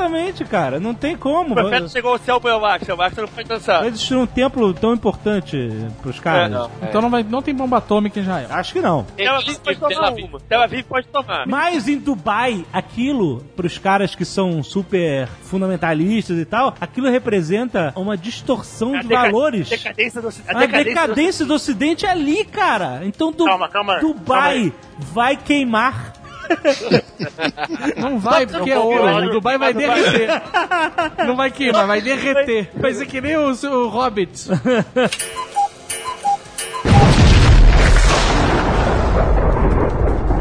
[0.50, 0.80] cara.
[0.80, 1.52] Não tem como.
[1.52, 3.82] O profeta chegou ao céu pelo Aqsa, o Aqsa não pode dançar.
[3.82, 5.70] Vai destruir um templo tão importante
[6.02, 6.46] pros caras.
[6.46, 6.72] É, não.
[6.84, 8.48] Então não, vai, não tem bomba atômica em Israel.
[8.52, 9.04] Acho que não.
[9.16, 10.26] Tel Aviv pode Tel tomar Aviv.
[10.26, 10.40] uma.
[10.40, 11.48] Tel Aviv pode tomar.
[11.48, 18.16] Mas em Dubai, aquilo, pros caras que são super fundamentalistas e tal, aquilo representa uma
[18.18, 19.70] distorção A de valores.
[19.70, 23.02] Decadência do, a A decadência, do Ocidente é ali, cara.
[23.04, 24.74] Então du Calma, calma calma Dubai aí.
[24.98, 26.14] vai queimar.
[27.98, 29.28] Não vai, porque é ouro.
[29.28, 30.30] O Dubai vai derreter.
[31.26, 32.70] Não vai queimar, vai derreter.
[32.76, 34.48] Vai ser que nem o, o Hobbit.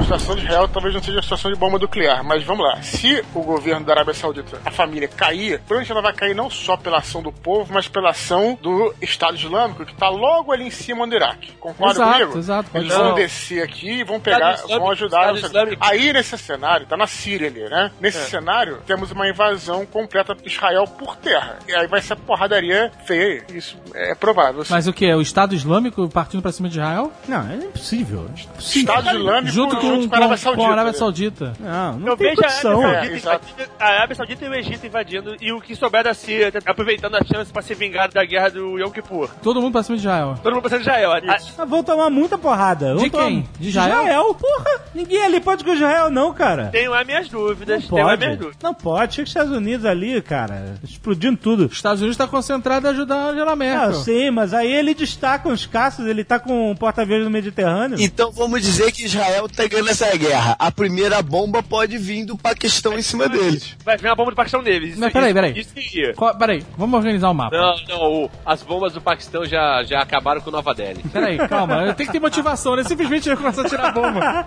[0.08, 2.80] situação de Israel talvez não seja a situação de bomba nuclear, mas vamos lá.
[2.82, 6.78] Se o governo da Arábia Saudita, a família, cair, provavelmente ela vai cair não só
[6.78, 10.70] pela ação do povo, mas pela ação do Estado Islâmico, que está logo ali em
[10.70, 11.52] cima do Iraque.
[11.60, 12.38] Concorda Exato, comigo?
[12.38, 12.70] exato.
[12.72, 13.04] Eles Não.
[13.04, 15.34] vão descer aqui e vão pegar, Islâmico, vão ajudar.
[15.80, 17.90] Aí nesse cenário, tá na Síria ali, né?
[18.00, 21.58] Nesse cenário, temos uma invasão completa de Israel por terra.
[21.68, 23.44] E aí vai ser porradaria feia.
[23.52, 24.62] Isso é provável.
[24.70, 25.12] Mas o que?
[25.12, 27.12] O Estado Islâmico partindo pra cima de Israel?
[27.28, 28.26] Não, é impossível.
[28.58, 30.62] Estado Islâmico Junto com, junto com a Arábia com- Saudita.
[30.62, 30.98] com a Arábia né?
[30.98, 31.52] Saudita.
[31.60, 32.86] Não, não Eu tem vejo a condição.
[32.86, 36.14] Arábia, É, Saudita a Arábia Saudita e o Egito invadindo e o que souber da
[36.14, 39.28] Síria aproveitando a chance pra se vingar da guerra do Yom Kippur.
[39.42, 40.38] Todo mundo pra cima de Israel.
[40.42, 41.12] Todo mundo pensando em Israel.
[41.12, 42.94] A- Mas vão tomar muita porrada.
[42.94, 43.48] Vão De tomar- quem?
[43.58, 44.34] De Israel?
[44.34, 44.80] Porra!
[44.94, 46.66] Ninguém ali pode com Israel, não, cara.
[46.72, 47.82] Tenho as minhas dúvidas.
[47.84, 48.24] Não Tenho as pode.
[48.24, 48.62] minhas dúvidas.
[48.62, 49.14] Não pode.
[49.14, 51.66] Chega os Estados Unidos ali, cara, explodindo tudo.
[51.66, 53.94] Os Estados Unidos está concentrado em ajudar a Angela Ah, Merkel.
[53.94, 57.98] sim, mas aí ele destaca os caças, ele tá com um porta-aviões no Mediterrâneo.
[58.00, 60.56] Então vamos dizer que Israel tá ganhando essa sai a guerra?
[60.58, 63.76] A primeira bomba pode vir do Paquistão em cima deles.
[63.84, 64.96] Vai vir uma bomba do Paquistão neles.
[64.98, 65.58] Mas peraí, isso- peraí.
[65.58, 66.14] Isso.
[66.16, 67.56] Qual- Peraí, vamos organizar o mapa.
[67.56, 71.02] Não, não, o- as bombas do Paquistão já, já acabaram com Nova Delhi.
[71.12, 72.84] Peraí, calma, tem que ter motivação, né?
[72.84, 74.46] Simplesmente começar a tirar bomba.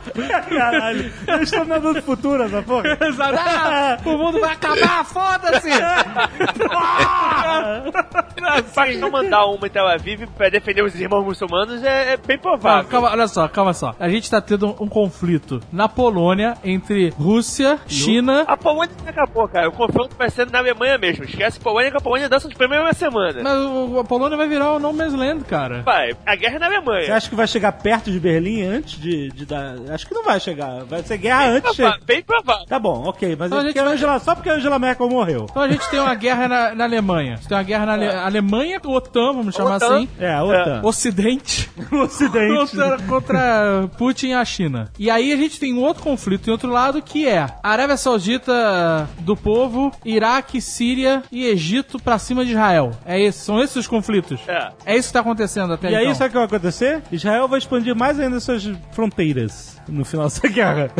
[0.49, 2.97] Caralho, eles estão mandando do futuro, essa porra.
[3.01, 3.35] Exato.
[3.38, 5.69] Ah, o mundo vai acabar, foda-se!
[7.41, 12.38] O Paquistão mandar uma em Tel Aviv pra defender os irmãos muçulmanos é, é bem
[12.38, 12.89] Não, provável.
[12.89, 13.93] calma, olha só, calma só.
[13.99, 18.43] A gente tá tendo um conflito na Polônia entre Rússia, China.
[18.47, 19.69] A Polônia não acabou, cara.
[19.69, 21.23] O confronto vai ser na Alemanha mesmo.
[21.23, 23.41] Esquece Polônia que a Polônia dança de primeira uma semana.
[23.43, 25.81] Mas o- a Polônia vai virar o No Man's Land, cara.
[25.84, 27.15] Vai, a guerra é na Você Alemanha.
[27.15, 29.76] acha que vai chegar perto de Berlim antes de, de dar.
[29.89, 30.84] Acho que não vai chegar.
[30.85, 31.72] Vai ser guerra antes.
[31.72, 32.65] de- Provável, Bem provável.
[32.65, 33.35] Tá bom, ok.
[33.38, 35.45] Mas Então a é gente a Angela, só porque a Angela Merkel morreu.
[35.49, 37.30] Então a gente tem uma guerra na, na Alemanha.
[37.33, 39.95] A gente tem uma guerra na Ale- Alemanha, OTAN, vamos chamar OTAN.
[39.95, 40.09] assim.
[40.19, 40.81] É, OTAN.
[40.83, 41.69] Ocidente.
[41.91, 42.55] O Ocidente.
[42.77, 44.89] contra, contra Putin e a China.
[44.99, 49.09] E aí a gente tem um outro conflito em outro lado que é Arábia Saudita
[49.19, 52.91] do povo, Iraque, Síria e Egito pra cima de Israel.
[53.05, 54.39] É esse, são esses os conflitos.
[54.47, 54.69] É.
[54.85, 56.15] É isso que tá acontecendo até E aí, então.
[56.15, 57.01] sabe o que vai acontecer?
[57.11, 60.91] Israel vai expandir mais ainda suas fronteiras no final dessa guerra.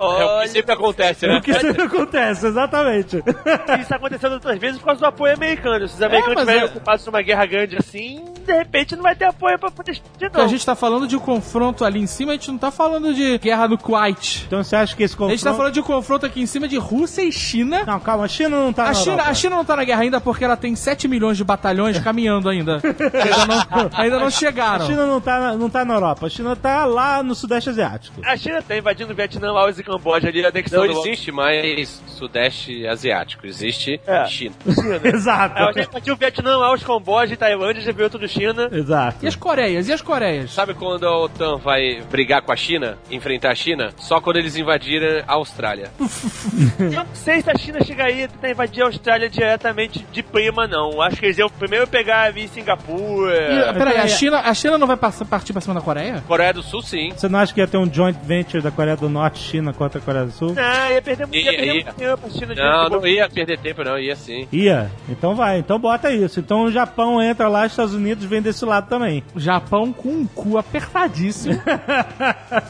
[0.00, 1.38] É o que sempre acontece, né?
[1.38, 3.16] o que sempre acontece, exatamente.
[3.18, 5.57] Isso está acontecendo outras vezes por causa do apoio americano.
[5.62, 9.14] Se os americanos mas estiverem é- ocupados numa guerra grande assim, de repente não vai
[9.14, 10.44] ter apoio pra poder Porque não.
[10.44, 13.12] a gente tá falando de um confronto ali em cima, a gente não tá falando
[13.14, 14.44] de guerra no Kuwait.
[14.46, 15.36] Então você acha que esse A confronto...
[15.36, 17.84] gente tá falando de um confronto aqui em cima de Rússia e China.
[17.84, 19.30] Não, calma, a China não tá A na China, Europa.
[19.30, 22.48] a China não tá na guerra ainda porque ela tem 7 milhões de batalhões caminhando
[22.48, 22.80] ainda.
[22.82, 24.84] ainda, não, ainda não chegaram.
[24.84, 27.70] A China não tá, na, não tá na Europa, a China tá lá no Sudeste
[27.70, 28.20] Asiático.
[28.24, 32.86] A China tá invadindo o Vietnã, Laos e Camboja ali, anexando Não existe mais Sudeste
[32.86, 34.24] Asiático, existe É.
[34.26, 34.54] China.
[35.04, 35.47] Exato.
[35.54, 38.68] É, já invadiu o Vietnã, Laos, Camboja e Tailândia, já veio tudo China.
[38.72, 39.24] Exato.
[39.24, 39.88] E as Coreias?
[39.88, 40.50] E as Coreias?
[40.52, 43.90] Sabe quando a OTAN vai brigar com a China, enfrentar a China?
[43.96, 45.90] Só quando eles invadirem a Austrália.
[46.78, 50.22] Eu não sei se a China chega aí e tentar invadir a Austrália diretamente de
[50.22, 51.00] prima, não.
[51.02, 53.74] Acho que eles iam primeiro pegar ali E, Singapura.
[53.74, 56.22] peraí, a China, a China não vai passar, partir pra cima da Coreia?
[56.26, 57.10] Coreia do Sul, sim.
[57.16, 59.98] Você não acha que ia ter um joint venture da Coreia do Norte, China contra
[59.98, 60.54] a Coreia do Sul?
[60.54, 61.72] Não, ia perder, ia Ia, perder ia.
[61.74, 64.46] muito tempo a China Não, não ia perder tempo, não, ia sim.
[64.52, 64.90] Ia.
[65.08, 66.40] Então vai, então bota isso.
[66.40, 69.22] Então o Japão entra lá, os Estados Unidos vem desse lado também.
[69.38, 71.54] O Japão com um cu apertadíssimo.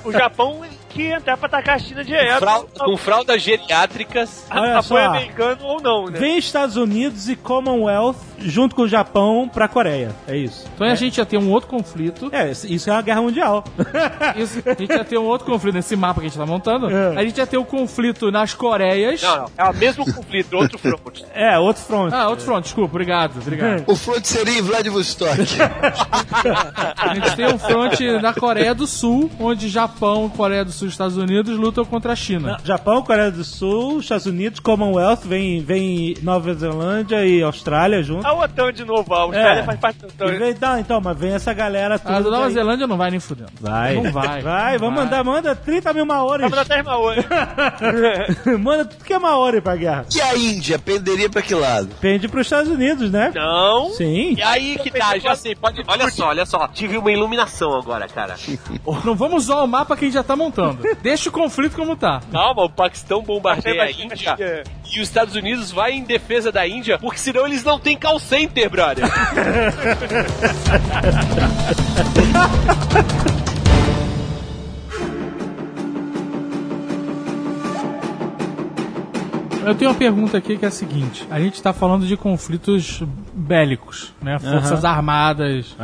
[0.05, 2.39] O Japão que entrar pra atacar a China direto.
[2.39, 4.47] Frau- com fraldas geriátricas.
[4.51, 5.10] Olha apoio só.
[5.10, 6.19] americano ou não, né?
[6.19, 10.15] Vem Estados Unidos e Commonwealth junto com o Japão pra Coreia.
[10.27, 10.66] É isso.
[10.74, 12.28] Então a gente ia ter um outro conflito.
[12.32, 13.65] É, isso é uma guerra mundial.
[14.36, 16.89] Isso, a gente ia ter um outro conflito nesse mapa que a gente tá montando.
[16.90, 17.16] É.
[17.16, 19.20] A gente ia ter o conflito nas Coreias.
[19.23, 19.51] Não, não.
[19.56, 21.23] É o mesmo conflito, outro front.
[21.35, 22.12] é, outro front.
[22.12, 23.85] Ah, outro front, desculpa, obrigado, obrigado.
[23.86, 25.28] O front seria em Vladivostok.
[26.97, 30.88] A gente tem um front na Coreia do Sul, onde Japão, Coreia do Sul e
[30.90, 32.52] Estados Unidos lutam contra a China.
[32.59, 38.26] Não, Japão, Coreia do Sul, Estados Unidos, Commonwealth, vem, vem Nova Zelândia e Austrália junto.
[38.26, 39.64] A OTAN de novo, a Austrália É.
[39.64, 40.38] faz parte da OTAN.
[40.38, 42.14] vem, não, então, mas vem essa galera tudo.
[42.14, 42.52] A do Nova aí.
[42.52, 43.50] Zelândia não vai nem fudendo.
[43.60, 43.94] Vai.
[43.94, 44.42] Não vai.
[44.48, 46.42] Vai, vamos mandar, manda 30 mil maores.
[46.48, 47.24] Tava na Terra Maori.
[48.60, 50.06] manda tudo que é maori pra guerra.
[50.14, 51.88] E a Índia penderia pra que lado?
[52.00, 53.32] Pende pros Estados Unidos, né?
[53.34, 53.90] Não.
[53.90, 54.34] Sim.
[54.36, 55.82] E aí que tá, já sei, pode.
[55.86, 56.68] Olha só, olha só.
[56.68, 58.36] Tive uma iluminação agora, cara.
[59.05, 60.68] Não vamos usar o mapa que a gente já tá montando.
[61.03, 62.20] Deixa o conflito como tá.
[62.31, 66.99] Calma, o Paquistão bombardeia a Índia e os Estados Unidos vai em defesa da Índia,
[66.99, 69.05] porque senão eles não têm call center, brother.
[79.69, 83.03] Eu tenho uma pergunta aqui que é a seguinte: a gente tá falando de conflitos
[83.48, 84.38] bélicos, né?
[84.38, 85.74] Forças armadas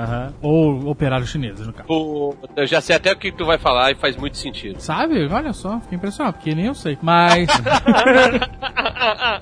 [0.42, 1.88] ou operários chineses, no caso.
[1.90, 4.78] O- eu já sei até o que tu vai falar e faz muito sentido.
[4.80, 5.26] Sabe?
[5.26, 6.98] Olha só, fiquei impressionado, porque nem eu sei.
[7.02, 7.48] Mas.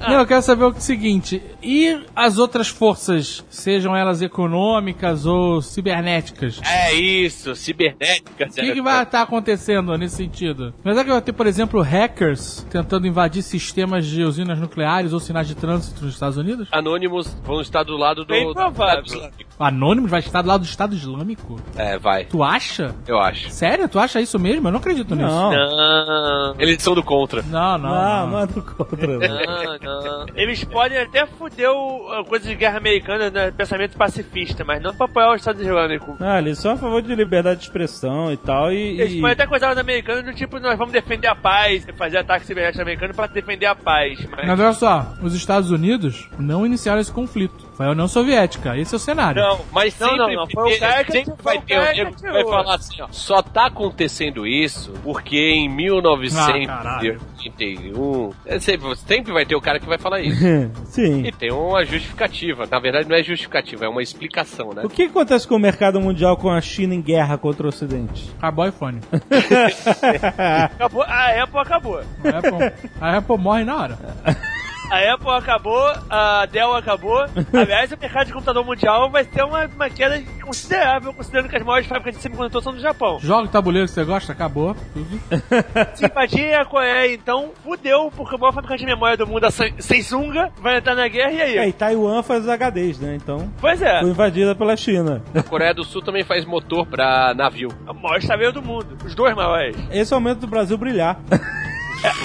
[0.09, 6.61] Não, eu quero saber o seguinte: e as outras forças, sejam elas econômicas ou cibernéticas?
[6.65, 8.53] É isso, cibernéticas.
[8.53, 10.75] O que, que vai estar acontecendo nesse sentido?
[10.85, 15.21] Mas é que vai ter, por exemplo, hackers tentando invadir sistemas de usinas nucleares ou
[15.21, 16.69] sinais de trânsito nos Estados Unidos?
[16.73, 18.25] Anônimos vão estar do lado do.
[18.27, 19.03] Bem do provável.
[19.03, 19.53] Estado Islâmico.
[19.59, 21.61] Anônimos vai estar do lado do Estado Islâmico?
[21.77, 22.25] É, vai.
[22.25, 22.95] Tu acha?
[23.07, 23.51] Eu acho.
[23.51, 23.89] Sério?
[23.89, 24.67] Tu acha isso mesmo?
[24.69, 25.29] Eu não acredito nisso.
[25.29, 25.51] Não.
[25.53, 26.55] Não.
[26.59, 27.43] Eles são do contra.
[27.43, 27.91] Não, não.
[27.91, 28.27] Não, não.
[28.31, 29.07] não é do contra.
[29.07, 29.79] não.
[29.79, 30.27] Não, não.
[30.35, 33.51] Eles podem até fuder o, a coisa de guerra americana, né?
[33.51, 36.17] Pensamento pacifista, mas não pra apoiar o Estado Islâmico.
[36.21, 38.73] Ah, eles são a favor de liberdade de expressão e tal.
[38.73, 41.87] E, Eles e- podem até coisar os americanos do tipo, nós vamos defender a paz,
[41.97, 44.19] fazer ataque cibernético americano pra defender a paz.
[44.31, 44.47] Mas...
[44.47, 47.72] Mas olha só, os Estados Unidos não iniciaram esse conflito.
[47.83, 48.79] Foi a União Soviética.
[48.79, 49.43] Esse é o cenário.
[49.43, 52.15] Não, Não, mas Não, sempre, não, não, foi o sempre vai ter um que nego
[52.15, 58.31] que vai falar assim, ó, só tá acontecendo isso porque em 1981...
[58.47, 60.41] é sempre, sempre vai ter o cara que vai falar isso.
[60.87, 61.27] Sim.
[61.27, 62.69] E tem uma justificativa.
[62.71, 64.83] Na verdade, não é justificativa, é uma explicação, né?
[64.85, 68.31] O que acontece com o mercado mundial com a China em guerra contra o Ocidente?
[68.39, 69.01] Acabou o iPhone.
[70.73, 71.99] Acabou, a Apple acabou.
[71.99, 72.05] A
[72.39, 73.99] Apple, a Apple morre na hora.
[74.93, 77.25] A Apple acabou, a Dell acabou.
[77.53, 81.63] Aliás, o mercado de computador mundial vai ter uma, uma queda considerável, considerando que as
[81.65, 83.19] maiores fábricas de semicondutor são do Japão.
[83.19, 84.77] Jogo tabuleiro que você gosta, acabou.
[84.93, 85.19] Tudo.
[85.97, 89.51] Simpatia é a Coreia, então fudeu, porque a maior fabricante de memória do mundo, a
[89.51, 91.59] Sam- Samsung, vai entrar na guerra e aí?
[91.59, 93.15] É, e Taiwan faz os HDs, né?
[93.17, 95.23] Então, Pois é, foi invadida pela China.
[95.35, 97.69] A Coreia do Sul também faz motor pra navio.
[97.87, 98.89] a maior estaveiro do mundo.
[99.07, 99.75] Os dois maiores.
[99.91, 101.19] Esse é o momento do Brasil brilhar.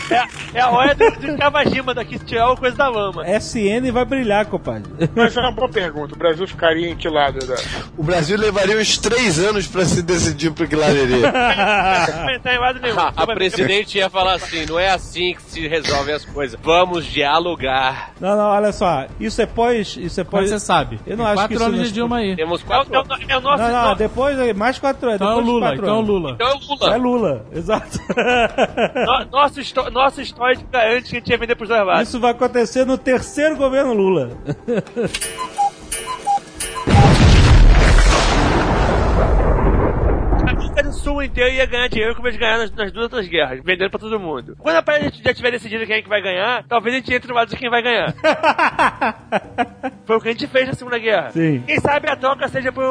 [0.09, 3.23] É, é a hora do, do Kawajima daqui tirar o coisa da lama.
[3.39, 4.91] SN vai brilhar, compadre.
[5.15, 6.15] Mas é uma boa pergunta.
[6.15, 7.45] O Brasil ficaria em que lado?
[7.45, 7.55] Da...
[7.97, 11.27] O Brasil levaria uns três anos pra se decidir pro que lado iria.
[11.37, 16.59] Ah, a presidente ia falar assim: não é assim que se resolvem as coisas.
[16.61, 18.11] Vamos dialogar.
[18.19, 19.05] Não, não, olha só.
[19.19, 19.97] Isso é pós.
[19.99, 20.49] Isso é Mas pós.
[20.49, 20.99] você sabe.
[21.05, 22.35] Eu não acho quatro que isso anos de Dilma aí.
[22.35, 22.95] Temos É o, quatro.
[22.95, 23.63] é o- é o nosso.
[23.63, 25.21] Não, não, nosso- depois, mais quatro anos.
[25.21, 26.01] Então é o de Lula, então é o.
[26.01, 26.31] Lula.
[26.31, 26.93] Então é o Lula.
[26.93, 27.99] É Lula, exato.
[28.95, 32.07] no- nosso, histó- nosso histórico garante que a gente ia vender pros dois lados.
[32.09, 34.31] Isso vai acontecer no terceiro governo Lula.
[41.17, 43.61] América do Sul inteira ia ganhar dinheiro como eles ganharam nas, nas duas outras guerras,
[43.63, 44.55] vendendo pra todo mundo.
[44.59, 47.29] Quando a parada já tiver decidido quem é que vai ganhar, talvez a gente entre
[47.29, 48.13] no lado de quem vai ganhar.
[50.05, 51.31] Foi o que a gente fez na Segunda Guerra.
[51.31, 51.63] Sim.
[51.65, 52.83] Quem sabe a troca seja por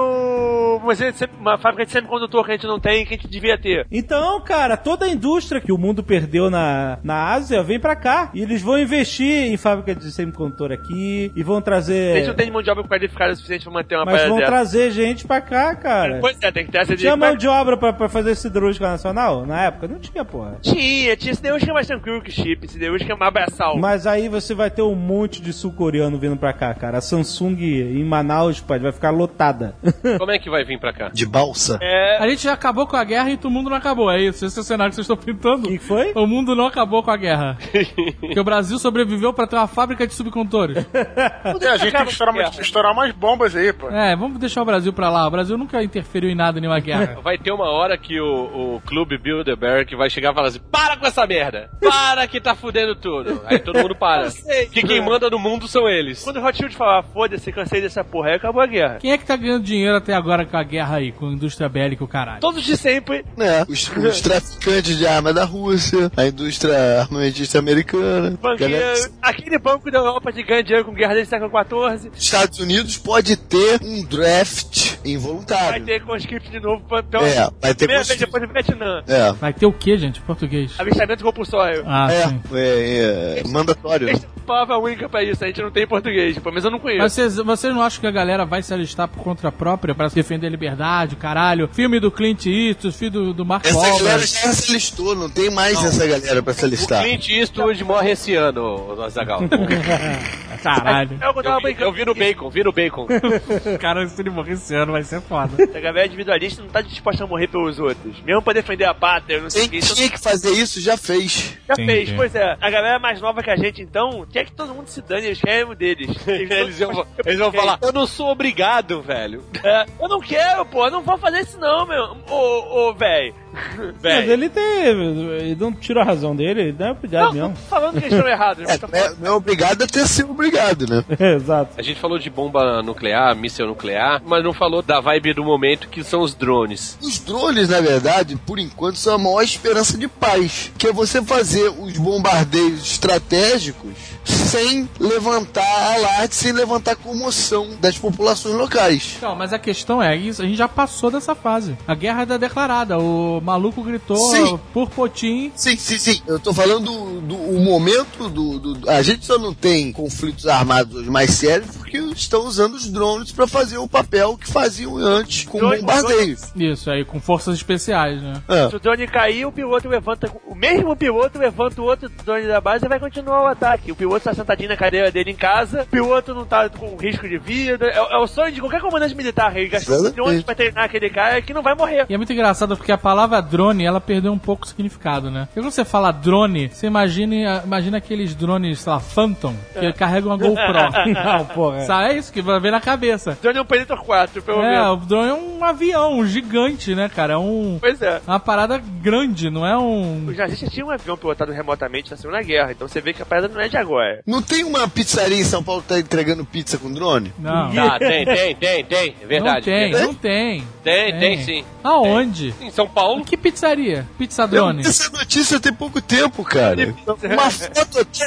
[1.40, 3.86] uma, fábrica de semicondutor que a gente não tem que a gente devia ter.
[3.90, 8.30] Então, cara, toda a indústria que o mundo perdeu na, na Ásia vem pra cá.
[8.34, 12.26] E eles vão investir em fábrica de semicondutor aqui e vão A gente trazer.
[12.26, 14.50] não tem mão de obra qualificada o suficiente pra manter uma Mas vão dessa.
[14.50, 16.18] trazer gente pra cá, cara.
[16.20, 19.44] Pois é, tem que ter essa mão de obra pra, pra fazer siderúrgica nacional?
[19.46, 19.88] Na época?
[19.88, 20.58] Não tinha, porra.
[20.62, 23.76] Tinha, tinha siderúrgica que é mais tranquilo que chip, siderúrgica é mais braçal.
[23.78, 26.98] Mas aí você vai ter um monte de sul-coreano vindo pra cá, cara.
[26.98, 29.74] A Samsung em Manaus, pai, vai ficar lotada.
[30.18, 31.08] Como é que vai vir pra cá?
[31.12, 31.78] De balsa.
[31.82, 34.10] É, A gente já acabou com a guerra e o mundo não acabou.
[34.10, 34.44] É isso.
[34.44, 35.68] Esse é o cenário que vocês estão pintando.
[35.68, 36.12] O que foi?
[36.14, 37.58] O mundo não acabou com a guerra.
[38.20, 40.86] Porque o Brasil sobreviveu pra ter uma fábrica de subcondutores.
[40.94, 43.88] É, a gente tem que estourar umas, estourar umas bombas aí, pô.
[43.88, 45.26] É, vamos deixar o Brasil pra lá.
[45.26, 47.18] O Brasil nunca interferiu em nada, em nenhuma guerra.
[47.22, 50.96] Vai ter uma hora que o, o clube Bilderberg vai chegar e falar assim: para
[50.96, 51.70] com essa merda!
[51.80, 53.40] Para que tá fudendo tudo!
[53.44, 54.30] Aí todo mundo para.
[54.30, 54.66] Sei.
[54.66, 56.22] Que quem manda no mundo são eles.
[56.22, 58.98] quando o Rothschild falar, foda-se, cansei dessa porra, aí acabou a guerra.
[59.00, 61.68] Quem é que tá ganhando dinheiro até agora com a guerra aí, com a indústria
[61.68, 62.40] bélica e o caralho?
[62.40, 63.64] Todos de sempre, né?
[63.68, 68.36] Os, os traficantes de arma da Rússia, a indústria armamentista americana.
[68.40, 71.50] banqueiro, galera- aquele banco da Europa que ganha dinheiro com guerra desde o século
[71.98, 75.84] XIV, Estados Unidos pode ter um draft vai involuntário.
[75.84, 79.02] ter conscript de novo pra, pela É, vai ter depois do Vietnã.
[79.06, 79.32] É.
[79.32, 80.20] Vai ter o que, gente?
[80.20, 80.74] Português.
[80.78, 81.82] Avistamento compulsório.
[81.86, 82.40] Ah, sim.
[82.54, 84.08] É, é, é, mandatório.
[84.08, 86.70] Essa é palavra única pra isso, a gente não tem em português, pelo menos eu
[86.70, 87.02] não conheço.
[87.02, 90.06] Mas vocês, vocês não acham que a galera vai se alistar por conta própria pra
[90.06, 91.68] defender a liberdade, caralho?
[91.72, 94.04] Filme do Clint Eastwood, filme do, do Mark Essa Wahlberg.
[94.04, 97.02] galera já se alistou, não tem mais essa galera pra se O alistar.
[97.02, 99.40] Clint Eastwood morre esse ano, o Azagal.
[100.62, 101.18] Caralho.
[101.20, 101.84] É o eu Eu, vi- brincando.
[101.86, 103.06] eu vi no bacon, vi no bacon.
[103.80, 105.50] Cara, se ele morrer esse ano vai ser foda.
[105.74, 108.20] A galera individualista não tá disposta a morrer pelos outros.
[108.22, 109.84] Mesmo pra defender a pátria, não sei o Quem que.
[109.84, 111.56] Isso tinha que fazer isso já fez.
[111.66, 112.16] já Sim, fez, sim.
[112.16, 112.56] pois é.
[112.60, 115.40] A galera mais nova que a gente, então, quer que todo mundo se dane, eles
[115.40, 116.08] querem o deles.
[116.26, 119.42] Eles vão, eles vão falar: eu não sou obrigado, velho.
[119.62, 122.16] É, eu não quero, pô, eu não vou fazer isso não, meu.
[122.28, 123.32] Ô, ô, véi.
[124.02, 124.82] Mas ele tem.
[124.84, 127.54] Ele não tira a razão dele, ele não é obrigado Não, mesmo.
[127.54, 128.68] tô falando que eles estão errados.
[128.68, 131.04] É, tô não é, não é obrigado a ter sido obrigado, né?
[131.36, 131.72] Exato.
[131.76, 135.88] A gente falou de bomba nuclear, míssel nuclear, mas não falou da vibe do momento
[135.88, 136.98] que são os drones.
[137.00, 140.72] Os drones, na verdade, por enquanto, são a maior esperança de paz.
[140.78, 148.54] Que é você fazer os bombardeios estratégicos sem levantar alarde, sem levantar comoção das populações
[148.54, 149.16] locais.
[149.22, 151.76] Não, mas a questão é isso, a gente já passou dessa fase.
[151.86, 154.58] A guerra está declarada, o maluco gritou Sim.
[154.72, 155.52] por Potim.
[155.54, 156.20] Sim, sim, sim.
[156.26, 160.94] Eu tô falando do, do momento do, do- A gente só não tem conflitos armados
[160.96, 165.44] hoje mais sérios porque estão usando os drones para fazer o papel que faziam antes
[165.44, 166.52] com Drones, bombardeios.
[166.54, 168.34] Isso aí, com forças especiais, né?
[168.48, 168.68] É.
[168.68, 170.30] Se o drone cair, o piloto levanta.
[170.46, 173.92] O mesmo piloto levanta o outro drone da base e vai continuar o ataque.
[173.92, 177.28] O piloto tá sentadinho na cadeira dele em casa, o piloto não tá com risco
[177.28, 177.86] de vida.
[177.86, 179.56] É, é o sonho de qualquer comandante militar.
[179.56, 180.20] Ele gastou Exatamente.
[180.20, 182.06] milhões pra treinar aquele cara que não vai morrer.
[182.08, 185.46] E é muito engraçado porque a palavra drone, ela perdeu um pouco o significado, né?
[185.46, 190.30] Porque quando você fala drone, você imagina, imagina aqueles drones, sei lá, Phantom, que carregam
[190.30, 190.76] uma GoPro.
[191.14, 191.80] Não, porra.
[191.86, 193.36] Sabe, é isso que vai ver na cabeça.
[193.40, 195.02] Drone é um Predator 4, pelo É, menos.
[195.02, 197.34] o drone é um avião gigante, né, cara?
[197.34, 198.20] É um, Pois é.
[198.26, 200.26] uma parada grande, não é um.
[200.26, 203.26] Os nazistas tinham um avião pilotado remotamente na Segunda Guerra, então você vê que a
[203.26, 204.20] parada não é de agora.
[204.26, 207.32] Não tem uma pizzaria em São Paulo que tá entregando pizza com drone?
[207.38, 207.72] Não.
[207.74, 209.08] Tá, tem, tem, tem, tem.
[209.08, 209.64] É Não verdade.
[209.64, 210.64] tem, Tem, não tem.
[210.82, 211.64] tem, tem sim.
[211.82, 212.54] Aonde?
[212.60, 213.24] Em São Paulo.
[213.24, 214.06] Que pizzaria?
[214.18, 214.82] Pizza Eu drone.
[214.82, 216.94] vi essa notícia tem pouco tempo, cara.
[217.06, 218.22] Uma foto aqui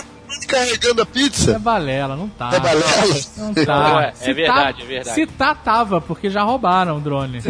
[0.49, 1.59] carregando a É pizza.
[1.59, 2.49] balela, não tá.
[2.53, 2.85] É balela?
[3.37, 4.03] Não tá.
[4.03, 5.15] é, é Se verdade, tá- é verdade.
[5.15, 7.39] Se tá, tava, porque já roubaram o drone.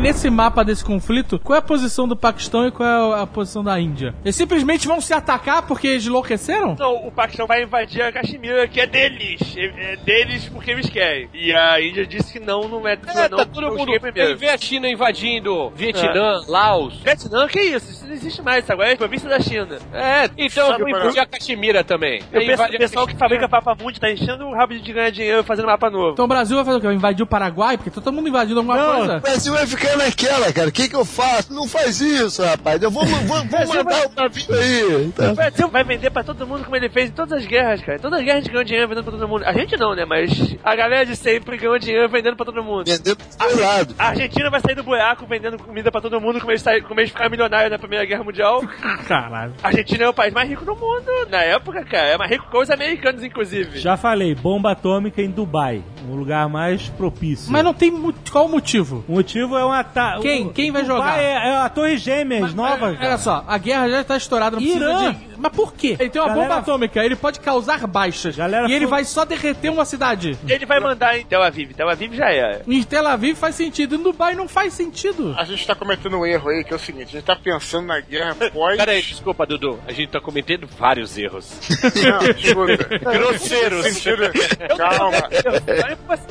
[0.00, 3.62] Nesse mapa desse conflito, qual é a posição do Paquistão e qual é a posição
[3.62, 4.14] da Índia?
[4.24, 6.74] Eles simplesmente vão se atacar porque eles enlouqueceram?
[6.78, 9.40] Não, o Paquistão vai invadir a Caxemira, que é deles.
[9.58, 11.28] É é deles porque eles querem.
[11.34, 14.00] E a Índia disse que não, não é, É, não, tá todo eu mundo.
[14.00, 14.38] primeiro.
[14.38, 16.94] Vê a China invadindo Vietnã, Laos.
[17.02, 17.90] Vietnã, que isso?
[17.90, 19.78] Isso não existe mais, isso agora é província da China.
[19.92, 22.22] É, então vamos invadir a Caxemira também.
[22.32, 25.10] Eu penso, o a pessoal que fabrica Papa Mundi tá enchendo o rabo de ganhar
[25.10, 26.12] dinheiro fazendo mapa novo.
[26.12, 26.86] Então o Brasil vai fazer o quê?
[26.86, 27.76] Vai invadir o Paraguai?
[27.76, 29.16] Porque tá todo mundo invadindo alguma Não, coisa.
[29.18, 30.68] O Brasil vai ficar naquela, cara.
[30.68, 31.52] O que que eu faço?
[31.52, 32.82] Não faz isso, rapaz.
[32.82, 35.12] Eu vou, vou, vou mandar o navio aí.
[35.30, 37.98] O Brasil vai vender pra todo mundo como ele fez em todas as guerras, cara.
[37.98, 39.44] Em todas as guerras a gente ganhou dinheiro vendendo pra todo mundo.
[39.44, 40.04] A gente não, né?
[40.04, 40.30] Mas
[40.64, 42.86] a galera de sempre ganhou dinheiro vendendo pra todo mundo.
[42.86, 43.94] Vendendo pro seu lado.
[43.98, 47.00] A Argentina vai sair do buraco vendendo comida pra todo mundo, como eles, saíram- como
[47.00, 48.62] eles ficaram milionários na Primeira Guerra Mundial.
[49.06, 49.54] Caralho.
[49.62, 51.06] A Argentina é o país mais rico do mundo.
[51.30, 53.78] Na época, cara, é mais rico que os americanos, inclusive.
[53.78, 55.82] Já falei, bomba atômica em Dubai.
[56.08, 57.50] Um lugar mais propício.
[57.52, 57.90] Mas não tem
[58.30, 59.04] qual o motivo?
[59.08, 60.22] O motivo é ataque.
[60.22, 60.48] Quem?
[60.52, 61.18] Quem vai jogar?
[61.18, 62.86] É, é a Torre Gêmeas nova.
[62.86, 63.18] Olha cara.
[63.18, 65.12] só, a guerra já tá estourada, não precisa Irã.
[65.12, 65.30] de...
[65.40, 65.96] Mas por quê?
[65.98, 68.36] Ele tem uma Galera- bomba atômica, ele pode causar baixas.
[68.36, 70.38] Galera e ele foi- vai só derreter uma cidade.
[70.46, 71.72] Ele vai mandar em Tel Aviv.
[71.72, 72.62] Tel Aviv já era.
[72.68, 75.34] Em Tel Aviv faz sentido, em Dubai não faz sentido.
[75.38, 77.86] A gente tá cometendo um erro aí, que é o seguinte, a gente tá pensando
[77.86, 78.76] na guerra pós...
[78.76, 79.78] Peraí, desculpa, Dudu.
[79.88, 81.50] A gente tá cometendo vários erros.
[81.80, 82.98] Não, escuta.
[83.18, 83.86] Grosseiros.
[83.86, 84.22] Sentido,
[84.76, 85.28] calma,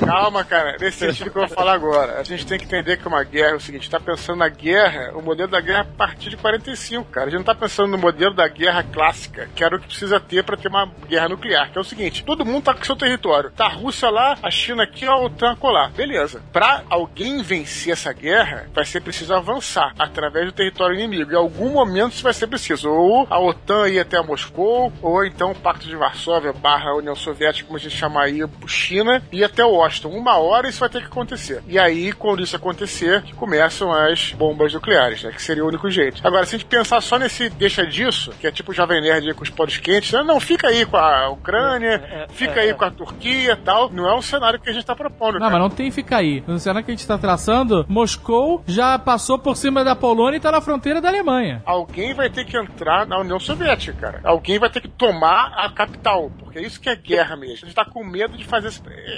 [0.05, 0.77] calma, cara.
[0.80, 2.19] Nesse sentido que eu vou falar agora.
[2.19, 5.11] A gente tem que entender que uma guerra é o seguinte, tá pensando na guerra,
[5.16, 7.28] o modelo da guerra é a partir de 45, cara.
[7.28, 10.20] A gente não tá pensando no modelo da guerra clássica, que era o que precisa
[10.20, 12.95] ter pra ter uma guerra nuclear, que é o seguinte, todo mundo tá com seu
[12.95, 13.52] território.
[13.52, 15.91] Tá a Rússia lá, a China aqui, a OTAN colar.
[15.91, 16.41] Beleza.
[16.52, 21.32] Pra alguém vencer essa guerra, vai ser preciso avançar através do território inimigo.
[21.32, 22.90] Em algum momento isso vai ser preciso.
[22.90, 27.68] Ou a OTAN ir até Moscou, ou então o Pacto de Varsóvia barra União Soviética,
[27.68, 30.10] como a gente chama aí, China, e até Washington.
[30.10, 31.64] Uma hora isso vai ter que acontecer.
[31.68, 35.31] E aí, quando isso acontecer, que começam as bombas nucleares, né?
[35.31, 36.26] Que seria o único jeito.
[36.26, 39.34] Agora, se a gente pensar só nesse deixa disso, que é tipo o Jovem Nerd
[39.34, 40.23] com os poros quentes, né?
[40.23, 43.89] não, fica aí com a Ucrânia, fica aí com a Turquia e tal.
[43.91, 45.34] Não é um cenário que a gente tá propondo.
[45.34, 45.51] Não, cara.
[45.51, 46.43] mas não tem ficar aí.
[46.47, 50.39] No cenário que a gente tá traçando, Moscou já passou por cima da Polônia e
[50.39, 51.61] tá na fronteira da Alemanha.
[51.65, 54.22] Alguém vai ter que entrar na União Soviética, cara.
[54.23, 57.65] Alguém vai ter que tomar a capital, porque é isso que é guerra mesmo.
[57.65, 58.69] A gente tá com medo de fazer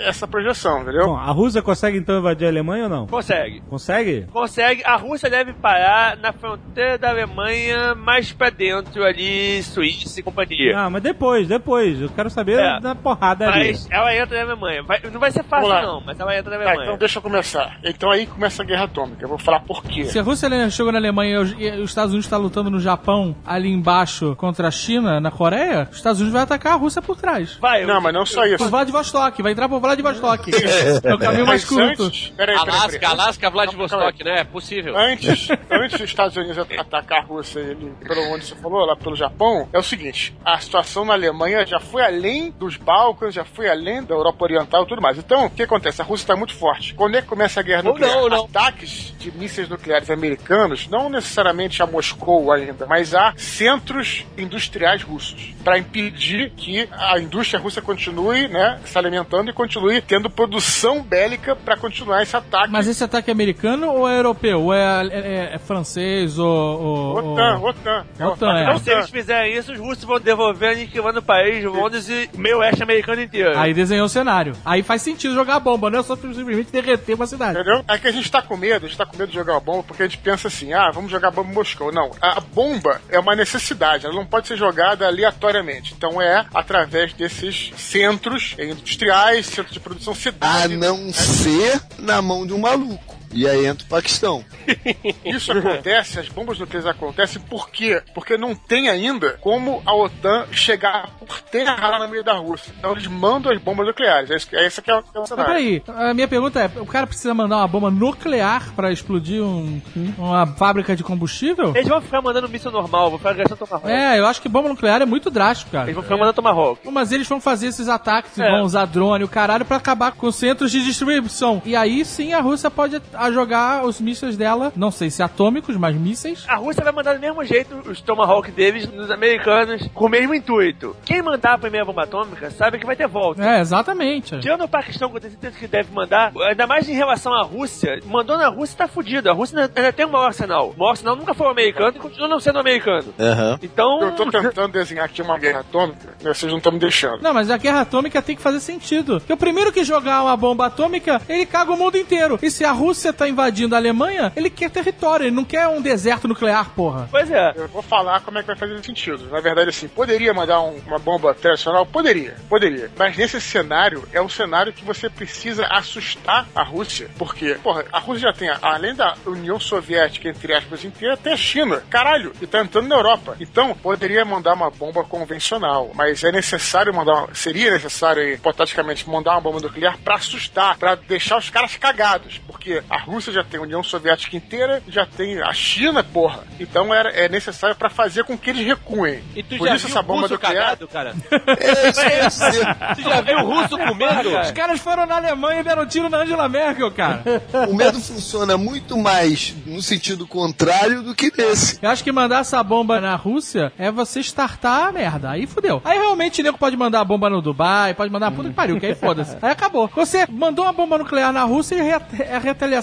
[0.06, 1.08] essa projeção, entendeu?
[1.08, 3.08] Bom, a Rússia consegue então invadir a Alemanha ou não?
[3.08, 3.62] Consegue.
[3.70, 4.01] Consegue?
[4.32, 4.84] Consegue.
[4.86, 10.78] A Rússia deve parar na fronteira da Alemanha, mais pra dentro ali, Suíça e companhia.
[10.78, 12.02] Ah, mas depois, depois.
[12.02, 12.80] Eu quero saber É.
[12.80, 13.68] da porrada ali.
[13.72, 14.84] Mas ela entra na Alemanha.
[14.84, 16.86] Vai- não vai ser fácil, não, mas ela entra na Tá, Alemanha.
[16.88, 17.78] então deixa eu começar.
[17.84, 19.24] Então aí começa a guerra atômica.
[19.24, 20.06] Eu vou falar por quê.
[20.06, 21.52] Se a Rússia chegou na Alemanha e os-
[21.84, 25.98] os Estados Unidos está lutando no Japão, ali embaixo, contra a China, na Coreia, os
[25.98, 27.58] Estados Unidos vai atacar a Rússia por trás.
[27.60, 28.58] Vai, Não, mas não só isso.
[28.58, 30.52] Por Vladivostok, vai entrar por Vladivostok.
[31.04, 32.04] é o caminho mais Mas curto.
[32.04, 33.08] antes, peraí, peraí, Alasca.
[33.10, 33.81] Alasca, Vladivostok,
[34.24, 34.40] né?
[34.42, 34.98] É possível.
[34.98, 38.96] Antes, antes dos Estados Unidos at- atacar a Rússia ele, pelo onde você falou, lá
[38.96, 43.44] pelo Japão, é o seguinte: a situação na Alemanha já foi além dos Balcãs, já
[43.46, 45.18] foi além da Europa Oriental e tudo mais.
[45.18, 46.02] Então, o que acontece?
[46.02, 46.94] A Rússia está muito forte.
[46.94, 48.16] Quando é que começa a guerra nuclear?
[48.16, 48.46] não, não.
[48.46, 55.54] Ataques de mísseis nucleares americanos, não necessariamente a Moscou ainda, mas a centros industriais russos,
[55.64, 61.56] para impedir que a indústria russa continue, né, se alimentando e continue tendo produção bélica
[61.56, 62.72] para continuar esse ataque.
[62.72, 63.34] Mas esse ataque é
[63.72, 64.62] americano ou é europeu?
[64.64, 66.48] Ou é, é- é francês ou.
[66.48, 68.06] ou- OTAN, ou- OTAN.
[68.20, 68.64] OTAN, é.
[68.64, 72.60] Então, se eles fizerem isso, os russos vão devolver aniquilando o país, Londres e meio
[72.60, 73.58] oeste americano inteiro.
[73.58, 74.54] Aí desenhou o cenário.
[74.66, 77.60] Aí faz sentido jogar a bomba, não é só simplesmente derreter uma cidade.
[77.60, 77.84] Entendeu?
[77.88, 79.60] É que a gente tá com medo, a gente tá com medo de jogar a
[79.60, 81.92] bomba porque a gente pensa assim, ah, vamos jogar bomba em Moscou.
[81.92, 85.94] Não, a a bomba é uma necessidade, ela não pode ser jogada aleatoriamente.
[85.96, 90.78] Então é através desses centros industriais, centros de produção, A cidades.
[90.80, 93.16] não ser na mão de um maluco.
[93.34, 94.44] E aí entra o Paquistão.
[95.26, 98.02] Isso acontece, as bombas nucleares acontecem por quê?
[98.14, 102.74] Porque não tem ainda como a OTAN chegar por terra lá no meio da Rússia.
[102.78, 104.30] Então eles mandam as bombas nucleares.
[104.32, 105.46] É isso que é, esse que é o, é cenário.
[105.52, 109.82] peraí, a minha pergunta é: o cara precisa mandar uma bomba nuclear pra explodir um-
[110.18, 111.72] uma fábrica de combustível?
[111.76, 113.90] Eles vão ficar mandando míssil normal, vão ficar gastando Tomahawk.
[113.90, 115.86] É, eu acho que bomba nuclear é muito drástico, cara.
[115.86, 116.82] Eles vão ficar mandando Tomahawk.
[116.92, 118.50] Mas eles vão fazer esses ataques, e É.
[118.52, 121.62] vão usar drone, o caralho, pra acabar com centros de distribuição.
[121.66, 125.76] E aí sim a Rússia pode a jogar os mísseis dela, não sei se atômicos,
[125.78, 126.44] mas mísseis.
[126.48, 130.34] A Rússia vai mandar do mesmo jeito os Tomahawk deles nos americanos, com o mesmo
[130.34, 130.96] intuito.
[131.06, 133.44] Quem mandar a primeira bomba atômica sabe que vai ter volta.
[133.44, 134.40] É, exatamente.
[134.40, 137.44] Tirando o Paquistão, que eu tenho certeza que deve mandar, ainda mais em relação à
[137.44, 139.30] Rússia, mandou na Rússia tá fudido.
[139.30, 140.70] A Rússia ainda- tem um maior arsenal.
[140.76, 143.14] O maior arsenal nunca foi o americano e continua não sendo americano.
[143.20, 143.60] Aham.
[143.62, 144.02] Então.
[144.02, 147.22] Eu tô tentando desenhar aqui uma guerra atômica, vocês não estão me deixando.
[147.22, 149.20] Não, mas a guerra atômica tem que fazer sentido.
[149.20, 152.40] Porque o primeiro que jogar uma bomba atômica, ele caga o mundo inteiro.
[152.42, 155.82] E se a Rússia tá invadindo a Alemanha, ele quer território, ele não quer um
[155.82, 157.08] deserto nuclear, porra.
[157.12, 157.54] Pois é.
[157.56, 159.30] Eu vou falar como é que vai fazer sentido.
[159.30, 161.86] Na verdade, assim, poderia mandar um- uma bomba tradicional?
[161.86, 162.90] Poderia, poderia.
[162.98, 167.10] Mas nesse cenário, é um cenário que você precisa assustar a Rússia.
[167.18, 171.38] Porque, porra, a Rússia já tem, além da União Soviética, entre aspas, inteira, tem a
[171.38, 171.84] China.
[171.90, 173.36] Caralho, e tá entrando na Europa.
[173.40, 175.92] Então, poderia mandar uma bomba convencional.
[175.94, 180.96] Mas é necessário mandar, uma- seria necessário, hipoteticamente, mandar uma bomba nuclear pra assustar, pra
[180.96, 182.40] deixar os caras cagados.
[182.48, 186.44] Porque a Rússia já tem a União Soviética inteira, já tem a China, porra.
[186.60, 189.22] Então era, é necessário pra fazer com que eles recuem.
[189.36, 190.54] E tu Por já isso viu essa bomba russo nuclear.
[190.56, 191.16] cagado, cara?
[191.62, 192.22] É.
[192.96, 194.40] Tu já viu o russo com medo?
[194.40, 197.24] Os caras foram na Alemanha e deram tiro na Angela Merkel, cara.
[197.70, 201.80] O medo funciona muito mais no sentido contrário do que nesse.
[201.82, 205.30] Eu acho que mandar essa bomba na Rússia é você startar a merda.
[205.32, 205.82] Aí fudeu.
[205.84, 208.56] Aí realmente o nego pode mandar a bomba no Dubai, pode mandar a puta que
[208.56, 209.38] pariu, que aí foda-se.
[209.42, 209.90] Aí acabou.
[209.96, 212.40] Você mandou uma bomba nuclear na Rússia e é a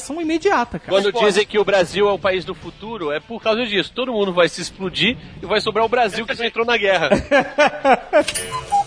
[0.09, 0.91] retaliação imediata, cara.
[0.91, 3.93] Quando dizem que o Brasil é o país do futuro, é por causa disso.
[3.95, 7.11] Todo mundo vai se explodir e vai sobrar o Brasil que já entrou na guerra.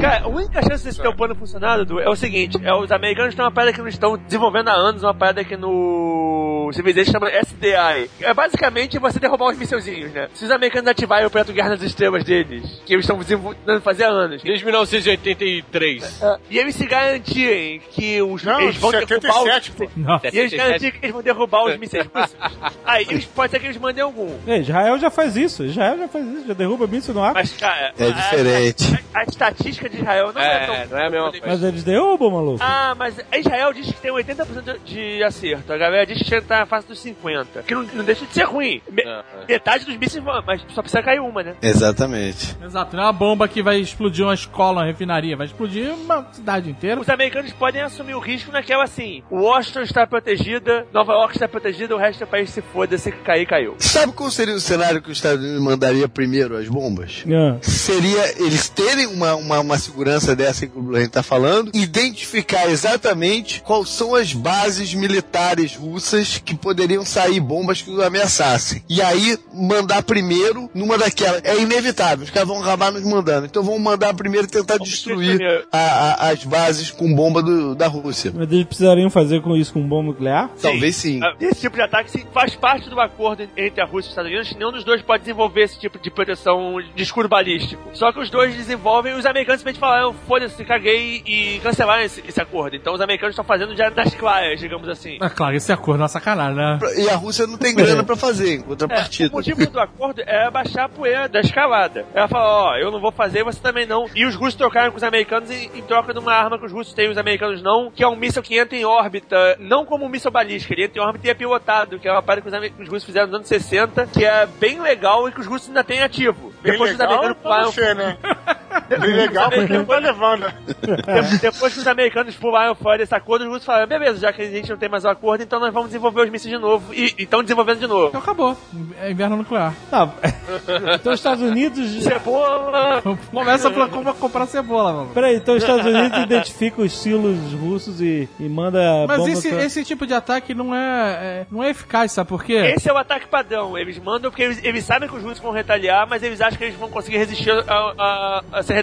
[0.00, 3.34] Cara, a única chance desse teu plano funcionar, Dudu, é o seguinte: é, os americanos
[3.34, 7.30] têm uma parada que eles estão desenvolvendo há anos, uma parada que no Civilization chama
[7.30, 8.10] SDI.
[8.20, 10.28] É basicamente você derrubar os mísselzinhos, né?
[10.34, 14.04] Se os americanos ativarem o projeto Guerra nas Estrelas deles, que eles estão desenvolvendo fazer
[14.04, 16.22] há anos, Desde 1983.
[16.22, 19.90] é, e eles se garantirem que os, Não, eles vão derrubar 77, os pô.
[19.96, 20.20] Não.
[20.32, 22.36] E eles garantirem que eles vão derrubar os mísseis russos.
[22.84, 24.34] Aí eles, pode ser que eles mandem algum.
[24.46, 25.64] É, Israel já faz isso.
[25.64, 26.46] Israel já faz isso.
[26.48, 27.34] Já derruba míssil no ar.
[27.34, 29.00] Mas, cara, É a- diferente.
[29.14, 31.46] A, a estatística de Israel não é, tão É, não é a mesma coisa.
[31.46, 32.58] Mas eles derrubam, maluco.
[32.60, 35.72] Ah, mas Israel diz que tem 80% de acerto.
[35.72, 37.62] A galera diz que tá na fase dos 50.
[37.62, 38.80] Que não, não deixa de ser ruim.
[38.90, 39.22] Me- é.
[39.48, 41.54] Metade dos mísseis vão, mas só precisa cair uma, né?
[41.62, 42.56] Exatamente.
[42.64, 46.26] Exato, não é uma bomba que vai explodir uma escola, uma refinaria, vai explodir uma
[46.32, 47.00] cidade inteira.
[47.00, 51.94] Os americanos podem assumir o risco naquela assim: Washington está protegida, Nova York está protegida,
[51.94, 53.74] o resto do país se foda, se cair, caiu.
[53.78, 57.24] Sabe qual seria o cenário que os Estados Unidos mandaria primeiro as bombas?
[57.26, 57.56] Ah.
[57.62, 63.60] Seria eles terem uma, uma, uma segurança dessa que o Blaine está falando, identificar exatamente
[63.62, 68.82] quais são as bases militares russas que poderiam sair bombas que os ameaçassem.
[68.88, 71.42] E aí mandar primeiro numa daquelas.
[71.44, 73.46] É inevitável, os caras vão acabar nos mandando.
[73.46, 75.40] Então vão mandar primeiro e tentar destruir
[75.72, 78.32] a- a- as bases com bomba do- da Rússia.
[78.34, 80.50] Mas eles precisariam fazer com isso com bomba nuclear?
[80.60, 81.20] Talvez sim.
[81.22, 84.08] Ah, Esse tipo de ataque sim, faz parte do acordo entre a Rússia e os
[84.08, 84.54] Estados Unidos.
[84.56, 87.82] Nenhum dos dois pode desenvolver esse tipo de proteção de escudo balístico.
[87.92, 92.40] Só que os dois desenvolvem os americanos simplesmente falaram: foda-se, caguei e cancelaram esse, esse
[92.40, 92.76] acordo.
[92.76, 95.18] Então os americanos estão fazendo já nas claras, digamos assim.
[95.20, 96.78] É claro, esse acordo é uma sacanagem, né?
[96.96, 99.28] E a Rússia não tem grana pra fazer, em contrapartida.
[99.28, 102.06] É, o motivo do acordo é baixar a poeira da escalada.
[102.14, 104.06] Ela fala, ó, eu não vou fazer, você também não.
[104.14, 106.72] E os russos trocaram com os americanos em, em troca de uma arma que os
[106.72, 109.84] russos têm e os americanos não, que é um míssil que entra em órbita, não
[109.84, 112.50] como um míssil balístico, ele entra em órbita e é pilotado, que é uma parada
[112.50, 115.46] que que os russos fizeram nos anos 60, que é bem legal e que os
[115.46, 116.52] russos ainda têm ativo.
[116.62, 118.18] Bem Depois que os legal americanos você, né?
[118.88, 120.46] Bem legal pra quem tá levando.
[120.46, 124.42] de- depois que os americanos pularam fora desse acordo, os russos falaram, beleza, já que
[124.42, 126.92] a gente não tem mais o acordo, então nós vamos desenvolver os mísseis de novo.
[126.94, 128.08] E estão desenvolvendo de novo.
[128.08, 128.56] Então acabou.
[129.00, 129.74] É inverno nuclear.
[129.90, 130.08] Tá.
[130.96, 132.02] Então os Estados Unidos.
[132.02, 133.02] Cebola!
[133.32, 135.10] Começa a comprar cebola, mano.
[135.14, 139.48] Peraí, então os Estados Unidos identifica os silos russos e, e manda Mas bomba esse,
[139.50, 142.54] pra- esse tipo de ataque não é, é- não é eficaz, sabe por quê?
[142.76, 143.76] Esse é o ataque padrão.
[143.76, 146.64] Eles mandam porque eles, eles sabem que os russos vão retaliar, mas eles acham que
[146.64, 148.74] eles vão conseguir resistir a, a- a ser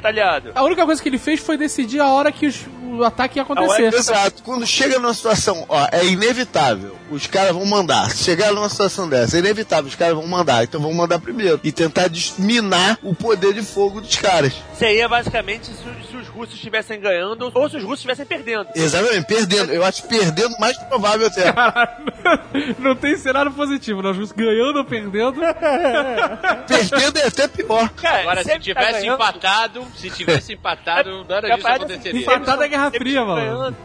[0.55, 2.65] A única coisa que ele fez foi decidir a hora que os-
[2.99, 3.85] o ataque ia acontecer.
[3.87, 4.43] Hora Exato.
[4.43, 6.97] Quando chega numa situação, ó, é inevitável.
[7.11, 8.09] os caras vão mandar.
[8.11, 10.63] Se chegar numa situação dessa, é inevitável, os caras vão mandar.
[10.63, 11.59] Então vão mandar primeiro.
[11.63, 14.53] E tentar desminar o poder de fogo dos caras.
[14.77, 18.67] Seria basicamente se, os- se os russos estivessem ganhando ou se os russos estivessem perdendo.
[18.75, 19.71] Exatamente, perdendo.
[19.71, 21.51] Eu acho perdendo mais provável até.
[21.51, 22.05] Caralho,
[22.79, 25.39] não tem cenário positivo, nós vamos ganhando ou perdendo.
[26.67, 27.89] perdendo é até pior.
[27.89, 29.15] Cara, Agora, se tá tivesse ganhando.
[29.15, 32.21] empatado, se tivesse empatado, nada disso aconteceria.
[32.21, 33.41] Empatado é Guerra Eles Fria, estão mano.
[33.41, 33.75] ganhando.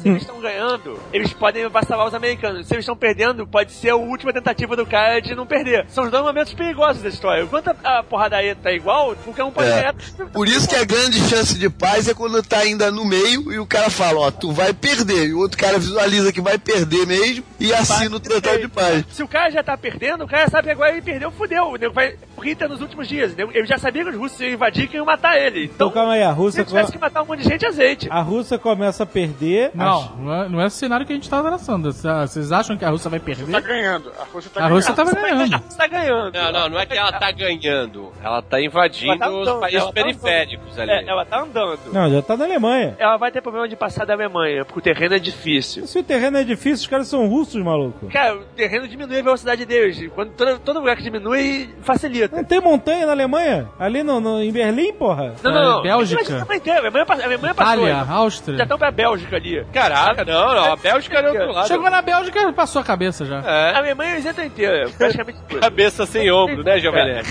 [0.00, 2.66] Se eles estão ganhando, eles podem avassalar os americanos.
[2.66, 5.86] Se eles estão perdendo, pode ser a última tentativa do cara de não perder.
[5.88, 7.42] São os dois momentos perigosos da história.
[7.42, 9.74] Enquanto a, a porradaria tá igual, qualquer um pode É.
[9.80, 9.94] ganhar.
[10.32, 13.58] Por isso que a grande chance de paz é quando tá ainda no meio e
[13.58, 15.28] o cara fala, ó, tu vai perder.
[15.28, 19.04] E o outro cara visualiza que vai perder mesmo e assina o tratado de paz.
[19.10, 21.64] Se o cara já tá perdendo, o cara sabe que agora ele perdeu, fudeu.
[21.64, 23.34] O nego vai Hitler nos últimos dias.
[23.36, 25.64] Ele já sabia que os russos iam invadir e que iam matar ele.
[25.64, 27.64] Então Então, calma aí, a se Rússia, ele tivesse que matar um monte de gente,
[27.66, 28.08] azeite.
[28.10, 29.70] a Rússia começa a perder.
[29.74, 31.92] Não, não é, não é o cenário que a gente tá traçando.
[31.92, 33.60] Vocês acham que a Rússia vai Tá perder?
[33.62, 34.12] ganhando.
[34.20, 35.14] A Rússia tá A Rússia ganhando.
[35.14, 35.62] tava ganhando.
[35.68, 36.32] Você tá ganhando.
[36.32, 38.12] Não, não, não é que ela tá ganhando.
[38.22, 40.90] Ela tá invadindo Ela tá os países ela tá periféricos ali.
[40.90, 41.78] É, ela tá andando.
[41.92, 42.96] Não, já tá na Alemanha.
[42.98, 45.86] Ela vai ter problema de passar da Alemanha, porque o terreno é difícil.
[45.86, 48.06] Se o terreno é difícil, os caras são russos, maluco.
[48.08, 50.10] Cara, o terreno diminui a velocidade deles.
[50.14, 52.36] Quando todo, todo lugar que diminui, facilita.
[52.36, 53.68] Não tem montanha na Alemanha?
[53.78, 55.34] Ali no, no- em Berlim, porra?
[55.42, 55.82] Não, não, não.
[55.82, 56.22] Bélgica.
[56.22, 57.74] Mas também tem, A Alemanha, a Alemanha passou.
[57.86, 58.62] Itália, Já Áustria.
[58.62, 59.64] estão pra Bélgica ali.
[59.72, 60.72] Caraca, não, não.
[60.72, 61.68] A Bélgica era outro lado.
[61.68, 63.40] Chegou na Bélgica passou a cabeça já.
[63.40, 63.76] A É.
[63.76, 65.60] Alemanha é isenta inteira, praticamente tudo.
[65.68, 67.28] Cabeça sem ombro, né, Jovem Nerd?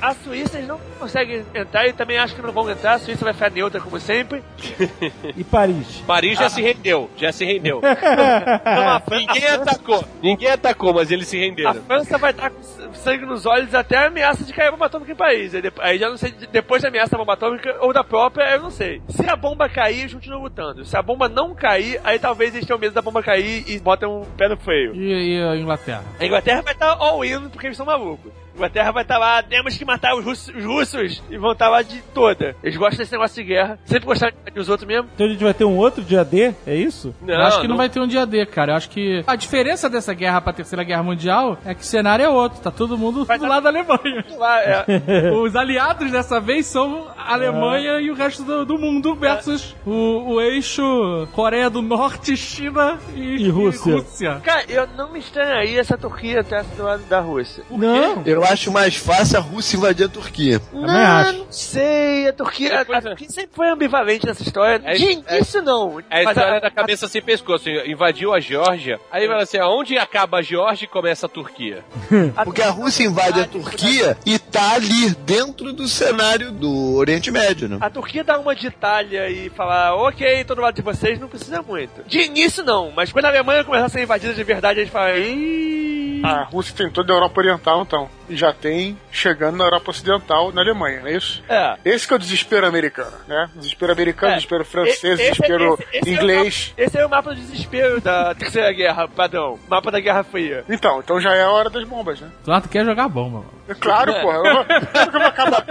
[0.00, 2.94] A Suíça eles não conseguem entrar e também acho que não vão entrar.
[2.94, 4.42] A Suíça vai ficar neutra como sempre.
[5.36, 6.02] E Paris?
[6.06, 7.80] Paris já se rendeu, já se rendeu.
[9.10, 11.74] Ninguém atacou, ninguém atacou, mas eles se A renderam.
[11.86, 12.62] França vai estar com
[12.94, 15.52] sangue nos olhos até a ameaça de cair a bomba atômica em país.
[15.80, 18.60] Aí, já não sei, de- depois da ameaça da bomba atômica ou da própria, eu
[18.62, 19.02] não sei.
[19.08, 20.84] Se a bomba cair, continuam lutando.
[20.86, 24.22] Se a bomba não cair, aí talvez eles tenham medo da bomba cair e botam
[24.22, 24.94] um pé no freio.
[24.94, 26.04] E, e a Inglaterra?
[26.18, 28.32] A Inglaterra vai estar all in porque eles são malucos.
[28.54, 31.68] A Inglaterra vai estar lá, temos que matar os russos, os russos e vão estar
[31.68, 32.54] lá de toda.
[32.62, 33.78] Eles gostam desse negócio de guerra.
[33.84, 35.08] Sempre gostaram de os outros mesmo.
[35.14, 36.54] Então a gente vai ter um outro dia D?
[36.64, 37.12] É isso?
[37.26, 38.72] Eu acho que não, vai ter um dia D, cara.
[38.72, 42.24] Eu acho que a diferença dessa guerra pra Terceira Guerra Mundial é que o cenário
[42.24, 42.60] é outro.
[42.60, 44.24] Tá todo mundo Vai do tá- lado da Alemanha.
[44.38, 44.84] Lá, é.
[45.34, 50.34] Os aliados dessa vez são a Alemanha e o resto do, do mundo versus o,
[50.34, 53.94] o eixo Coreia do Norte, China e, E Rússia.
[53.96, 54.40] Rússia.
[54.44, 57.64] Cara, eu não me estranharia se a Turquia estivesse do lado da Rússia.
[57.70, 58.22] Não.
[58.24, 60.60] Eu acho mais fácil a Rússia invadir a Turquia.
[60.86, 61.32] Acho.
[61.38, 64.80] Não sei, a Turquia, a, a Turquia sempre foi ambivalente nessa história.
[64.84, 66.00] É- De é- início não.
[66.10, 67.68] É a história da cabeça sem pescoço.
[67.68, 69.00] Invadiu a Geórgia.
[69.10, 71.84] Aí fala assim: aonde acaba a Geórgia e começa a Turquia?
[72.44, 77.68] Porque a Rússia invade a Turquia e tá ali, dentro do cenário do Oriente Médio,
[77.68, 77.78] né?
[77.80, 81.62] A Turquia dá uma de Itália e falar, ok, todo lado de vocês não precisa
[81.62, 82.02] muito.
[82.06, 85.16] De início não, mas quando a Alemanha começar a ser invadida de verdade, eles falam,
[85.16, 86.20] Ih...
[86.24, 88.08] A Rússia tem toda a Europa Oriental, então.
[88.28, 91.42] E já tem chegando na Europa Ocidental, na Alemanha, não é isso?
[91.48, 91.76] É.
[91.84, 93.48] Esse que é o desespero americano, né?
[93.54, 94.36] Desespero americano, É.
[94.36, 96.74] desespero francês, Esse- desespero esse- esse inglês.
[96.76, 99.58] É mapa, esse é o mapa do desespero da Terceira Guerra, padrão.
[99.68, 100.64] Mapa da Guerra Fria.
[100.68, 102.28] Então, então já é a hora das bombas, né?
[102.44, 103.50] Claro, tu quer jogar bomba, mano.
[103.68, 104.20] É claro, É.
[104.20, 104.36] porra.
[104.36, 105.64] Eu que eu vou acabar?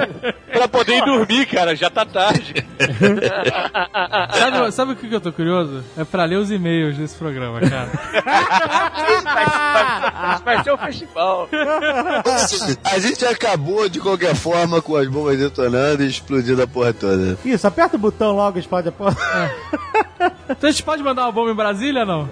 [0.52, 2.54] Pra poder ir dormir, cara, já tá tarde.
[4.34, 5.84] Sabe, sabe o que que eu tô curioso?
[5.98, 7.90] É pra ler os e-mails desse programa, cara.
[10.44, 11.48] Vai ser um festival.
[12.84, 17.38] A gente acabou, de qualquer forma, com as bombas detonando e explodindo a porra toda.
[17.44, 19.16] Isso, aperta o botão logo, explode a porra.
[20.50, 22.30] Então a gente pode mandar uma bomba em Brasília ou não?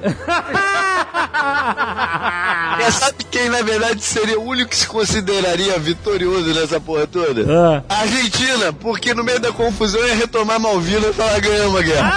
[2.79, 7.45] E sabe quem, na verdade, seria o único que se consideraria vitorioso nessa porra toda?
[7.49, 7.83] Ah.
[7.89, 12.11] A Argentina, porque no meio da confusão ia retomar Malvinas e falar ganhamos a guerra.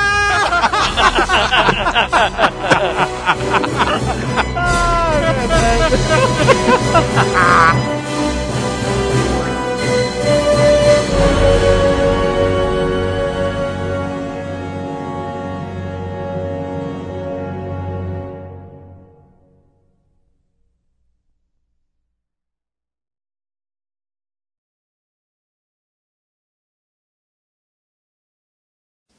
[6.95, 8.04] 哈哈哈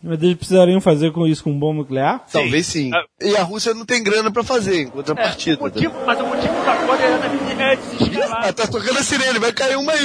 [0.06, 2.23] Mas eles precisariam fazer com isso com bomba nuclear?
[2.32, 2.91] Talvez sim.
[3.19, 5.60] E a Rússia não tem grana pra fazer, em contrapartida.
[5.60, 8.23] O motivo, mas o motivo da coisa é exatamente é.
[8.32, 9.99] Ah, tá tocando a sirene, vai cair uma aí.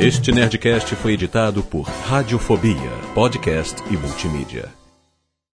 [0.00, 4.77] Este Nerdcast foi editado por Radiofobia, podcast e multimídia.